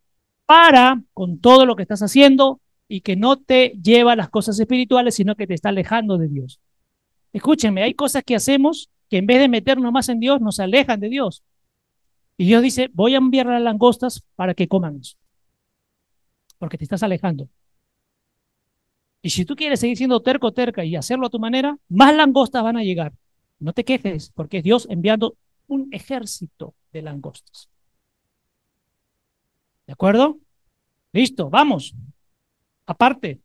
para 0.47 1.03
con 1.13 1.41
todo 1.41 1.67
lo 1.67 1.77
que 1.77 1.83
estás 1.83 2.03
haciendo 2.03 2.61
y 2.89 3.01
que 3.01 3.17
no 3.17 3.37
te 3.37 3.71
lleva 3.83 4.13
a 4.13 4.17
las 4.17 4.31
cosas 4.31 4.59
espirituales, 4.59 5.15
sino 5.15 5.35
que 5.35 5.47
te 5.47 5.55
está 5.55 5.71
alejando 5.71 6.19
de 6.19 6.29
Dios. 6.29 6.61
Escúchenme, 7.33 7.83
hay 7.83 7.95
cosas 7.95 8.23
que 8.25 8.37
hacemos 8.37 8.91
que 9.09 9.19
en 9.19 9.27
vez 9.27 9.39
de 9.39 9.49
meternos 9.49 9.93
más 9.93 10.09
en 10.09 10.21
Dios, 10.21 10.41
nos 10.41 10.61
alejan 10.61 11.01
de 11.01 11.09
Dios. 11.09 11.43
Y 12.37 12.47
Dios 12.47 12.63
dice, 12.63 12.91
voy 12.93 13.15
a 13.15 13.19
enviar 13.19 13.47
las 13.47 13.63
langostas 13.63 14.25
para 14.35 14.55
que 14.55 14.69
coman 14.69 15.01
eso. 15.01 15.17
Porque 16.59 16.79
te 16.79 16.85
estás 16.85 17.03
alejando. 17.03 17.49
Y 19.23 19.31
si 19.31 19.45
tú 19.45 19.57
quieres 19.57 19.81
seguir 19.81 19.97
siendo 19.97 20.21
terco, 20.21 20.53
terca 20.53 20.85
y 20.85 20.97
hacerlo 20.97 21.27
a 21.27 21.31
tu 21.31 21.39
manera, 21.39 21.79
más 21.89 22.15
langostas 22.15 22.63
van 22.63 22.77
a 22.77 22.85
llegar. 22.85 23.13
No 23.59 23.73
te 23.73 23.85
quejes, 23.85 24.31
porque 24.35 24.59
es 24.59 24.65
Dios 24.65 24.87
enviando 24.91 25.37
un 25.67 25.89
ejército 25.93 26.75
de 26.93 27.03
langostas. 27.03 27.69
¿De 29.87 29.93
acuerdo? 29.93 30.39
Listo, 31.13 31.49
vamos. 31.49 31.95
Aparte. 32.87 33.41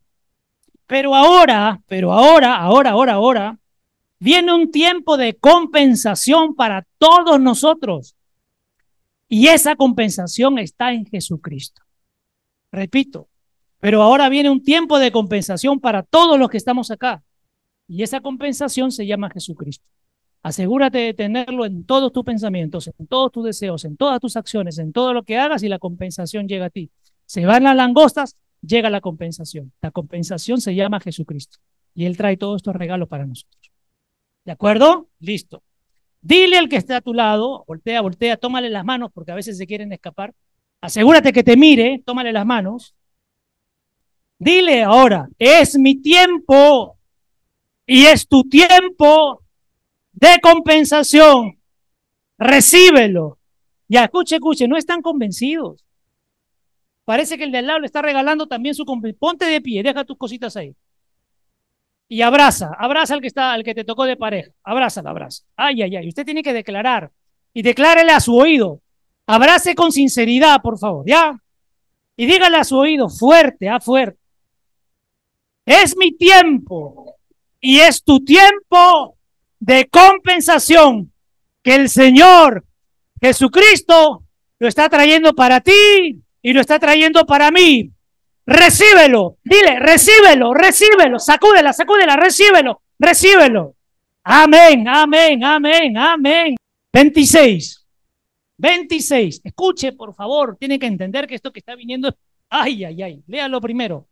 Pero 0.88 1.16
ahora, 1.16 1.82
pero 1.88 2.12
ahora, 2.12 2.56
ahora, 2.56 2.92
ahora, 2.92 3.14
ahora, 3.14 3.60
viene 4.20 4.54
un 4.54 4.72
tiempo 4.72 5.18
de 5.18 5.36
compensación 5.36 6.56
para 6.56 6.86
todos 6.98 7.40
nosotros. 7.40 8.16
Y 9.28 9.48
esa 9.48 9.76
compensación 9.76 10.60
está 10.60 10.92
en 10.92 11.06
Jesucristo. 11.06 11.82
Repito, 12.72 13.30
pero 13.80 14.02
ahora 14.02 14.30
viene 14.30 14.50
un 14.50 14.64
tiempo 14.64 15.00
de 15.00 15.12
compensación 15.12 15.80
para 15.80 16.04
todos 16.04 16.38
los 16.38 16.50
que 16.50 16.58
estamos 16.58 16.92
acá. 16.92 17.24
Y 17.88 18.04
esa 18.04 18.22
compensación 18.22 18.92
se 18.92 19.08
llama 19.08 19.30
Jesucristo. 19.30 19.86
Asegúrate 20.44 20.98
de 20.98 21.14
tenerlo 21.14 21.66
en 21.66 21.84
todos 21.84 22.12
tus 22.12 22.24
pensamientos, 22.24 22.90
en 22.98 23.08
todos 23.08 23.32
tus 23.32 23.46
deseos, 23.46 23.86
en 23.86 23.98
todas 23.98 24.20
tus 24.20 24.36
acciones, 24.36 24.78
en 24.78 24.92
todo 24.92 25.14
lo 25.14 25.24
que 25.24 25.38
hagas 25.38 25.64
y 25.64 25.70
la 25.70 25.80
compensación 25.80 26.48
llega 26.48 26.66
a 26.66 26.70
ti. 26.70 26.90
Se 27.26 27.46
van 27.46 27.64
las 27.64 27.76
langostas, 27.76 28.36
llega 28.62 28.90
la 28.90 29.02
compensación. 29.02 29.72
La 29.82 29.92
compensación 29.92 30.62
se 30.62 30.76
llama 30.76 31.00
Jesucristo 31.00 31.60
y 31.94 32.06
Él 32.06 32.18
trae 32.18 32.38
todos 32.38 32.58
estos 32.58 32.76
regalos 32.76 33.10
para 33.10 33.26
nosotros. 33.26 33.72
¿De 34.46 34.52
acuerdo? 34.52 35.08
Listo. 35.20 35.64
Dile 36.22 36.58
al 36.58 36.70
que 36.70 36.76
está 36.76 36.98
a 36.98 37.02
tu 37.02 37.14
lado, 37.14 37.64
voltea, 37.68 38.02
voltea, 38.02 38.38
tómale 38.38 38.70
las 38.70 38.86
manos 38.86 39.12
porque 39.14 39.32
a 39.32 39.36
veces 39.36 39.58
se 39.58 39.68
quieren 39.68 39.92
escapar. 39.92 40.34
Asegúrate 40.80 41.34
que 41.34 41.44
te 41.44 41.58
mire, 41.58 42.02
tómale 42.06 42.32
las 42.32 42.46
manos. 42.46 42.96
Dile 44.38 44.84
ahora, 44.84 45.30
es 45.38 45.78
mi 45.78 46.02
tiempo 46.02 46.98
y 47.86 48.06
es 48.06 48.28
tu 48.28 48.44
tiempo 48.44 49.44
de 50.14 50.40
compensación. 50.42 51.60
Recíbelo. 52.38 53.38
Ya, 53.88 54.06
escuche, 54.06 54.36
escuche, 54.36 54.68
no 54.68 54.78
están 54.78 55.02
convencidos. 55.02 55.84
Parece 57.06 57.38
que 57.38 57.44
el 57.44 57.52
de 57.52 57.60
al 57.60 57.68
lado 57.68 57.80
le 57.80 57.88
está 57.88 58.02
regalando 58.02 58.48
también 58.48 58.76
su 58.76 58.86
Ponte 58.86 59.46
de 59.46 59.62
pie, 59.62 59.84
deja 59.84 60.06
tus 60.06 60.18
cositas 60.18 60.56
ahí. 60.56 60.76
Y 62.08 62.22
abraza, 62.22 62.72
abraza 62.78 63.14
al 63.14 63.22
que 63.22 63.28
está, 63.28 63.54
al 63.54 63.64
que 63.64 63.74
te 63.74 63.84
tocó 63.84 64.06
de 64.06 64.18
pareja. 64.18 64.52
Abraza, 64.64 65.02
abraza. 65.06 65.44
Ay, 65.56 65.82
ay, 65.82 65.96
ay. 65.96 66.08
Usted 66.10 66.26
tiene 66.26 66.44
que 66.44 66.54
declarar. 66.54 67.12
Y 67.54 67.62
declárele 67.62 68.12
a 68.12 68.20
su 68.20 68.36
oído. 68.36 68.82
Abrace 69.26 69.76
con 69.76 69.92
sinceridad, 69.92 70.62
por 70.62 70.78
favor, 70.78 71.06
¿ya? 71.08 71.42
Y 72.18 72.26
dígale 72.26 72.58
a 72.58 72.64
su 72.64 72.78
oído 72.78 73.08
fuerte, 73.10 73.70
a 73.70 73.76
ah, 73.76 73.80
fuerte. 73.80 74.20
Es 75.66 75.96
mi 75.96 76.12
tiempo 76.12 77.16
y 77.62 77.80
es 77.80 78.04
tu 78.04 78.24
tiempo 78.26 79.18
de 79.60 79.88
compensación 79.88 81.14
que 81.64 81.76
el 81.76 81.88
Señor 81.88 82.66
Jesucristo 83.22 84.24
lo 84.60 84.68
está 84.68 84.90
trayendo 84.90 85.34
para 85.34 85.62
ti 85.62 86.22
y 86.42 86.54
lo 86.54 86.62
está 86.62 86.80
trayendo 86.80 87.26
para 87.26 87.52
mí. 87.52 87.92
Recíbelo, 88.46 89.38
dile, 89.44 89.80
recíbelo, 89.80 90.54
recíbelo, 90.54 91.20
sacúdela, 91.20 91.74
sacúdela, 91.74 92.16
recíbelo, 92.16 92.82
recíbelo. 93.00 93.76
Amén, 94.24 94.88
amén, 94.88 95.44
amén, 95.44 95.98
amén. 95.98 96.56
26. 96.94 97.86
26. 98.58 99.42
Escuche, 99.44 99.94
por 99.94 100.14
favor, 100.14 100.58
tiene 100.60 100.78
que 100.78 100.86
entender 100.86 101.28
que 101.28 101.36
esto 101.36 101.52
que 101.52 101.60
está 101.60 101.76
viniendo. 101.76 102.16
Ay, 102.50 102.84
ay, 102.84 103.02
ay. 103.02 103.24
Léalo 103.28 103.62
primero. 103.62 104.08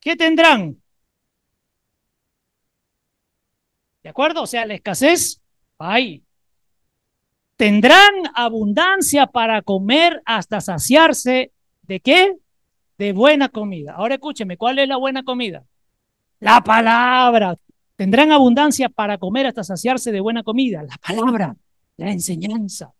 ¿Qué 0.00 0.16
tendrán? 0.16 0.80
¿De 4.02 4.08
acuerdo? 4.08 4.42
O 4.42 4.46
sea, 4.46 4.64
la 4.66 4.74
escasez, 4.74 5.40
hay. 5.78 6.22
Tendrán 7.60 8.14
abundancia 8.34 9.26
para 9.26 9.60
comer 9.60 10.22
hasta 10.24 10.62
saciarse. 10.62 11.52
¿De 11.82 12.00
qué? 12.00 12.38
De 12.96 13.12
buena 13.12 13.50
comida. 13.50 13.92
Ahora 13.92 14.14
escúcheme, 14.14 14.56
¿cuál 14.56 14.78
es 14.78 14.88
la 14.88 14.96
buena 14.96 15.24
comida? 15.24 15.66
La 16.38 16.62
palabra. 16.62 17.58
Tendrán 17.96 18.32
abundancia 18.32 18.88
para 18.88 19.18
comer 19.18 19.44
hasta 19.44 19.62
saciarse 19.62 20.10
de 20.10 20.20
buena 20.20 20.42
comida. 20.42 20.82
La 20.84 20.96
palabra, 21.06 21.54
la 21.98 22.10
enseñanza. 22.10 22.94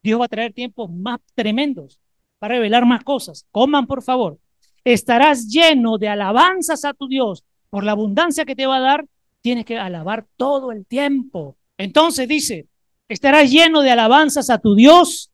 Dios 0.00 0.20
va 0.20 0.26
a 0.26 0.28
traer 0.28 0.52
tiempos 0.52 0.92
más 0.92 1.18
tremendos 1.34 1.98
para 2.38 2.54
revelar 2.54 2.86
más 2.86 3.02
cosas. 3.02 3.48
Coman, 3.50 3.88
por 3.88 4.00
favor. 4.00 4.38
Estarás 4.84 5.48
lleno 5.48 5.98
de 5.98 6.06
alabanzas 6.06 6.84
a 6.84 6.94
tu 6.94 7.08
Dios 7.08 7.42
por 7.68 7.82
la 7.82 7.90
abundancia 7.90 8.44
que 8.44 8.54
te 8.54 8.68
va 8.68 8.76
a 8.76 8.80
dar 8.80 9.06
tienes 9.40 9.64
que 9.64 9.76
alabar 9.76 10.24
todo 10.36 10.70
el 10.70 10.86
tiempo. 10.86 11.56
Entonces 11.76 12.28
dice, 12.28 12.68
estarás 13.08 13.50
lleno 13.50 13.82
de 13.82 13.90
alabanzas 13.90 14.50
a 14.50 14.58
tu 14.58 14.74
Dios. 14.74 15.30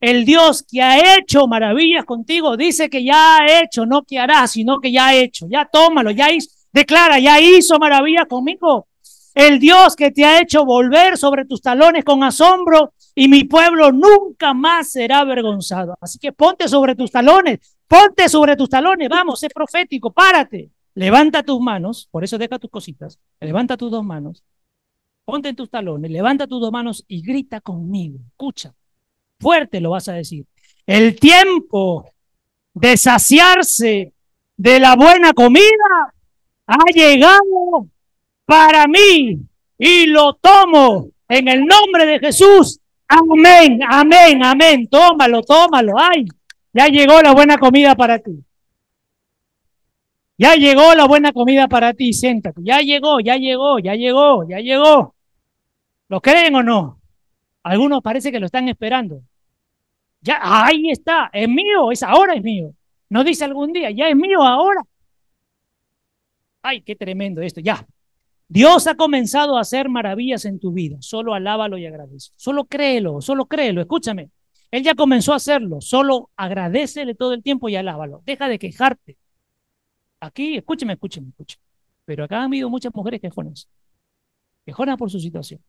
El 0.00 0.24
Dios 0.24 0.64
que 0.70 0.82
ha 0.82 1.16
hecho 1.16 1.46
maravillas 1.46 2.04
contigo 2.04 2.56
dice 2.56 2.90
que 2.90 3.04
ya 3.04 3.38
ha 3.38 3.62
hecho, 3.62 3.86
no 3.86 4.02
que 4.02 4.18
hará, 4.18 4.46
sino 4.46 4.78
que 4.80 4.92
ya 4.92 5.08
ha 5.08 5.14
hecho. 5.14 5.46
Ya 5.48 5.64
tómalo, 5.70 6.10
ya 6.10 6.30
hizo, 6.30 6.50
declara, 6.72 7.18
ya 7.18 7.40
hizo 7.40 7.78
maravillas 7.78 8.26
conmigo. 8.28 8.88
El 9.34 9.58
Dios 9.58 9.96
que 9.96 10.10
te 10.10 10.24
ha 10.24 10.40
hecho 10.40 10.64
volver 10.64 11.16
sobre 11.16 11.44
tus 11.44 11.60
talones 11.60 12.04
con 12.04 12.22
asombro 12.22 12.92
y 13.14 13.28
mi 13.28 13.44
pueblo 13.44 13.90
nunca 13.90 14.54
más 14.54 14.92
será 14.92 15.20
avergonzado. 15.20 15.96
Así 16.00 16.18
que 16.18 16.32
ponte 16.32 16.68
sobre 16.68 16.94
tus 16.94 17.10
talones, 17.10 17.58
ponte 17.88 18.28
sobre 18.28 18.56
tus 18.56 18.68
talones, 18.68 19.08
vamos, 19.08 19.40
sé 19.40 19.48
profético, 19.48 20.12
párate. 20.12 20.70
Levanta 20.94 21.42
tus 21.42 21.60
manos, 21.60 22.08
por 22.12 22.22
eso 22.22 22.38
deja 22.38 22.60
tus 22.60 22.70
cositas, 22.70 23.18
levanta 23.40 23.76
tus 23.76 23.90
dos 23.90 24.04
manos, 24.04 24.44
ponte 25.24 25.48
en 25.48 25.56
tus 25.56 25.70
talones, 25.70 26.10
levanta 26.10 26.46
tus 26.46 26.60
dos 26.60 26.72
manos 26.72 27.04
y 27.08 27.22
grita 27.22 27.60
conmigo. 27.60 28.18
Escucha, 28.28 28.74
fuerte 29.40 29.80
lo 29.80 29.90
vas 29.90 30.08
a 30.08 30.14
decir. 30.14 30.44
El 30.86 31.18
tiempo 31.18 32.06
de 32.74 32.96
saciarse 32.96 34.12
de 34.56 34.80
la 34.80 34.96
buena 34.96 35.32
comida 35.32 36.14
ha 36.66 36.84
llegado 36.94 37.86
para 38.44 38.86
mí 38.86 39.38
y 39.78 40.06
lo 40.06 40.34
tomo 40.34 41.08
en 41.28 41.48
el 41.48 41.64
nombre 41.64 42.06
de 42.06 42.18
Jesús. 42.18 42.80
Amén, 43.08 43.80
amén, 43.88 44.44
amén. 44.44 44.88
Tómalo, 44.88 45.42
tómalo. 45.42 45.94
Ay, 45.98 46.26
ya 46.72 46.86
llegó 46.88 47.20
la 47.22 47.32
buena 47.32 47.58
comida 47.58 47.94
para 47.94 48.18
ti. 48.18 48.44
Ya 50.36 50.56
llegó 50.56 50.94
la 50.94 51.06
buena 51.06 51.32
comida 51.32 51.68
para 51.68 51.94
ti, 51.94 52.12
siéntate. 52.12 52.60
Ya 52.64 52.80
llegó, 52.80 53.20
ya 53.20 53.36
llegó, 53.36 53.78
ya 53.78 53.94
llegó, 53.94 54.48
ya 54.48 54.58
llegó. 54.58 55.13
¿Lo 56.14 56.20
creen 56.20 56.54
o 56.54 56.62
no? 56.62 57.00
Algunos 57.64 58.00
parece 58.00 58.30
que 58.30 58.38
lo 58.38 58.46
están 58.46 58.68
esperando. 58.68 59.20
Ya, 60.20 60.38
ahí 60.40 60.88
está, 60.88 61.28
es 61.32 61.48
mío, 61.48 61.90
es 61.90 62.04
ahora 62.04 62.34
es 62.34 62.42
mío. 62.44 62.72
No 63.08 63.24
dice 63.24 63.44
algún 63.44 63.72
día, 63.72 63.90
ya 63.90 64.08
es 64.08 64.14
mío 64.14 64.40
ahora. 64.40 64.82
Ay, 66.62 66.82
qué 66.82 66.94
tremendo 66.94 67.42
esto. 67.42 67.60
Ya. 67.60 67.84
Dios 68.46 68.86
ha 68.86 68.94
comenzado 68.94 69.58
a 69.58 69.62
hacer 69.62 69.88
maravillas 69.88 70.44
en 70.44 70.60
tu 70.60 70.70
vida. 70.70 70.98
Solo 71.00 71.34
alábalo 71.34 71.78
y 71.78 71.86
agradece. 71.86 72.30
Solo 72.36 72.66
créelo, 72.66 73.20
solo 73.20 73.46
créelo. 73.46 73.80
Escúchame. 73.80 74.30
Él 74.70 74.84
ya 74.84 74.94
comenzó 74.94 75.32
a 75.32 75.36
hacerlo. 75.42 75.80
Solo 75.80 76.30
agradecele 76.36 77.16
todo 77.16 77.32
el 77.32 77.42
tiempo 77.42 77.68
y 77.68 77.74
alábalo. 77.74 78.22
Deja 78.24 78.46
de 78.46 78.60
quejarte. 78.60 79.16
Aquí, 80.20 80.58
escúcheme, 80.58 80.92
escúcheme, 80.92 81.30
escúcheme. 81.30 81.62
Pero 82.04 82.22
acá 82.22 82.36
han 82.36 82.44
habido 82.44 82.70
muchas 82.70 82.94
mujeres 82.94 83.20
quejonas. 83.20 83.68
Quejonas 84.64 84.96
por 84.96 85.10
su 85.10 85.18
situación. 85.18 85.60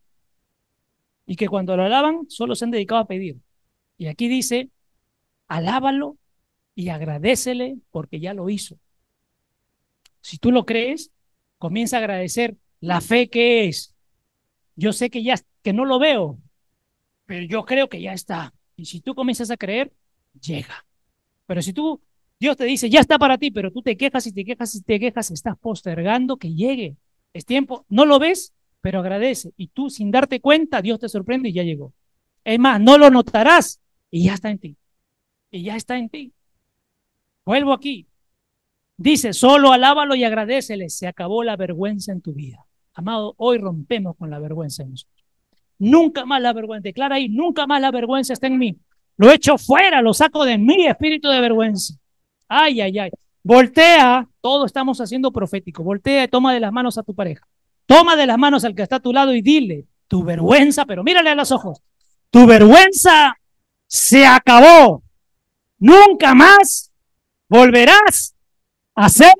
Y 1.26 1.36
que 1.36 1.48
cuando 1.48 1.76
lo 1.76 1.84
alaban, 1.84 2.30
solo 2.30 2.54
se 2.54 2.64
han 2.64 2.70
dedicado 2.70 3.00
a 3.00 3.06
pedir. 3.06 3.36
Y 3.98 4.06
aquí 4.06 4.28
dice, 4.28 4.70
alábalo 5.48 6.16
y 6.74 6.90
agradecele 6.90 7.78
porque 7.90 8.20
ya 8.20 8.34
lo 8.34 8.48
hizo. 8.48 8.78
Si 10.20 10.38
tú 10.38 10.52
lo 10.52 10.64
crees, 10.66 11.10
comienza 11.58 11.96
a 11.96 12.00
agradecer 12.00 12.56
la 12.80 13.00
fe 13.00 13.28
que 13.28 13.66
es. 13.66 13.94
Yo 14.76 14.92
sé 14.92 15.10
que 15.10 15.22
ya 15.22 15.36
que 15.62 15.72
no 15.72 15.84
lo 15.84 15.98
veo, 15.98 16.38
pero 17.24 17.44
yo 17.44 17.64
creo 17.64 17.88
que 17.88 18.00
ya 18.00 18.12
está. 18.12 18.54
Y 18.76 18.84
si 18.84 19.00
tú 19.00 19.14
comienzas 19.14 19.50
a 19.50 19.56
creer, 19.56 19.92
llega. 20.40 20.86
Pero 21.46 21.62
si 21.62 21.72
tú, 21.72 22.00
Dios 22.38 22.56
te 22.56 22.64
dice, 22.64 22.90
ya 22.90 23.00
está 23.00 23.18
para 23.18 23.38
ti, 23.38 23.50
pero 23.50 23.72
tú 23.72 23.82
te 23.82 23.96
quejas 23.96 24.26
y 24.26 24.32
te 24.32 24.44
quejas 24.44 24.74
y 24.74 24.82
te 24.82 25.00
quejas, 25.00 25.30
estás 25.30 25.58
postergando 25.58 26.36
que 26.36 26.54
llegue. 26.54 26.96
Es 27.32 27.44
tiempo, 27.44 27.84
no 27.88 28.04
lo 28.04 28.18
ves, 28.18 28.52
pero 28.86 29.00
agradece. 29.00 29.52
Y 29.56 29.66
tú, 29.66 29.90
sin 29.90 30.12
darte 30.12 30.40
cuenta, 30.40 30.80
Dios 30.80 31.00
te 31.00 31.08
sorprende 31.08 31.48
y 31.48 31.52
ya 31.52 31.64
llegó. 31.64 31.92
Es 32.44 32.56
más, 32.56 32.80
no 32.80 32.96
lo 32.98 33.10
notarás 33.10 33.80
y 34.12 34.26
ya 34.26 34.34
está 34.34 34.48
en 34.48 34.60
ti. 34.60 34.76
Y 35.50 35.64
ya 35.64 35.74
está 35.74 35.98
en 35.98 36.08
ti. 36.08 36.32
Vuelvo 37.44 37.72
aquí. 37.72 38.06
Dice, 38.96 39.32
solo 39.32 39.72
alábalo 39.72 40.14
y 40.14 40.22
agradecele. 40.22 40.88
Se 40.88 41.08
acabó 41.08 41.42
la 41.42 41.56
vergüenza 41.56 42.12
en 42.12 42.20
tu 42.20 42.32
vida. 42.32 42.64
Amado, 42.94 43.34
hoy 43.38 43.58
rompemos 43.58 44.14
con 44.16 44.30
la 44.30 44.38
vergüenza 44.38 44.84
en 44.84 44.92
nosotros. 44.92 45.24
Nunca 45.80 46.24
más 46.24 46.40
la 46.40 46.52
vergüenza. 46.52 46.84
Declara 46.84 47.16
ahí, 47.16 47.28
nunca 47.28 47.66
más 47.66 47.80
la 47.80 47.90
vergüenza 47.90 48.34
está 48.34 48.46
en 48.46 48.56
mí. 48.56 48.76
Lo 49.16 49.32
echo 49.32 49.58
fuera, 49.58 50.00
lo 50.00 50.14
saco 50.14 50.44
de 50.44 50.58
mí, 50.58 50.86
espíritu 50.86 51.28
de 51.28 51.40
vergüenza. 51.40 51.94
Ay, 52.46 52.80
ay, 52.82 52.96
ay. 53.00 53.10
Voltea, 53.42 54.28
todo 54.40 54.64
estamos 54.64 55.00
haciendo 55.00 55.32
profético. 55.32 55.82
Voltea 55.82 56.22
y 56.22 56.28
toma 56.28 56.54
de 56.54 56.60
las 56.60 56.70
manos 56.70 56.98
a 56.98 57.02
tu 57.02 57.16
pareja. 57.16 57.48
Toma 57.86 58.16
de 58.16 58.26
las 58.26 58.38
manos 58.38 58.64
al 58.64 58.74
que 58.74 58.82
está 58.82 58.96
a 58.96 59.00
tu 59.00 59.12
lado 59.12 59.32
y 59.32 59.42
dile, 59.42 59.86
tu 60.08 60.24
vergüenza, 60.24 60.84
pero 60.84 61.04
mírale 61.04 61.30
a 61.30 61.34
los 61.34 61.52
ojos. 61.52 61.80
Tu 62.30 62.44
vergüenza 62.46 63.38
se 63.86 64.26
acabó. 64.26 65.02
Nunca 65.78 66.34
más 66.34 66.90
volverás 67.48 68.34
a 68.94 69.08
ser 69.08 69.34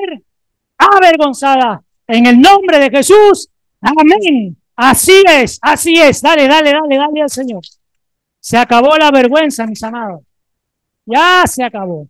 avergonzada. 0.79 1.83
En 2.07 2.27
el 2.27 2.41
nombre 2.41 2.79
de 2.79 2.91
Jesús. 2.91 3.49
Amén. 3.81 4.57
Así 4.77 5.23
es, 5.27 5.59
así 5.61 5.99
es. 5.99 6.23
Dale, 6.23 6.47
dale, 6.47 6.73
dale, 6.73 6.97
dale 6.97 7.23
al 7.23 7.31
Señor. 7.31 7.63
Se 8.39 8.57
acabó 8.57 8.97
la 8.97 9.11
vergüenza, 9.11 9.67
mis 9.67 9.83
amados. 9.83 10.23
Ya 11.05 11.45
se 11.47 11.65
acabó. 11.65 12.09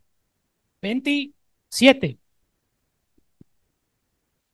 27. 0.83 2.19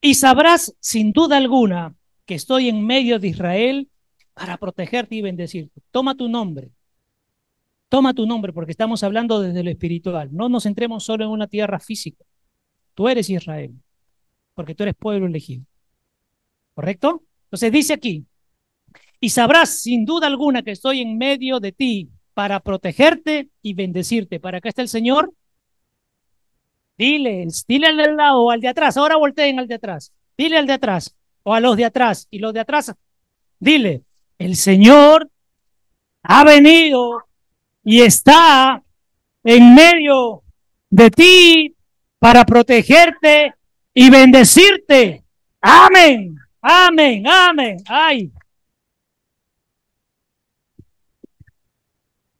Y 0.05 0.15
sabrás 0.15 0.75
sin 0.81 1.13
duda 1.13 1.37
alguna 1.37 1.95
que 2.27 2.35
estoy 2.35 2.69
en 2.69 2.85
medio 2.85 3.21
de 3.21 3.29
Israel 3.29 3.89
para 4.35 4.57
protegerte 4.57 5.15
y 5.15 5.23
bendecirte. 5.23 5.81
Toma 5.93 6.17
tu 6.17 6.29
nombre. 6.29 6.73
Toma 7.89 8.13
tu 8.13 8.27
nombre 8.27 8.53
porque 8.53 8.73
estamos 8.73 9.05
hablando 9.05 9.41
desde 9.41 9.63
lo 9.63 9.71
espiritual. 9.71 10.29
No 10.33 10.49
nos 10.49 10.65
centremos 10.65 11.05
solo 11.05 11.25
en 11.25 11.31
una 11.31 11.47
tierra 11.47 11.79
física. 11.79 12.25
Tú 12.95 13.09
eres 13.09 13.31
Israel 13.31 13.73
porque 14.55 14.75
tú 14.75 14.83
eres 14.83 14.97
pueblo 14.97 15.27
elegido. 15.27 15.65
¿Correcto? 16.75 17.23
Entonces 17.45 17.71
dice 17.71 17.93
aquí, 17.93 18.27
y 19.21 19.31
sabrás 19.31 19.83
sin 19.83 20.05
duda 20.05 20.27
alguna 20.27 20.63
que 20.63 20.73
estoy 20.73 21.01
en 21.01 21.17
medio 21.17 21.61
de 21.61 21.71
ti 21.71 22.11
para 22.35 22.59
protegerte 22.59 23.51
y 23.63 23.75
bendecirte. 23.75 24.41
¿Para 24.41 24.59
acá 24.59 24.69
está 24.69 24.83
el 24.83 24.89
Señor? 24.89 25.33
Dile, 26.97 27.47
dile 27.67 27.87
al 27.87 27.97
del 27.97 28.17
lado 28.17 28.43
o 28.43 28.51
al 28.51 28.61
de 28.61 28.69
atrás. 28.69 28.97
Ahora 28.97 29.17
volteen 29.17 29.59
al 29.59 29.67
de 29.67 29.75
atrás. 29.75 30.13
Dile 30.37 30.59
al 30.59 30.67
de 30.67 30.75
atrás 30.75 31.15
o 31.43 31.55
a 31.55 31.61
los 31.61 31.77
de 31.77 31.85
atrás. 31.85 32.29
Y 32.31 32.39
los 32.39 32.53
de 32.53 32.61
atrás, 32.61 32.93
dile, 33.59 34.03
el 34.39 34.57
Señor 34.57 35.31
ha 36.23 36.45
venido 36.45 37.25
y 37.85 38.03
está 38.03 38.83
en 39.45 39.75
medio 39.75 40.43
de 40.91 41.11
ti 41.11 41.77
para 42.19 42.45
protegerte 42.45 43.55
y 43.95 44.11
bendecirte. 44.11 45.25
Amén. 45.61 46.37
Amén, 46.61 47.27
amén. 47.27 47.77
Ay. 47.87 48.31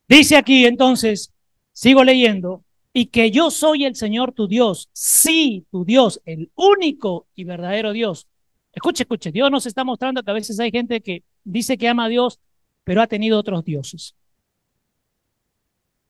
Dice 0.09 0.37
aquí 0.37 0.67
entonces, 0.67 1.33
sigo 1.73 2.05
leyendo, 2.05 2.63
y 2.93 3.07
que 3.07 3.31
yo 3.31 3.51
soy 3.51 3.85
el 3.85 3.97
Señor 3.97 4.33
tu 4.33 4.49
Dios, 4.49 4.91
sí, 4.93 5.67
tu 5.71 5.85
Dios, 5.85 6.21
el 6.25 6.51
único 6.55 7.27
y 7.35 7.45
verdadero 7.45 7.93
Dios. 7.93 8.27
Escuche, 8.73 9.05
escuche, 9.05 9.33
Dios 9.33 9.51
nos 9.51 9.67
está 9.67 9.85
mostrando 9.85 10.23
que 10.23 10.31
a 10.31 10.35
veces 10.35 10.59
hay 10.61 10.71
gente 10.71 11.01
que 11.01 11.25
dice 11.45 11.79
que 11.79 11.89
ama 11.89 12.07
a 12.07 12.09
Dios, 12.09 12.41
pero 12.85 13.03
ha 13.03 13.07
tenido 13.07 13.39
otros 13.39 13.65
dioses. 13.65 14.15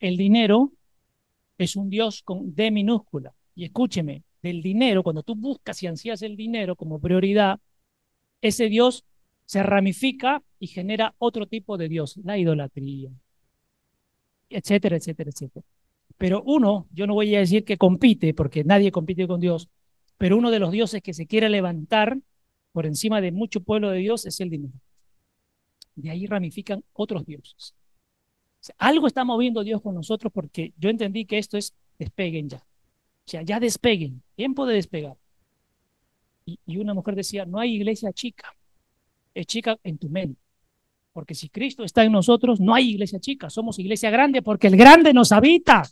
El 0.00 0.16
dinero 0.16 0.72
es 1.58 1.76
un 1.76 1.88
Dios 1.88 2.22
con 2.22 2.54
D 2.54 2.70
minúscula. 2.70 3.34
Y 3.54 3.64
escúcheme, 3.64 4.24
del 4.42 4.60
dinero, 4.62 5.02
cuando 5.02 5.22
tú 5.22 5.36
buscas 5.36 5.82
y 5.82 5.86
ansías 5.86 6.22
el 6.22 6.36
dinero 6.36 6.74
como 6.74 7.00
prioridad, 7.00 7.60
ese 8.40 8.68
Dios 8.68 9.04
se 9.44 9.62
ramifica 9.62 10.42
y 10.58 10.66
genera 10.66 11.14
otro 11.18 11.46
tipo 11.46 11.78
de 11.78 11.88
Dios, 11.88 12.16
la 12.24 12.38
idolatría, 12.38 13.10
etcétera, 14.48 14.96
etcétera, 14.96 15.30
etcétera. 15.30 15.64
Pero 16.18 16.42
uno, 16.44 16.86
yo 16.92 17.06
no 17.06 17.14
voy 17.14 17.34
a 17.34 17.40
decir 17.40 17.64
que 17.64 17.78
compite, 17.78 18.34
porque 18.34 18.64
nadie 18.64 18.92
compite 18.92 19.26
con 19.26 19.40
Dios, 19.40 19.68
pero 20.18 20.36
uno 20.36 20.50
de 20.50 20.58
los 20.58 20.72
dioses 20.72 21.02
que 21.02 21.14
se 21.14 21.26
quiere 21.26 21.48
levantar 21.48 22.18
por 22.72 22.86
encima 22.86 23.20
de 23.20 23.32
mucho 23.32 23.60
pueblo 23.60 23.90
de 23.90 23.98
Dios 23.98 24.26
es 24.26 24.40
el 24.40 24.50
dinero. 24.50 24.74
De 25.94 26.10
ahí 26.10 26.26
ramifican 26.26 26.84
otros 26.92 27.24
dioses. 27.26 27.74
algo 28.78 29.06
está 29.06 29.24
moviendo 29.24 29.64
Dios 29.64 29.82
con 29.82 29.94
nosotros 29.94 30.32
porque 30.32 30.72
yo 30.78 30.88
entendí 30.90 31.26
que 31.26 31.38
esto 31.38 31.58
es 31.58 31.74
despeguen 31.98 32.48
ya. 32.48 32.58
O 32.58 33.30
sea, 33.30 33.42
ya 33.42 33.60
despeguen, 33.60 34.22
tiempo 34.34 34.66
de 34.66 34.74
despegar. 34.74 35.16
Y, 36.44 36.76
una 36.76 36.94
mujer 36.94 37.14
decía, 37.14 37.46
no 37.46 37.58
hay 37.60 37.76
iglesia 37.76 38.12
chica, 38.12 38.52
es 39.34 39.46
chica 39.46 39.78
en 39.84 39.98
tu 39.98 40.08
mente. 40.08 40.41
Porque 41.12 41.34
si 41.34 41.48
Cristo 41.48 41.84
está 41.84 42.04
en 42.04 42.12
nosotros, 42.12 42.60
no 42.60 42.74
hay 42.74 42.90
iglesia 42.90 43.20
chica, 43.20 43.50
somos 43.50 43.78
iglesia 43.78 44.10
grande 44.10 44.42
porque 44.42 44.68
el 44.68 44.76
grande 44.76 45.12
nos 45.12 45.32
habita. 45.32 45.82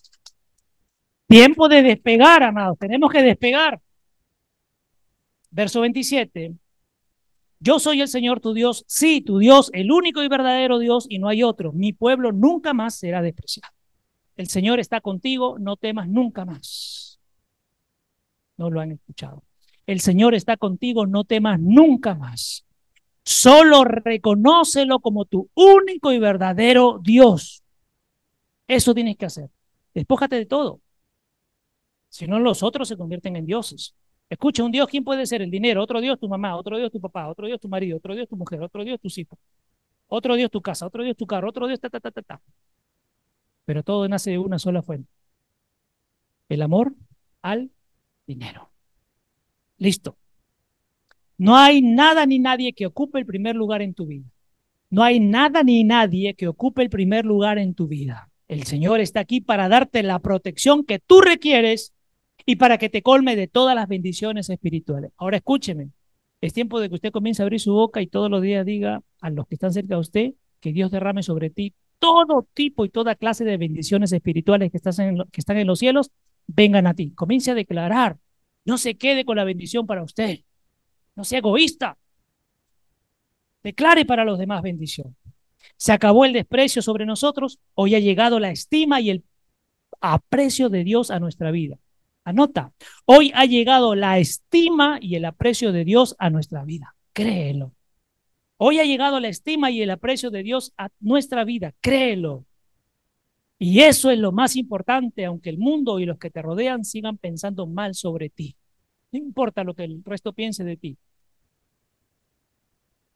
Tiempo 1.26 1.68
de 1.68 1.82
despegar, 1.82 2.42
amados, 2.42 2.78
tenemos 2.78 3.12
que 3.12 3.22
despegar. 3.22 3.80
Verso 5.50 5.80
27. 5.82 6.54
Yo 7.62 7.78
soy 7.78 8.00
el 8.00 8.08
Señor 8.08 8.40
tu 8.40 8.54
Dios, 8.54 8.84
sí, 8.88 9.20
tu 9.20 9.38
Dios, 9.38 9.70
el 9.74 9.92
único 9.92 10.22
y 10.22 10.28
verdadero 10.28 10.78
Dios, 10.78 11.06
y 11.08 11.18
no 11.18 11.28
hay 11.28 11.42
otro. 11.42 11.72
Mi 11.72 11.92
pueblo 11.92 12.32
nunca 12.32 12.72
más 12.72 12.94
será 12.94 13.20
despreciado. 13.20 13.74
El 14.36 14.48
Señor 14.48 14.80
está 14.80 15.02
contigo, 15.02 15.58
no 15.58 15.76
temas 15.76 16.08
nunca 16.08 16.46
más. 16.46 17.20
No 18.56 18.70
lo 18.70 18.80
han 18.80 18.92
escuchado. 18.92 19.42
El 19.86 20.00
Señor 20.00 20.34
está 20.34 20.56
contigo, 20.56 21.06
no 21.06 21.24
temas 21.24 21.60
nunca 21.60 22.14
más. 22.14 22.64
Solo 23.24 23.84
reconócelo 23.84 25.00
como 25.00 25.24
tu 25.24 25.50
único 25.54 26.12
y 26.12 26.18
verdadero 26.18 27.00
Dios. 27.02 27.62
Eso 28.66 28.94
tienes 28.94 29.16
que 29.16 29.26
hacer. 29.26 29.50
Despójate 29.94 30.36
de 30.36 30.46
todo. 30.46 30.80
Si 32.08 32.26
no, 32.26 32.38
los 32.38 32.62
otros 32.62 32.88
se 32.88 32.96
convierten 32.96 33.36
en 33.36 33.46
dioses. 33.46 33.94
Escucha, 34.28 34.62
un 34.62 34.72
Dios, 34.72 34.88
¿quién 34.88 35.04
puede 35.04 35.26
ser? 35.26 35.42
El 35.42 35.50
dinero. 35.50 35.82
Otro 35.82 36.00
Dios, 36.00 36.18
tu 36.18 36.28
mamá. 36.28 36.56
Otro 36.56 36.78
Dios, 36.78 36.90
tu 36.92 37.00
papá. 37.00 37.28
Otro 37.28 37.46
Dios, 37.46 37.60
tu 37.60 37.68
marido. 37.68 37.96
Otro 37.98 38.14
Dios, 38.14 38.28
tu 38.28 38.36
mujer. 38.36 38.62
Otro 38.62 38.84
Dios, 38.84 39.00
tus 39.00 39.18
hijos. 39.18 39.38
Otro 40.06 40.36
Dios, 40.36 40.50
tu 40.50 40.62
casa. 40.62 40.86
Otro 40.86 41.02
Dios, 41.02 41.16
tu 41.16 41.26
carro. 41.26 41.48
Otro 41.48 41.66
Dios, 41.66 41.80
ta, 41.80 41.90
ta, 41.90 42.00
ta, 42.00 42.10
ta, 42.10 42.22
ta. 42.22 42.40
Pero 43.64 43.82
todo 43.82 44.08
nace 44.08 44.30
de 44.30 44.38
una 44.38 44.58
sola 44.58 44.82
fuente. 44.82 45.10
El 46.48 46.62
amor 46.62 46.94
al 47.42 47.70
dinero. 48.26 48.70
Listo. 49.78 50.16
No 51.40 51.56
hay 51.56 51.80
nada 51.80 52.26
ni 52.26 52.38
nadie 52.38 52.74
que 52.74 52.84
ocupe 52.84 53.18
el 53.18 53.24
primer 53.24 53.56
lugar 53.56 53.80
en 53.80 53.94
tu 53.94 54.04
vida. 54.04 54.26
No 54.90 55.02
hay 55.02 55.20
nada 55.20 55.62
ni 55.62 55.84
nadie 55.84 56.34
que 56.34 56.46
ocupe 56.48 56.82
el 56.82 56.90
primer 56.90 57.24
lugar 57.24 57.56
en 57.56 57.72
tu 57.72 57.88
vida. 57.88 58.28
El 58.46 58.64
Señor 58.64 59.00
está 59.00 59.20
aquí 59.20 59.40
para 59.40 59.66
darte 59.70 60.02
la 60.02 60.18
protección 60.18 60.84
que 60.84 60.98
tú 60.98 61.22
requieres 61.22 61.94
y 62.44 62.56
para 62.56 62.76
que 62.76 62.90
te 62.90 63.00
colme 63.00 63.36
de 63.36 63.46
todas 63.46 63.74
las 63.74 63.88
bendiciones 63.88 64.50
espirituales. 64.50 65.12
Ahora 65.16 65.38
escúcheme, 65.38 65.88
es 66.42 66.52
tiempo 66.52 66.78
de 66.78 66.90
que 66.90 66.96
usted 66.96 67.10
comience 67.10 67.40
a 67.40 67.44
abrir 67.44 67.58
su 67.58 67.72
boca 67.72 68.02
y 68.02 68.06
todos 68.06 68.30
los 68.30 68.42
días 68.42 68.66
diga 68.66 69.00
a 69.22 69.30
los 69.30 69.46
que 69.46 69.54
están 69.54 69.72
cerca 69.72 69.94
de 69.94 70.00
usted 70.00 70.32
que 70.60 70.74
Dios 70.74 70.90
derrame 70.90 71.22
sobre 71.22 71.48
ti 71.48 71.72
todo 71.98 72.46
tipo 72.52 72.84
y 72.84 72.90
toda 72.90 73.14
clase 73.14 73.46
de 73.46 73.56
bendiciones 73.56 74.12
espirituales 74.12 74.70
que, 74.70 74.78
que 74.78 75.40
están 75.40 75.56
en 75.56 75.66
los 75.66 75.78
cielos, 75.78 76.10
vengan 76.46 76.86
a 76.86 76.92
ti. 76.92 77.12
Comience 77.12 77.50
a 77.50 77.54
declarar 77.54 78.18
No 78.66 78.76
se 78.76 78.98
quede 78.98 79.24
con 79.24 79.38
la 79.38 79.44
bendición 79.44 79.86
para 79.86 80.02
usted. 80.02 80.40
No 81.20 81.24
sea 81.24 81.40
egoísta. 81.40 81.98
Declare 83.62 84.06
para 84.06 84.24
los 84.24 84.38
demás 84.38 84.62
bendición. 84.62 85.14
Se 85.76 85.92
acabó 85.92 86.24
el 86.24 86.32
desprecio 86.32 86.80
sobre 86.80 87.04
nosotros. 87.04 87.58
Hoy 87.74 87.94
ha 87.94 87.98
llegado 87.98 88.40
la 88.40 88.50
estima 88.50 89.02
y 89.02 89.10
el 89.10 89.24
aprecio 90.00 90.70
de 90.70 90.82
Dios 90.82 91.10
a 91.10 91.20
nuestra 91.20 91.50
vida. 91.50 91.78
Anota, 92.24 92.72
hoy 93.04 93.32
ha 93.34 93.44
llegado 93.44 93.94
la 93.94 94.18
estima 94.18 94.96
y 94.98 95.16
el 95.16 95.26
aprecio 95.26 95.72
de 95.72 95.84
Dios 95.84 96.16
a 96.18 96.30
nuestra 96.30 96.64
vida. 96.64 96.96
Créelo. 97.12 97.74
Hoy 98.56 98.78
ha 98.78 98.84
llegado 98.84 99.20
la 99.20 99.28
estima 99.28 99.70
y 99.70 99.82
el 99.82 99.90
aprecio 99.90 100.30
de 100.30 100.42
Dios 100.42 100.72
a 100.78 100.88
nuestra 101.00 101.44
vida. 101.44 101.74
Créelo. 101.82 102.46
Y 103.58 103.80
eso 103.80 104.10
es 104.10 104.18
lo 104.18 104.32
más 104.32 104.56
importante, 104.56 105.26
aunque 105.26 105.50
el 105.50 105.58
mundo 105.58 106.00
y 106.00 106.06
los 106.06 106.16
que 106.16 106.30
te 106.30 106.40
rodean 106.40 106.82
sigan 106.82 107.18
pensando 107.18 107.66
mal 107.66 107.94
sobre 107.94 108.30
ti. 108.30 108.56
No 109.12 109.18
importa 109.18 109.64
lo 109.64 109.74
que 109.74 109.84
el 109.84 110.02
resto 110.02 110.32
piense 110.32 110.64
de 110.64 110.78
ti. 110.78 110.96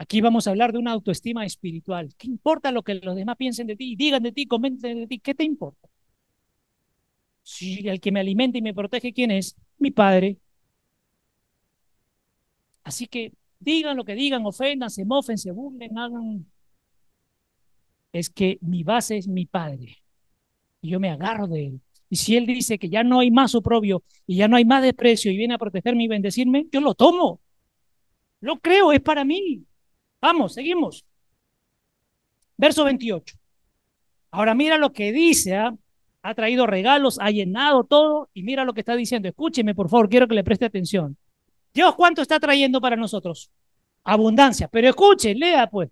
Aquí 0.04 0.20
vamos 0.20 0.46
a 0.46 0.50
hablar 0.50 0.70
de 0.72 0.78
una 0.78 0.92
autoestima 0.92 1.46
espiritual. 1.46 2.14
¿Qué 2.18 2.26
importa 2.26 2.70
lo 2.70 2.82
que 2.82 2.96
los 2.96 3.16
demás 3.16 3.36
piensen 3.38 3.66
de 3.66 3.74
ti, 3.74 3.96
digan 3.96 4.22
de 4.22 4.32
ti, 4.32 4.44
comenten 4.46 4.98
de 4.98 5.06
ti? 5.06 5.18
¿Qué 5.18 5.34
te 5.34 5.44
importa? 5.44 5.88
Si 7.42 7.88
el 7.88 8.00
que 8.02 8.12
me 8.12 8.20
alimenta 8.20 8.58
y 8.58 8.62
me 8.62 8.74
protege, 8.74 9.14
¿quién 9.14 9.30
es? 9.30 9.56
Mi 9.78 9.90
padre. 9.90 10.36
Así 12.82 13.06
que 13.06 13.32
digan 13.58 13.96
lo 13.96 14.04
que 14.04 14.14
digan, 14.14 14.44
ofendan, 14.44 14.90
se 14.90 15.06
mofen, 15.06 15.38
se 15.38 15.52
burlen, 15.52 15.96
hagan. 15.96 16.44
Es 18.12 18.28
que 18.28 18.58
mi 18.60 18.82
base 18.82 19.16
es 19.16 19.26
mi 19.26 19.46
padre. 19.46 20.02
Y 20.82 20.90
yo 20.90 21.00
me 21.00 21.08
agarro 21.08 21.46
de 21.46 21.68
él. 21.68 21.80
Y 22.10 22.16
si 22.16 22.36
él 22.36 22.44
dice 22.44 22.78
que 22.78 22.90
ya 22.90 23.04
no 23.04 23.20
hay 23.20 23.30
más 23.30 23.54
oprobio 23.54 24.04
y 24.26 24.36
ya 24.36 24.48
no 24.48 24.56
hay 24.56 24.66
más 24.66 24.82
desprecio 24.82 25.32
y 25.32 25.38
viene 25.38 25.54
a 25.54 25.58
protegerme 25.58 26.04
y 26.04 26.08
bendecirme, 26.08 26.66
yo 26.70 26.82
lo 26.82 26.94
tomo. 26.94 27.40
Lo 28.40 28.58
creo, 28.60 28.92
es 28.92 29.00
para 29.00 29.24
mí. 29.24 29.64
Vamos, 30.24 30.54
seguimos. 30.54 31.04
Verso 32.56 32.82
28. 32.84 33.36
Ahora 34.30 34.54
mira 34.54 34.78
lo 34.78 34.90
que 34.90 35.12
dice, 35.12 35.54
¿ah? 35.54 35.76
ha 36.22 36.34
traído 36.34 36.66
regalos, 36.66 37.18
ha 37.20 37.30
llenado 37.30 37.84
todo 37.84 38.30
y 38.32 38.42
mira 38.42 38.64
lo 38.64 38.72
que 38.72 38.80
está 38.80 38.96
diciendo. 38.96 39.28
Escúcheme, 39.28 39.74
por 39.74 39.90
favor, 39.90 40.08
quiero 40.08 40.26
que 40.26 40.34
le 40.34 40.42
preste 40.42 40.64
atención. 40.64 41.18
Dios, 41.74 41.94
¿cuánto 41.94 42.22
está 42.22 42.40
trayendo 42.40 42.80
para 42.80 42.96
nosotros? 42.96 43.50
Abundancia. 44.02 44.66
Pero 44.68 44.88
escuche, 44.88 45.34
lea 45.34 45.66
pues. 45.66 45.90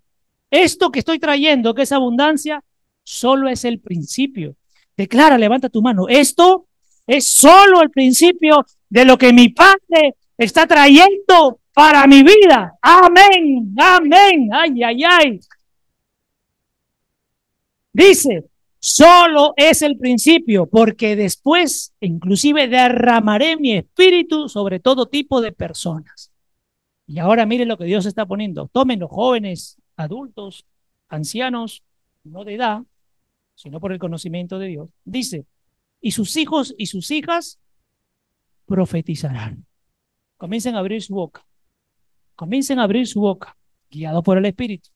Esto 0.49 0.91
que 0.91 0.97
estoy 0.97 1.19
trayendo, 1.19 1.75
que 1.75 1.83
es 1.83 1.91
abundancia, 1.91 2.63
solo 3.03 3.47
es 3.49 3.63
el 3.65 3.81
principio. 3.81 4.55
Declara, 4.97 5.37
levanta 5.37 5.69
tu 5.69 5.83
mano. 5.83 6.07
Esto 6.09 6.65
es 7.05 7.27
solo 7.27 7.83
el 7.83 7.91
principio 7.91 8.65
de 8.89 9.05
lo 9.05 9.15
que 9.15 9.31
mi 9.31 9.49
Padre 9.49 10.15
está 10.39 10.65
trayendo 10.65 11.59
para 11.73 12.07
mi 12.07 12.23
vida. 12.23 12.77
Amén, 12.81 13.73
amén. 13.77 14.49
Ay, 14.53 14.83
ay, 14.83 15.03
ay. 15.03 15.39
Dice, 17.91 18.49
Solo 18.85 19.53
es 19.55 19.81
el 19.81 19.97
principio, 19.97 20.65
porque 20.65 21.15
después 21.15 21.93
inclusive 22.01 22.67
derramaré 22.67 23.55
mi 23.55 23.77
espíritu 23.77 24.49
sobre 24.49 24.81
todo 24.81 25.05
tipo 25.05 25.39
de 25.39 25.53
personas. 25.53 26.33
Y 27.07 27.19
ahora 27.19 27.45
miren 27.45 27.69
lo 27.69 27.77
que 27.77 27.85
Dios 27.85 28.05
está 28.05 28.25
poniendo. 28.25 28.67
Tomen 28.67 28.99
los 28.99 29.09
jóvenes, 29.09 29.77
adultos, 29.95 30.65
ancianos, 31.07 31.81
no 32.25 32.43
de 32.43 32.55
edad, 32.55 32.81
sino 33.55 33.79
por 33.79 33.93
el 33.93 33.99
conocimiento 33.99 34.59
de 34.59 34.67
Dios. 34.67 34.89
Dice, 35.05 35.45
y 36.01 36.11
sus 36.11 36.35
hijos 36.35 36.75
y 36.77 36.87
sus 36.87 37.09
hijas 37.11 37.61
profetizarán. 38.65 39.65
Comiencen 40.35 40.75
a 40.75 40.79
abrir 40.79 41.01
su 41.01 41.15
boca. 41.15 41.45
Comiencen 42.35 42.79
a 42.79 42.83
abrir 42.83 43.07
su 43.07 43.21
boca, 43.21 43.55
guiados 43.89 44.23
por 44.23 44.37
el 44.37 44.45
Espíritu. 44.45 44.89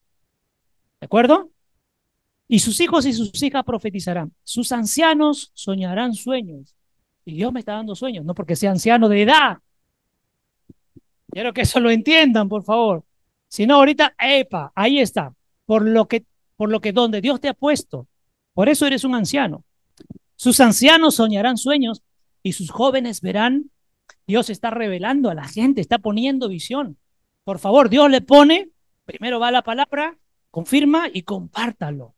¿De 1.00 1.06
acuerdo? 1.06 1.52
Y 2.48 2.60
sus 2.60 2.80
hijos 2.80 3.06
y 3.06 3.14
sus 3.14 3.42
hijas 3.44 3.64
profetizarán. 3.64 4.34
Sus 4.44 4.72
ancianos 4.72 5.52
soñarán 5.54 6.14
sueños. 6.14 6.76
Y 7.26 7.34
Dios 7.34 7.52
me 7.52 7.60
está 7.60 7.74
dando 7.74 7.94
sueños, 7.94 8.24
no 8.24 8.34
porque 8.34 8.56
sea 8.56 8.72
anciano 8.72 9.10
de 9.10 9.24
edad. 9.24 9.58
Quiero 11.30 11.54
que 11.54 11.62
eso 11.62 11.80
lo 11.80 11.92
entiendan, 11.92 12.48
por 12.48 12.64
favor. 12.64 13.04
Si 13.50 13.68
no, 13.68 13.76
ahorita, 13.76 14.16
epa, 14.18 14.72
ahí 14.76 15.00
está. 15.00 15.34
Por 15.66 15.86
lo 15.86 16.08
que, 16.08 16.26
por 16.56 16.70
lo 16.70 16.80
que 16.80 16.94
donde 16.94 17.20
Dios 17.20 17.42
te 17.42 17.50
ha 17.50 17.54
puesto. 17.54 18.08
Por 18.54 18.70
eso 18.70 18.86
eres 18.86 19.04
un 19.04 19.14
anciano. 19.14 19.64
Sus 20.36 20.60
ancianos 20.60 21.16
soñarán 21.16 21.58
sueños 21.58 22.02
y 22.44 22.54
sus 22.54 22.72
jóvenes 22.72 23.22
verán. 23.22 23.72
Dios 24.26 24.50
está 24.50 24.70
revelando 24.70 25.30
a 25.30 25.36
la 25.36 25.48
gente, 25.48 25.82
está 25.82 26.00
poniendo 26.00 26.48
visión. 26.48 26.98
Por 27.48 27.60
favor, 27.60 27.88
Dios 27.88 28.12
le 28.12 28.20
pone, 28.20 28.72
primero 29.06 29.40
va 29.40 29.52
la 29.52 29.62
palabra, 29.62 30.18
confirma 30.52 31.06
y 31.14 31.22
compártalo. 31.22 32.14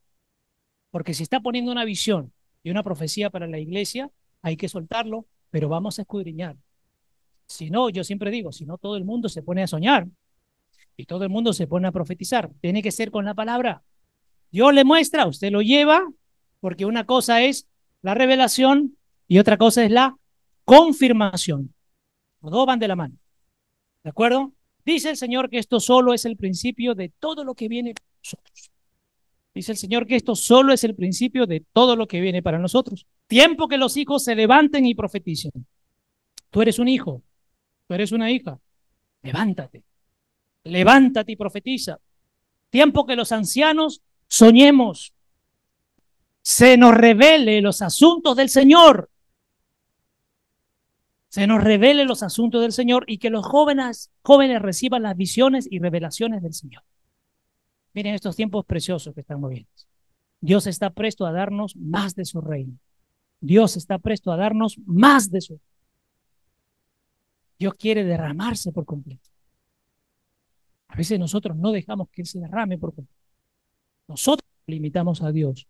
Porque 0.89 1.13
si 1.13 1.21
está 1.21 1.39
poniendo 1.39 1.71
una 1.71 1.85
visión 1.85 2.33
y 2.63 2.71
una 2.71 2.81
profecía 2.81 3.29
para 3.29 3.45
la 3.45 3.59
iglesia, 3.59 4.09
hay 4.41 4.57
que 4.57 4.67
soltarlo, 4.67 5.27
pero 5.51 5.69
vamos 5.69 5.99
a 5.99 6.01
escudriñar. 6.01 6.57
Si 7.45 7.69
no, 7.69 7.91
yo 7.91 8.03
siempre 8.03 8.31
digo, 8.31 8.51
si 8.51 8.65
no 8.65 8.79
todo 8.79 8.97
el 8.97 9.05
mundo 9.05 9.29
se 9.29 9.43
pone 9.43 9.61
a 9.61 9.67
soñar 9.67 10.07
y 10.97 11.05
todo 11.05 11.25
el 11.25 11.29
mundo 11.29 11.53
se 11.53 11.67
pone 11.67 11.87
a 11.87 11.91
profetizar, 11.91 12.49
tiene 12.59 12.81
que 12.81 12.91
ser 12.91 13.11
con 13.11 13.23
la 13.23 13.35
palabra. 13.35 13.83
Dios 14.49 14.73
le 14.73 14.83
muestra, 14.83 15.27
usted 15.27 15.51
lo 15.51 15.61
lleva, 15.61 16.11
porque 16.59 16.87
una 16.87 17.05
cosa 17.05 17.43
es 17.43 17.67
la 18.01 18.15
revelación 18.15 18.97
y 19.27 19.37
otra 19.37 19.57
cosa 19.57 19.83
es 19.83 19.91
la 19.91 20.17
confirmación. 20.65 21.75
Los 22.41 22.51
dos 22.51 22.65
van 22.65 22.79
de 22.79 22.87
la 22.87 22.95
mano. 22.95 23.15
¿De 24.03 24.09
acuerdo? 24.09 24.53
Dice 24.89 25.11
el 25.11 25.17
Señor 25.17 25.51
que 25.51 25.59
esto 25.59 25.79
solo 25.79 26.15
es 26.15 26.25
el 26.25 26.35
principio 26.35 26.95
de 26.95 27.09
todo 27.19 27.43
lo 27.43 27.53
que 27.53 27.67
viene 27.67 27.93
nosotros. 28.23 28.71
Dice 29.53 29.73
el 29.73 29.77
Señor 29.77 30.07
que 30.07 30.15
esto 30.15 30.35
solo 30.35 30.73
es 30.73 30.83
el 30.83 30.95
principio 30.95 31.45
de 31.45 31.63
todo 31.73 31.95
lo 31.95 32.07
que 32.07 32.19
viene 32.19 32.41
para 32.41 32.57
nosotros. 32.57 33.05
Tiempo 33.27 33.67
que 33.67 33.77
los 33.77 33.97
hijos 33.97 34.23
se 34.23 34.33
levanten 34.33 34.87
y 34.87 34.95
profeticen. 34.95 35.51
Tú 36.49 36.63
eres 36.63 36.79
un 36.79 36.87
hijo, 36.87 37.21
tú 37.87 37.93
eres 37.93 38.11
una 38.11 38.31
hija. 38.31 38.59
Levántate, 39.21 39.83
levántate 40.63 41.33
y 41.33 41.35
profetiza. 41.35 41.99
Tiempo 42.71 43.05
que 43.05 43.15
los 43.15 43.31
ancianos 43.31 44.01
soñemos. 44.27 45.13
Se 46.41 46.77
nos 46.77 46.95
revele 46.95 47.61
los 47.61 47.83
asuntos 47.83 48.35
del 48.35 48.49
Señor. 48.49 49.07
Se 51.29 51.45
nos 51.45 51.63
revele 51.63 52.05
los 52.05 52.23
asuntos 52.23 52.61
del 52.61 52.71
Señor 52.71 53.05
y 53.07 53.19
que 53.19 53.29
los 53.29 53.45
jóvenes, 53.45 54.11
jóvenes 54.23 54.61
reciban 54.61 55.03
las 55.03 55.15
visiones 55.15 55.67
y 55.69 55.79
revelaciones 55.79 56.41
del 56.41 56.53
Señor. 56.53 56.83
Miren 57.93 58.15
estos 58.15 58.35
tiempos 58.35 58.65
preciosos 58.65 59.13
que 59.13 59.21
estamos 59.21 59.49
viendo. 59.51 59.69
Dios 60.41 60.67
está 60.67 60.89
presto 60.89 61.25
a 61.25 61.31
darnos 61.31 61.75
más 61.75 62.15
de 62.15 62.25
su 62.25 62.41
reino. 62.41 62.77
Dios 63.41 63.77
está 63.77 63.99
presto 63.99 64.31
a 64.31 64.37
darnos 64.37 64.77
más 64.85 65.29
de 65.29 65.41
su. 65.41 65.59
Dios 67.59 67.75
quiere 67.75 68.03
derramarse 68.03 68.71
por 68.71 68.85
completo. 68.85 69.29
A 70.87 70.95
veces 70.95 71.19
nosotros 71.19 71.55
no 71.55 71.71
dejamos 71.71 72.09
que 72.09 72.21
Él 72.23 72.27
se 72.27 72.39
derrame 72.39 72.77
por 72.77 72.95
completo. 72.95 73.21
Nosotros 74.07 74.49
limitamos 74.65 75.21
a 75.21 75.31
Dios 75.31 75.67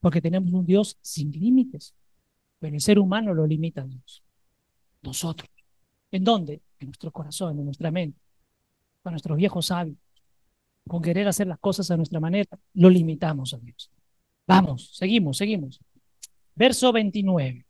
porque 0.00 0.20
tenemos 0.20 0.52
un 0.52 0.66
Dios 0.66 0.98
sin 1.00 1.30
límites. 1.30 1.94
Pero 2.58 2.74
el 2.74 2.80
ser 2.82 2.98
humano 2.98 3.32
lo 3.32 3.46
limita 3.46 3.82
a 3.82 3.86
Dios. 3.86 4.22
Nosotros. 5.02 5.50
¿En 6.10 6.24
dónde? 6.24 6.62
En 6.78 6.88
nuestro 6.88 7.10
corazón, 7.10 7.58
en 7.58 7.64
nuestra 7.64 7.90
mente, 7.90 8.18
con 9.02 9.12
nuestros 9.12 9.36
viejos 9.36 9.70
hábitos 9.70 10.10
con 10.90 11.02
querer 11.02 11.28
hacer 11.28 11.46
las 11.46 11.58
cosas 11.58 11.90
a 11.90 11.96
nuestra 11.96 12.20
manera, 12.20 12.50
lo 12.74 12.90
limitamos 12.90 13.54
a 13.54 13.58
Dios. 13.58 13.90
Vamos, 14.46 14.90
seguimos, 14.92 15.36
seguimos. 15.36 15.80
Verso 16.54 16.92
29. 16.92 17.64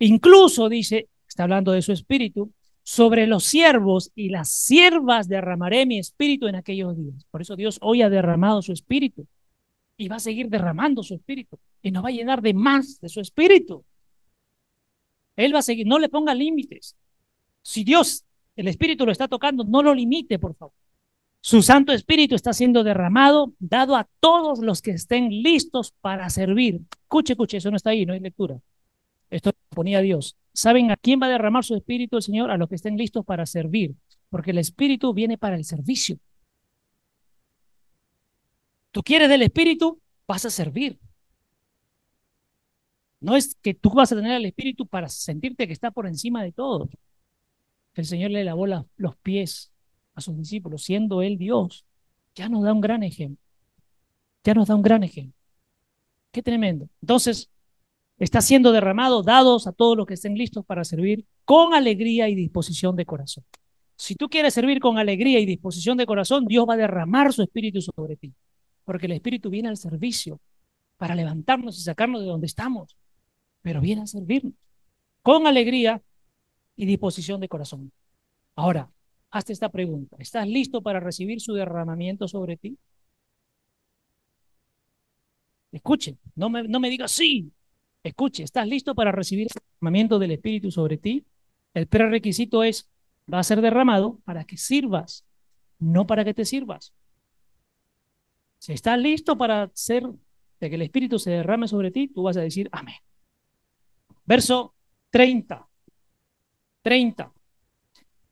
Incluso 0.00 0.68
dice, 0.68 1.08
está 1.26 1.44
hablando 1.44 1.72
de 1.72 1.80
su 1.80 1.92
espíritu, 1.92 2.52
sobre 2.82 3.26
los 3.26 3.44
siervos 3.44 4.10
y 4.14 4.28
las 4.28 4.50
siervas 4.50 5.28
derramaré 5.28 5.86
mi 5.86 5.98
espíritu 5.98 6.48
en 6.48 6.56
aquellos 6.56 6.96
días. 6.96 7.24
Por 7.30 7.40
eso 7.40 7.56
Dios 7.56 7.78
hoy 7.80 8.02
ha 8.02 8.10
derramado 8.10 8.60
su 8.60 8.72
espíritu 8.72 9.26
y 9.96 10.08
va 10.08 10.16
a 10.16 10.20
seguir 10.20 10.48
derramando 10.48 11.02
su 11.02 11.14
espíritu 11.14 11.58
y 11.80 11.92
nos 11.92 12.04
va 12.04 12.08
a 12.08 12.12
llenar 12.12 12.42
de 12.42 12.52
más 12.52 13.00
de 13.00 13.08
su 13.08 13.20
espíritu. 13.20 13.84
Él 15.36 15.54
va 15.54 15.60
a 15.60 15.62
seguir, 15.62 15.86
no 15.86 15.98
le 15.98 16.08
ponga 16.08 16.34
límites. 16.34 16.96
Si 17.62 17.84
Dios, 17.84 18.24
el 18.56 18.68
espíritu 18.68 19.06
lo 19.06 19.12
está 19.12 19.28
tocando, 19.28 19.64
no 19.64 19.82
lo 19.82 19.94
limite, 19.94 20.38
por 20.38 20.54
favor. 20.54 20.74
Su 21.44 21.60
Santo 21.60 21.92
Espíritu 21.92 22.36
está 22.36 22.52
siendo 22.52 22.84
derramado, 22.84 23.52
dado 23.58 23.96
a 23.96 24.08
todos 24.20 24.60
los 24.60 24.80
que 24.80 24.92
estén 24.92 25.28
listos 25.42 25.92
para 26.00 26.30
servir. 26.30 26.82
Escuche, 27.02 27.32
escuche, 27.32 27.56
eso 27.56 27.70
no 27.70 27.76
está 27.76 27.90
ahí, 27.90 28.06
no 28.06 28.12
hay 28.12 28.20
lectura. 28.20 28.60
Esto 29.28 29.50
ponía 29.70 30.00
Dios. 30.00 30.36
¿Saben 30.52 30.92
a 30.92 30.96
quién 30.96 31.20
va 31.20 31.26
a 31.26 31.30
derramar 31.30 31.64
su 31.64 31.74
Espíritu 31.74 32.16
el 32.16 32.22
Señor? 32.22 32.52
A 32.52 32.56
los 32.56 32.68
que 32.68 32.76
estén 32.76 32.96
listos 32.96 33.24
para 33.24 33.44
servir, 33.46 33.96
porque 34.30 34.52
el 34.52 34.58
Espíritu 34.58 35.12
viene 35.14 35.36
para 35.36 35.56
el 35.56 35.64
servicio. 35.64 36.16
Tú 38.92 39.02
quieres 39.02 39.28
del 39.28 39.42
Espíritu, 39.42 40.00
vas 40.28 40.44
a 40.44 40.50
servir. 40.50 41.00
No 43.22 43.36
es 43.36 43.54
que 43.54 43.72
tú 43.72 43.90
vas 43.90 44.10
a 44.12 44.16
tener 44.16 44.32
el 44.32 44.46
Espíritu 44.46 44.86
para 44.86 45.08
sentirte 45.08 45.66
que 45.66 45.72
está 45.72 45.90
por 45.90 46.06
encima 46.06 46.42
de 46.42 46.52
todo. 46.52 46.90
El 47.94 48.04
Señor 48.04 48.32
le 48.32 48.44
lavó 48.44 48.66
los 48.66 49.16
pies 49.16 49.72
a 50.14 50.20
sus 50.20 50.36
discípulos, 50.36 50.82
siendo 50.82 51.22
Él 51.22 51.38
Dios. 51.38 51.84
Ya 52.34 52.48
nos 52.48 52.64
da 52.64 52.72
un 52.72 52.80
gran 52.80 53.02
ejemplo. 53.02 53.42
Ya 54.44 54.54
nos 54.54 54.68
da 54.68 54.74
un 54.74 54.82
gran 54.82 55.04
ejemplo. 55.04 55.34
Qué 56.32 56.42
tremendo. 56.42 56.88
Entonces, 57.00 57.48
está 58.18 58.40
siendo 58.40 58.72
derramado, 58.72 59.22
dados 59.22 59.66
a 59.66 59.72
todos 59.72 59.96
los 59.96 60.06
que 60.06 60.14
estén 60.14 60.34
listos 60.36 60.64
para 60.64 60.84
servir 60.84 61.24
con 61.44 61.74
alegría 61.74 62.28
y 62.28 62.34
disposición 62.34 62.96
de 62.96 63.06
corazón. 63.06 63.44
Si 63.96 64.16
tú 64.16 64.28
quieres 64.28 64.54
servir 64.54 64.80
con 64.80 64.98
alegría 64.98 65.38
y 65.38 65.46
disposición 65.46 65.96
de 65.96 66.06
corazón, 66.06 66.46
Dios 66.46 66.66
va 66.68 66.74
a 66.74 66.78
derramar 66.78 67.32
su 67.32 67.42
espíritu 67.42 67.80
sobre 67.80 68.16
ti, 68.16 68.34
porque 68.84 69.06
el 69.06 69.12
espíritu 69.12 69.48
viene 69.48 69.68
al 69.68 69.76
servicio 69.76 70.40
para 70.96 71.14
levantarnos 71.14 71.78
y 71.78 71.82
sacarnos 71.82 72.20
de 72.22 72.26
donde 72.26 72.46
estamos, 72.46 72.96
pero 73.62 73.80
viene 73.80 74.02
a 74.02 74.06
servirnos 74.06 74.54
con 75.22 75.46
alegría 75.46 76.02
y 76.76 76.86
disposición 76.86 77.40
de 77.40 77.48
corazón. 77.48 77.92
Ahora, 78.56 78.90
hazte 79.30 79.52
esta 79.52 79.70
pregunta. 79.70 80.16
¿Estás 80.18 80.46
listo 80.46 80.82
para 80.82 81.00
recibir 81.00 81.40
su 81.40 81.54
derramamiento 81.54 82.28
sobre 82.28 82.56
ti? 82.56 82.78
Escuche, 85.70 86.18
no 86.34 86.50
me, 86.50 86.90
digas 86.90 87.12
sí. 87.12 87.50
Escuche, 88.02 88.42
¿estás 88.42 88.66
listo 88.66 88.94
para 88.94 89.12
recibir 89.12 89.46
el 89.46 89.62
derramamiento 89.80 90.18
del 90.18 90.32
Espíritu 90.32 90.70
sobre 90.70 90.98
ti? 90.98 91.24
El 91.72 91.86
prerequisito 91.86 92.62
es, 92.62 92.90
va 93.32 93.38
a 93.38 93.44
ser 93.44 93.62
derramado 93.62 94.18
para 94.24 94.44
que 94.44 94.58
sirvas, 94.58 95.24
no 95.78 96.06
para 96.06 96.24
que 96.24 96.34
te 96.34 96.44
sirvas. 96.44 96.92
Si 98.58 98.72
estás 98.72 98.98
listo 98.98 99.38
para 99.38 99.70
ser, 99.72 100.04
de 100.60 100.68
que 100.68 100.74
el 100.74 100.82
Espíritu 100.82 101.18
se 101.18 101.30
derrame 101.30 101.68
sobre 101.68 101.90
ti, 101.90 102.08
tú 102.08 102.24
vas 102.24 102.36
a 102.36 102.42
decir 102.42 102.68
amén. 102.72 102.96
Verso 104.32 104.74
30. 105.10 105.68
30. 106.80 107.32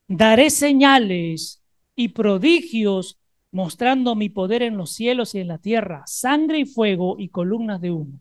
Daré 0.09 0.49
señales 0.49 1.63
y 1.95 2.09
prodigios 2.09 3.19
mostrando 3.51 4.15
mi 4.15 4.31
poder 4.31 4.63
en 4.63 4.79
los 4.79 4.93
cielos 4.93 5.35
y 5.35 5.41
en 5.41 5.49
la 5.49 5.59
tierra, 5.59 6.03
sangre 6.07 6.61
y 6.61 6.65
fuego 6.65 7.17
y 7.19 7.29
columnas 7.29 7.83
de 7.83 7.91
humo. 7.91 8.19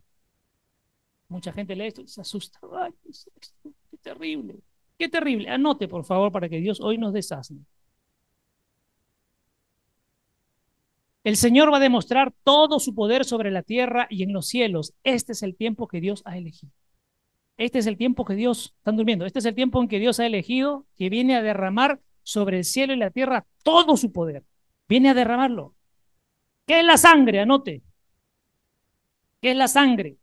Mucha 1.30 1.54
gente 1.54 1.74
lee 1.74 1.86
esto 1.86 2.02
y 2.02 2.10
se 2.10 2.20
asusta. 2.20 2.60
Ay, 2.78 2.92
qué, 3.02 3.98
terrible, 4.02 4.60
qué 4.98 5.08
terrible. 5.08 5.48
Anote, 5.48 5.88
por 5.88 6.04
favor, 6.04 6.34
para 6.34 6.50
que 6.50 6.60
Dios 6.60 6.82
hoy 6.82 6.98
nos 6.98 7.14
desasne. 7.14 7.64
El 11.24 11.38
Señor 11.38 11.72
va 11.72 11.78
a 11.78 11.88
demostrar 11.88 12.34
todo 12.44 12.78
su 12.80 12.94
poder 12.94 13.24
sobre 13.24 13.52
la 13.52 13.64
tierra 13.64 14.06
y 14.10 14.24
en 14.24 14.34
los 14.34 14.48
cielos. 14.48 14.96
Este 15.06 15.32
es 15.32 15.44
el 15.44 15.56
tiempo 15.56 15.88
que 15.88 16.02
Dios 16.02 16.24
ha 16.26 16.38
elegido. 16.38 16.74
Este 17.60 17.78
es 17.78 17.88
el 17.88 17.98
tiempo 17.98 18.24
que 18.24 18.36
Dios, 18.36 18.74
están 18.78 18.96
durmiendo, 18.96 19.26
este 19.26 19.40
es 19.40 19.46
el 19.46 19.54
tiempo 19.54 19.82
en 19.82 19.90
que 19.90 20.00
Dios 20.00 20.18
ha 20.22 20.26
elegido, 20.26 20.86
que 20.96 21.10
viene 21.10 21.36
a 21.36 21.42
derramar 21.42 22.00
sobre 22.24 22.58
el 22.58 22.64
cielo 22.64 22.94
y 22.94 22.96
la 22.96 23.12
tierra 23.12 23.46
todo 23.64 23.98
su 23.98 24.14
poder. 24.14 24.46
Viene 24.88 25.10
a 25.10 25.14
derramarlo. 25.14 25.76
¿Qué 26.66 26.80
es 26.80 26.86
la 26.86 26.98
sangre? 26.98 27.42
Anote. 27.42 27.84
¿Qué 29.42 29.52
es 29.52 29.58
la 29.58 29.68
sangre? 29.68 30.16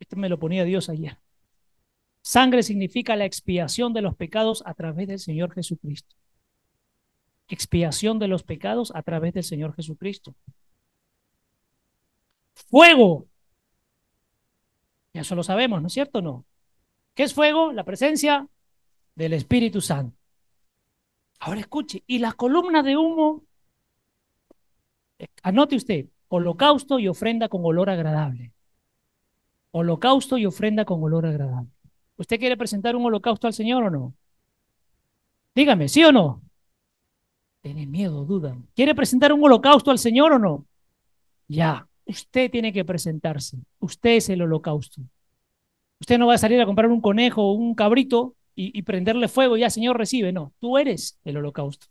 Esto 0.00 0.16
me 0.16 0.28
lo 0.28 0.40
ponía 0.40 0.64
Dios 0.64 0.88
ayer. 0.88 1.18
Sangre 2.20 2.64
significa 2.64 3.14
la 3.14 3.26
expiación 3.26 3.92
de 3.92 4.02
los 4.02 4.16
pecados 4.16 4.64
a 4.66 4.74
través 4.74 5.06
del 5.06 5.20
Señor 5.20 5.54
Jesucristo. 5.54 6.16
Expiación 7.46 8.18
de 8.18 8.26
los 8.26 8.42
pecados 8.42 8.90
a 8.92 9.04
través 9.04 9.34
del 9.34 9.44
Señor 9.44 9.72
Jesucristo. 9.76 10.34
Fuego. 12.54 13.28
Ya 15.14 15.20
eso 15.20 15.36
lo 15.36 15.44
sabemos, 15.44 15.80
¿no 15.80 15.86
es 15.86 15.92
cierto 15.92 16.20
no? 16.20 16.44
¿Qué 17.14 17.24
es 17.24 17.34
fuego? 17.34 17.72
La 17.72 17.84
presencia 17.84 18.48
del 19.14 19.34
Espíritu 19.34 19.80
Santo. 19.80 20.16
Ahora 21.40 21.60
escuche, 21.60 22.02
y 22.06 22.18
las 22.18 22.34
columnas 22.34 22.84
de 22.84 22.96
humo, 22.96 23.44
eh, 25.18 25.26
anote 25.42 25.76
usted, 25.76 26.06
holocausto 26.28 26.98
y 26.98 27.08
ofrenda 27.08 27.48
con 27.48 27.62
olor 27.64 27.90
agradable. 27.90 28.52
Holocausto 29.72 30.38
y 30.38 30.46
ofrenda 30.46 30.84
con 30.84 31.02
olor 31.02 31.26
agradable. 31.26 31.70
¿Usted 32.16 32.38
quiere 32.38 32.56
presentar 32.56 32.94
un 32.94 33.04
holocausto 33.04 33.46
al 33.46 33.52
Señor 33.52 33.84
o 33.84 33.90
no? 33.90 34.14
Dígame, 35.54 35.88
¿sí 35.88 36.04
o 36.04 36.12
no? 36.12 36.42
Tiene 37.60 37.86
miedo, 37.86 38.24
dudan. 38.24 38.68
¿Quiere 38.74 38.94
presentar 38.94 39.32
un 39.32 39.44
holocausto 39.44 39.90
al 39.90 39.98
Señor 39.98 40.32
o 40.32 40.38
no? 40.38 40.66
Ya, 41.48 41.86
usted 42.06 42.50
tiene 42.50 42.72
que 42.72 42.84
presentarse. 42.84 43.58
Usted 43.78 44.16
es 44.16 44.28
el 44.28 44.42
holocausto. 44.42 45.02
Usted 46.02 46.18
no 46.18 46.26
va 46.26 46.34
a 46.34 46.38
salir 46.38 46.60
a 46.60 46.66
comprar 46.66 46.90
un 46.90 47.00
conejo 47.00 47.42
o 47.42 47.52
un 47.52 47.76
cabrito 47.76 48.34
y, 48.56 48.82
prenderle 48.82 49.28
fuego 49.28 49.56
ya, 49.56 49.70
Señor, 49.70 49.96
recibe. 49.96 50.32
No, 50.32 50.52
tú 50.58 50.76
eres 50.76 51.20
el 51.24 51.36
holocausto. 51.36 51.86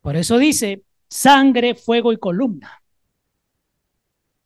Por 0.00 0.16
eso 0.16 0.38
dice 0.38 0.82
sangre, 1.08 1.74
fuego 1.74 2.14
y 2.14 2.16
columna. 2.16 2.82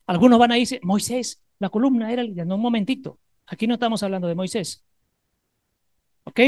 Algunos 0.09 0.41
van 0.41 0.51
a 0.51 0.57
decir, 0.57 0.81
Moisés, 0.83 1.41
la 1.61 1.69
columna 1.69 2.13
era 2.13 2.23
el... 2.23 2.35
No, 2.35 2.57
un 2.57 2.61
momentito. 2.61 3.21
Aquí 3.47 3.69
no 3.69 3.75
estamos 3.75 4.03
hablando 4.03 4.27
de 4.27 4.35
Moisés. 4.35 4.85
¿Ok? 6.25 6.41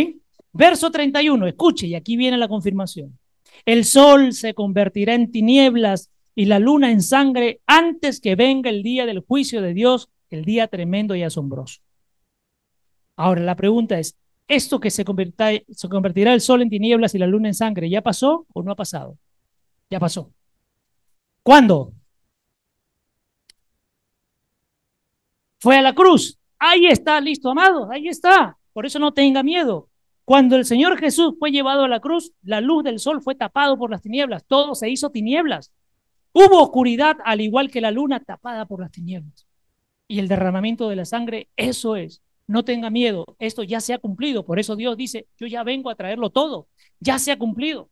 Verso 0.53 0.91
31, 0.91 1.47
escuche, 1.47 1.87
y 1.87 1.95
aquí 1.95 2.17
viene 2.17 2.37
la 2.37 2.49
confirmación. 2.49 3.17
El 3.65 3.85
sol 3.85 4.33
se 4.33 4.55
convertirá 4.55 5.15
en 5.15 5.31
tinieblas 5.31 6.11
y 6.35 6.47
la 6.47 6.59
luna 6.59 6.91
en 6.91 7.01
sangre 7.01 7.61
antes 7.65 8.21
que 8.21 8.35
venga 8.35 8.71
el 8.71 8.83
día 8.83 9.07
del 9.07 9.21
juicio 9.21 9.63
de 9.63 9.73
Dios, 9.73 10.09
el 10.31 10.45
día 10.45 10.67
tremendo 10.67 11.15
y 11.15 11.23
asombroso. 11.23 11.79
Ahora, 13.19 13.41
la 13.43 13.57
pregunta 13.57 13.99
es, 13.99 14.17
¿esto 14.47 14.79
que 14.79 14.91
se, 14.91 15.05
convertirá 15.05 16.33
el 16.33 16.41
sol 16.41 16.63
en 16.63 16.71
tinieblas 16.71 17.17
y 17.17 17.19
la 17.19 17.27
luna 17.27 17.49
en 17.49 17.55
sangre, 17.55 17.91
ya 17.91 18.01
pasó 18.01 18.47
o 18.53 18.63
no 18.63 18.71
ha 18.71 18.77
pasado? 18.77 19.19
Ya 19.91 19.99
pasó. 19.99 20.33
¿Cuándo? 21.43 21.93
Fue 25.59 25.77
a 25.77 25.83
la 25.83 25.95
cruz. 25.95 26.39
Ahí 26.61 26.87
está, 26.87 27.21
listo, 27.21 27.51
amado, 27.51 27.91
ahí 27.91 28.07
está. 28.07 28.57
Por 28.73 28.87
eso 28.87 29.01
no 29.01 29.13
tenga 29.13 29.43
miedo. 29.43 29.89
Cuando 30.25 30.55
el 30.55 30.65
Señor 30.65 30.97
Jesús 30.97 31.35
fue 31.41 31.51
llevado 31.51 31.83
a 31.83 31.89
la 31.89 31.99
cruz, 31.99 32.33
la 32.43 32.61
luz 32.61 32.85
del 32.85 33.01
sol 33.01 33.21
fue 33.21 33.35
tapado 33.35 33.77
por 33.77 33.91
las 33.91 34.03
tinieblas, 34.03 34.45
todo 34.47 34.77
se 34.77 34.91
hizo 34.91 35.11
tinieblas. 35.11 35.73
Hubo 36.33 36.63
oscuridad 36.63 37.17
al 37.25 37.41
igual 37.41 37.69
que 37.69 37.81
la 37.81 37.91
luna 37.91 38.21
tapada 38.21 38.65
por 38.67 38.79
las 38.81 38.93
tinieblas. 38.93 39.49
Y 40.07 40.21
el 40.21 40.29
derramamiento 40.29 40.89
de 40.89 40.95
la 40.95 41.05
sangre, 41.05 41.49
eso 41.57 41.97
es 41.97 42.23
no 42.49 42.65
tenga 42.65 42.91
miedo, 42.91 43.37
esto 43.39 43.63
ya 43.63 43.81
se 43.81 43.95
ha 43.95 43.99
cumplido. 43.99 44.45
Por 44.45 44.59
eso 44.59 44.75
Dios 44.75 44.97
dice, 44.97 45.29
yo 45.37 45.47
ya 45.47 45.63
vengo 45.63 45.91
a 45.91 45.95
traerlo 45.95 46.31
todo, 46.31 46.67
ya 46.99 47.21
se 47.21 47.31
ha 47.31 47.39
cumplido, 47.39 47.91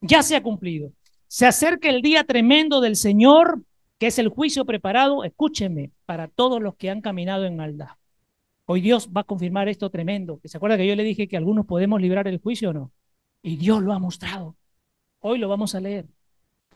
ya 0.00 0.22
se 0.22 0.36
ha 0.36 0.42
cumplido. 0.42 0.92
Se 1.26 1.44
acerca 1.44 1.90
el 1.90 2.00
día 2.00 2.24
tremendo 2.24 2.80
del 2.80 2.96
Señor, 2.96 3.62
que 3.98 4.06
es 4.06 4.18
el 4.18 4.28
juicio 4.28 4.64
preparado, 4.64 5.24
escúcheme, 5.24 5.90
para 6.06 6.28
todos 6.28 6.62
los 6.62 6.76
que 6.76 6.88
han 6.88 7.02
caminado 7.02 7.44
en 7.44 7.56
maldad. 7.56 7.90
Hoy 8.64 8.80
Dios 8.80 9.10
va 9.14 9.22
a 9.22 9.24
confirmar 9.24 9.68
esto 9.68 9.90
tremendo. 9.90 10.40
¿Se 10.44 10.56
acuerda 10.56 10.76
que 10.76 10.86
yo 10.86 10.94
le 10.94 11.02
dije 11.02 11.26
que 11.26 11.36
algunos 11.36 11.66
podemos 11.66 12.00
librar 12.00 12.28
el 12.28 12.38
juicio 12.38 12.70
o 12.70 12.72
no? 12.72 12.92
Y 13.42 13.56
Dios 13.56 13.82
lo 13.82 13.92
ha 13.92 13.98
mostrado. 13.98 14.56
Hoy 15.20 15.38
lo 15.38 15.48
vamos 15.48 15.74
a 15.74 15.80
leer. 15.80 16.06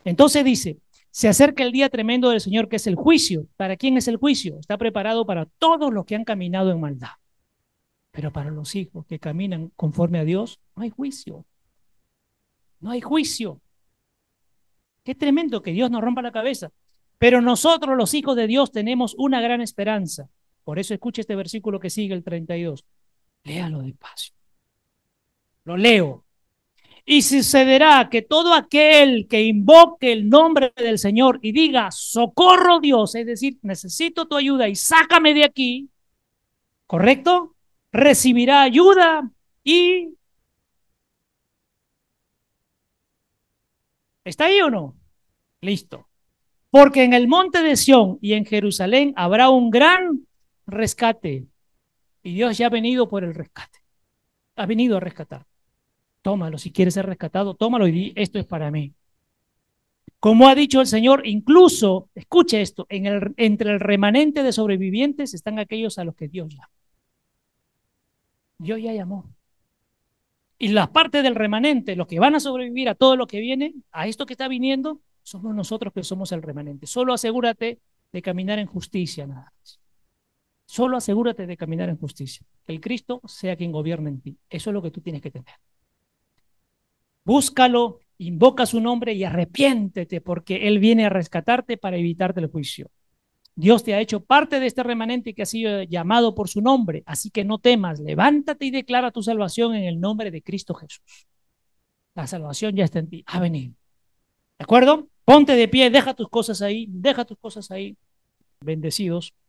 Entonces 0.05 0.45
dice, 0.45 0.79
se 1.13 1.29
acerca 1.29 1.63
el 1.63 1.73
día 1.73 1.91
tremendo 1.91 2.31
del 2.31 2.41
Señor, 2.41 2.71
que 2.71 2.77
es 2.77 2.87
el 2.87 2.97
juicio. 2.97 3.47
¿Para 3.57 3.77
quién 3.77 3.99
es 3.99 4.09
el 4.09 4.17
juicio? 4.17 4.59
Está 4.59 4.79
preparado 4.79 5.27
para 5.27 5.45
todos 5.45 5.93
los 5.93 6.07
que 6.07 6.15
han 6.17 6.25
caminado 6.25 6.71
en 6.71 6.81
maldad. 6.81 7.11
Pero 8.11 8.33
para 8.33 8.51
los 8.51 8.75
hijos 8.75 9.05
que 9.05 9.19
caminan 9.19 9.71
conforme 9.77 10.19
a 10.19 10.25
Dios, 10.25 10.59
no 10.75 10.85
hay 10.85 10.91
juicio. 10.91 11.45
No 12.81 12.91
hay 12.91 13.03
juicio. 13.03 13.61
Qué 15.05 15.15
tremendo 15.15 15.61
que 15.61 15.73
Dios 15.73 15.91
nos 15.91 16.01
rompa 16.01 16.23
la 16.23 16.33
cabeza. 16.33 16.73
Pero 17.19 17.43
nosotros, 17.43 17.95
los 17.95 18.15
hijos 18.15 18.35
de 18.35 18.47
Dios, 18.47 18.73
tenemos 18.73 19.15
una 19.19 19.43
gran 19.43 19.61
esperanza. 19.61 20.31
Por 20.65 20.79
eso 20.79 20.95
escuche 20.95 21.21
este 21.21 21.37
versículo 21.37 21.79
que 21.79 21.91
sigue, 21.91 22.15
el 22.15 22.25
32. 22.25 22.87
Léalo 23.45 23.83
despacio. 23.83 24.35
Lo 25.65 25.77
leo. 25.77 26.25
Y 27.05 27.23
sucederá 27.23 28.09
que 28.09 28.23
todo 28.23 28.55
aquel 28.55 29.27
que 29.29 29.43
invoque 29.43 30.13
el 30.13 30.29
nombre 30.29 30.73
del 30.77 30.99
Señor 30.99 31.41
y 31.43 31.51
diga, 31.53 31.91
socorro 31.91 32.79
Dios, 32.79 33.15
es 33.17 33.27
decir, 33.27 33.59
necesito 33.63 34.29
tu 34.29 34.37
ayuda 34.37 34.69
y 34.69 34.77
sácame 34.77 35.35
de 35.35 35.45
aquí, 35.45 35.91
¿correcto? 36.87 37.57
Recibirá 37.91 38.63
ayuda 38.63 39.29
y... 39.65 40.15
¿Está 44.25 44.45
ahí 44.45 44.61
o 44.61 44.71
no? 44.71 44.97
Listo. 45.61 46.09
Porque 46.71 47.03
en 47.03 47.13
el 47.13 47.27
monte 47.27 47.63
de 47.63 47.77
Sión 47.77 48.19
y 48.21 48.35
en 48.35 48.47
Jerusalén 48.47 49.13
habrá 49.17 49.51
un 49.51 49.71
gran 49.71 50.27
rescate. 50.67 51.47
Y 52.23 52.35
Dios 52.35 52.57
ya 52.57 52.67
ha 52.67 52.71
venido 52.71 53.09
por 53.09 53.25
el 53.25 53.35
rescate. 53.35 53.81
Ha 54.55 54.67
venido 54.67 54.99
a 54.99 55.01
rescatar 55.01 55.45
tómalo, 56.23 56.59
si 56.59 56.73
quieres 56.73 56.95
ser 56.95 57.07
rescatado, 57.07 57.55
tómalo 57.55 57.87
y 57.87 57.93
di, 57.93 58.13
esto 58.17 58.39
es 58.39 58.47
para 58.47 58.71
mí. 58.71 58.95
Como 60.19 60.49
ha 60.49 60.55
dicho 60.55 60.81
el 60.81 60.87
Señor, 60.87 61.27
incluso, 61.27 62.09
escuche 62.15 62.63
esto, 62.63 62.87
en 62.89 63.07
el, 63.07 63.35
entre 63.37 63.73
el 63.73 63.81
remanente 63.81 64.43
de 64.45 64.53
sobrevivientes 64.53 65.35
están 65.35 65.59
aquellos 65.59 65.99
a 65.99 66.05
los 66.05 66.15
que 66.15 66.29
Dios 66.29 66.49
llama. 66.49 66.71
Dios 68.59 68.81
ya 68.81 68.93
llamó. 68.93 69.29
Y 70.59 70.69
las 70.69 70.91
partes 70.91 71.25
del 71.25 71.35
remanente, 71.35 71.97
los 71.97 72.07
que 72.07 72.21
van 72.21 72.37
a 72.37 72.41
sobrevivir 72.41 72.89
a 72.89 72.95
todo 72.95 73.17
lo 73.17 73.27
que 73.27 73.41
viene, 73.41 73.75
a 73.91 74.07
esto 74.07 74.25
que 74.25 74.35
está 74.35 74.47
viniendo, 74.47 75.01
somos 75.25 75.55
nosotros 75.57 75.93
que 75.93 76.05
somos 76.05 76.31
el 76.31 76.43
remanente. 76.43 76.87
Solo 76.87 77.13
asegúrate 77.13 77.81
de 78.13 78.23
caminar 78.23 78.61
en 78.61 78.69
justicia, 78.69 79.27
nada 79.27 79.53
más. 79.59 79.81
Solo 80.67 80.97
asegúrate 80.97 81.49
de 81.49 81.57
caminar 81.57 81.89
en 81.89 81.97
justicia. 81.97 82.47
Que 82.65 82.73
el 82.73 82.81
Cristo 82.81 83.21
sea 83.27 83.57
quien 83.57 83.73
gobierne 83.73 84.11
en 84.11 84.21
ti. 84.21 84.39
Eso 84.49 84.71
es 84.71 84.75
lo 84.75 84.83
que 84.83 84.93
tú 84.93 85.01
tienes 85.01 85.21
que 85.21 85.33
tener. 85.33 85.57
Búscalo, 87.25 88.01
invoca 88.19 88.67
su 88.67 88.81
nombre 88.81 89.13
y 89.15 89.25
arrepiéntete 89.25 90.21
porque 90.21 90.69
Él 90.69 90.79
viene 90.79 91.07
a 91.07 91.11
rescatarte 91.11 91.77
para 91.77 91.97
evitarte 91.97 92.41
el 92.41 92.49
juicio. 92.49 92.91
Dios 93.55 93.85
te 93.85 93.95
ha 93.95 94.01
hecho 94.01 94.21
parte 94.25 94.61
de 94.61 94.67
este 94.67 94.83
remanente 94.83 95.35
que 95.35 95.43
ha 95.43 95.47
sido 95.47 95.83
llamado 95.83 96.35
por 96.35 96.49
su 96.49 96.63
nombre, 96.63 97.03
así 97.05 97.31
que 97.31 97.45
no 97.45 97.59
temas, 97.59 98.01
levántate 98.01 98.67
y 98.67 98.71
declara 98.71 99.11
tu 99.11 99.23
salvación 99.23 99.75
en 99.75 99.85
el 99.85 100.01
nombre 100.01 100.31
de 100.31 100.43
Cristo 100.43 100.75
Jesús. 100.75 101.27
La 102.15 102.27
salvación 102.27 102.75
ya 102.75 102.85
está 102.85 102.99
en 102.99 103.09
ti, 103.09 103.25
ha 103.27 103.41
venido. 103.41 103.75
¿De 104.59 104.65
acuerdo? 104.65 105.09
Ponte 105.25 105.55
de 105.55 105.69
pie, 105.69 105.91
deja 105.91 106.15
tus 106.15 106.29
cosas 106.29 106.63
ahí, 106.63 106.87
deja 106.89 107.25
tus 107.25 107.39
cosas 107.39 107.71
ahí. 107.71 107.97
Bendecidos. 108.61 109.35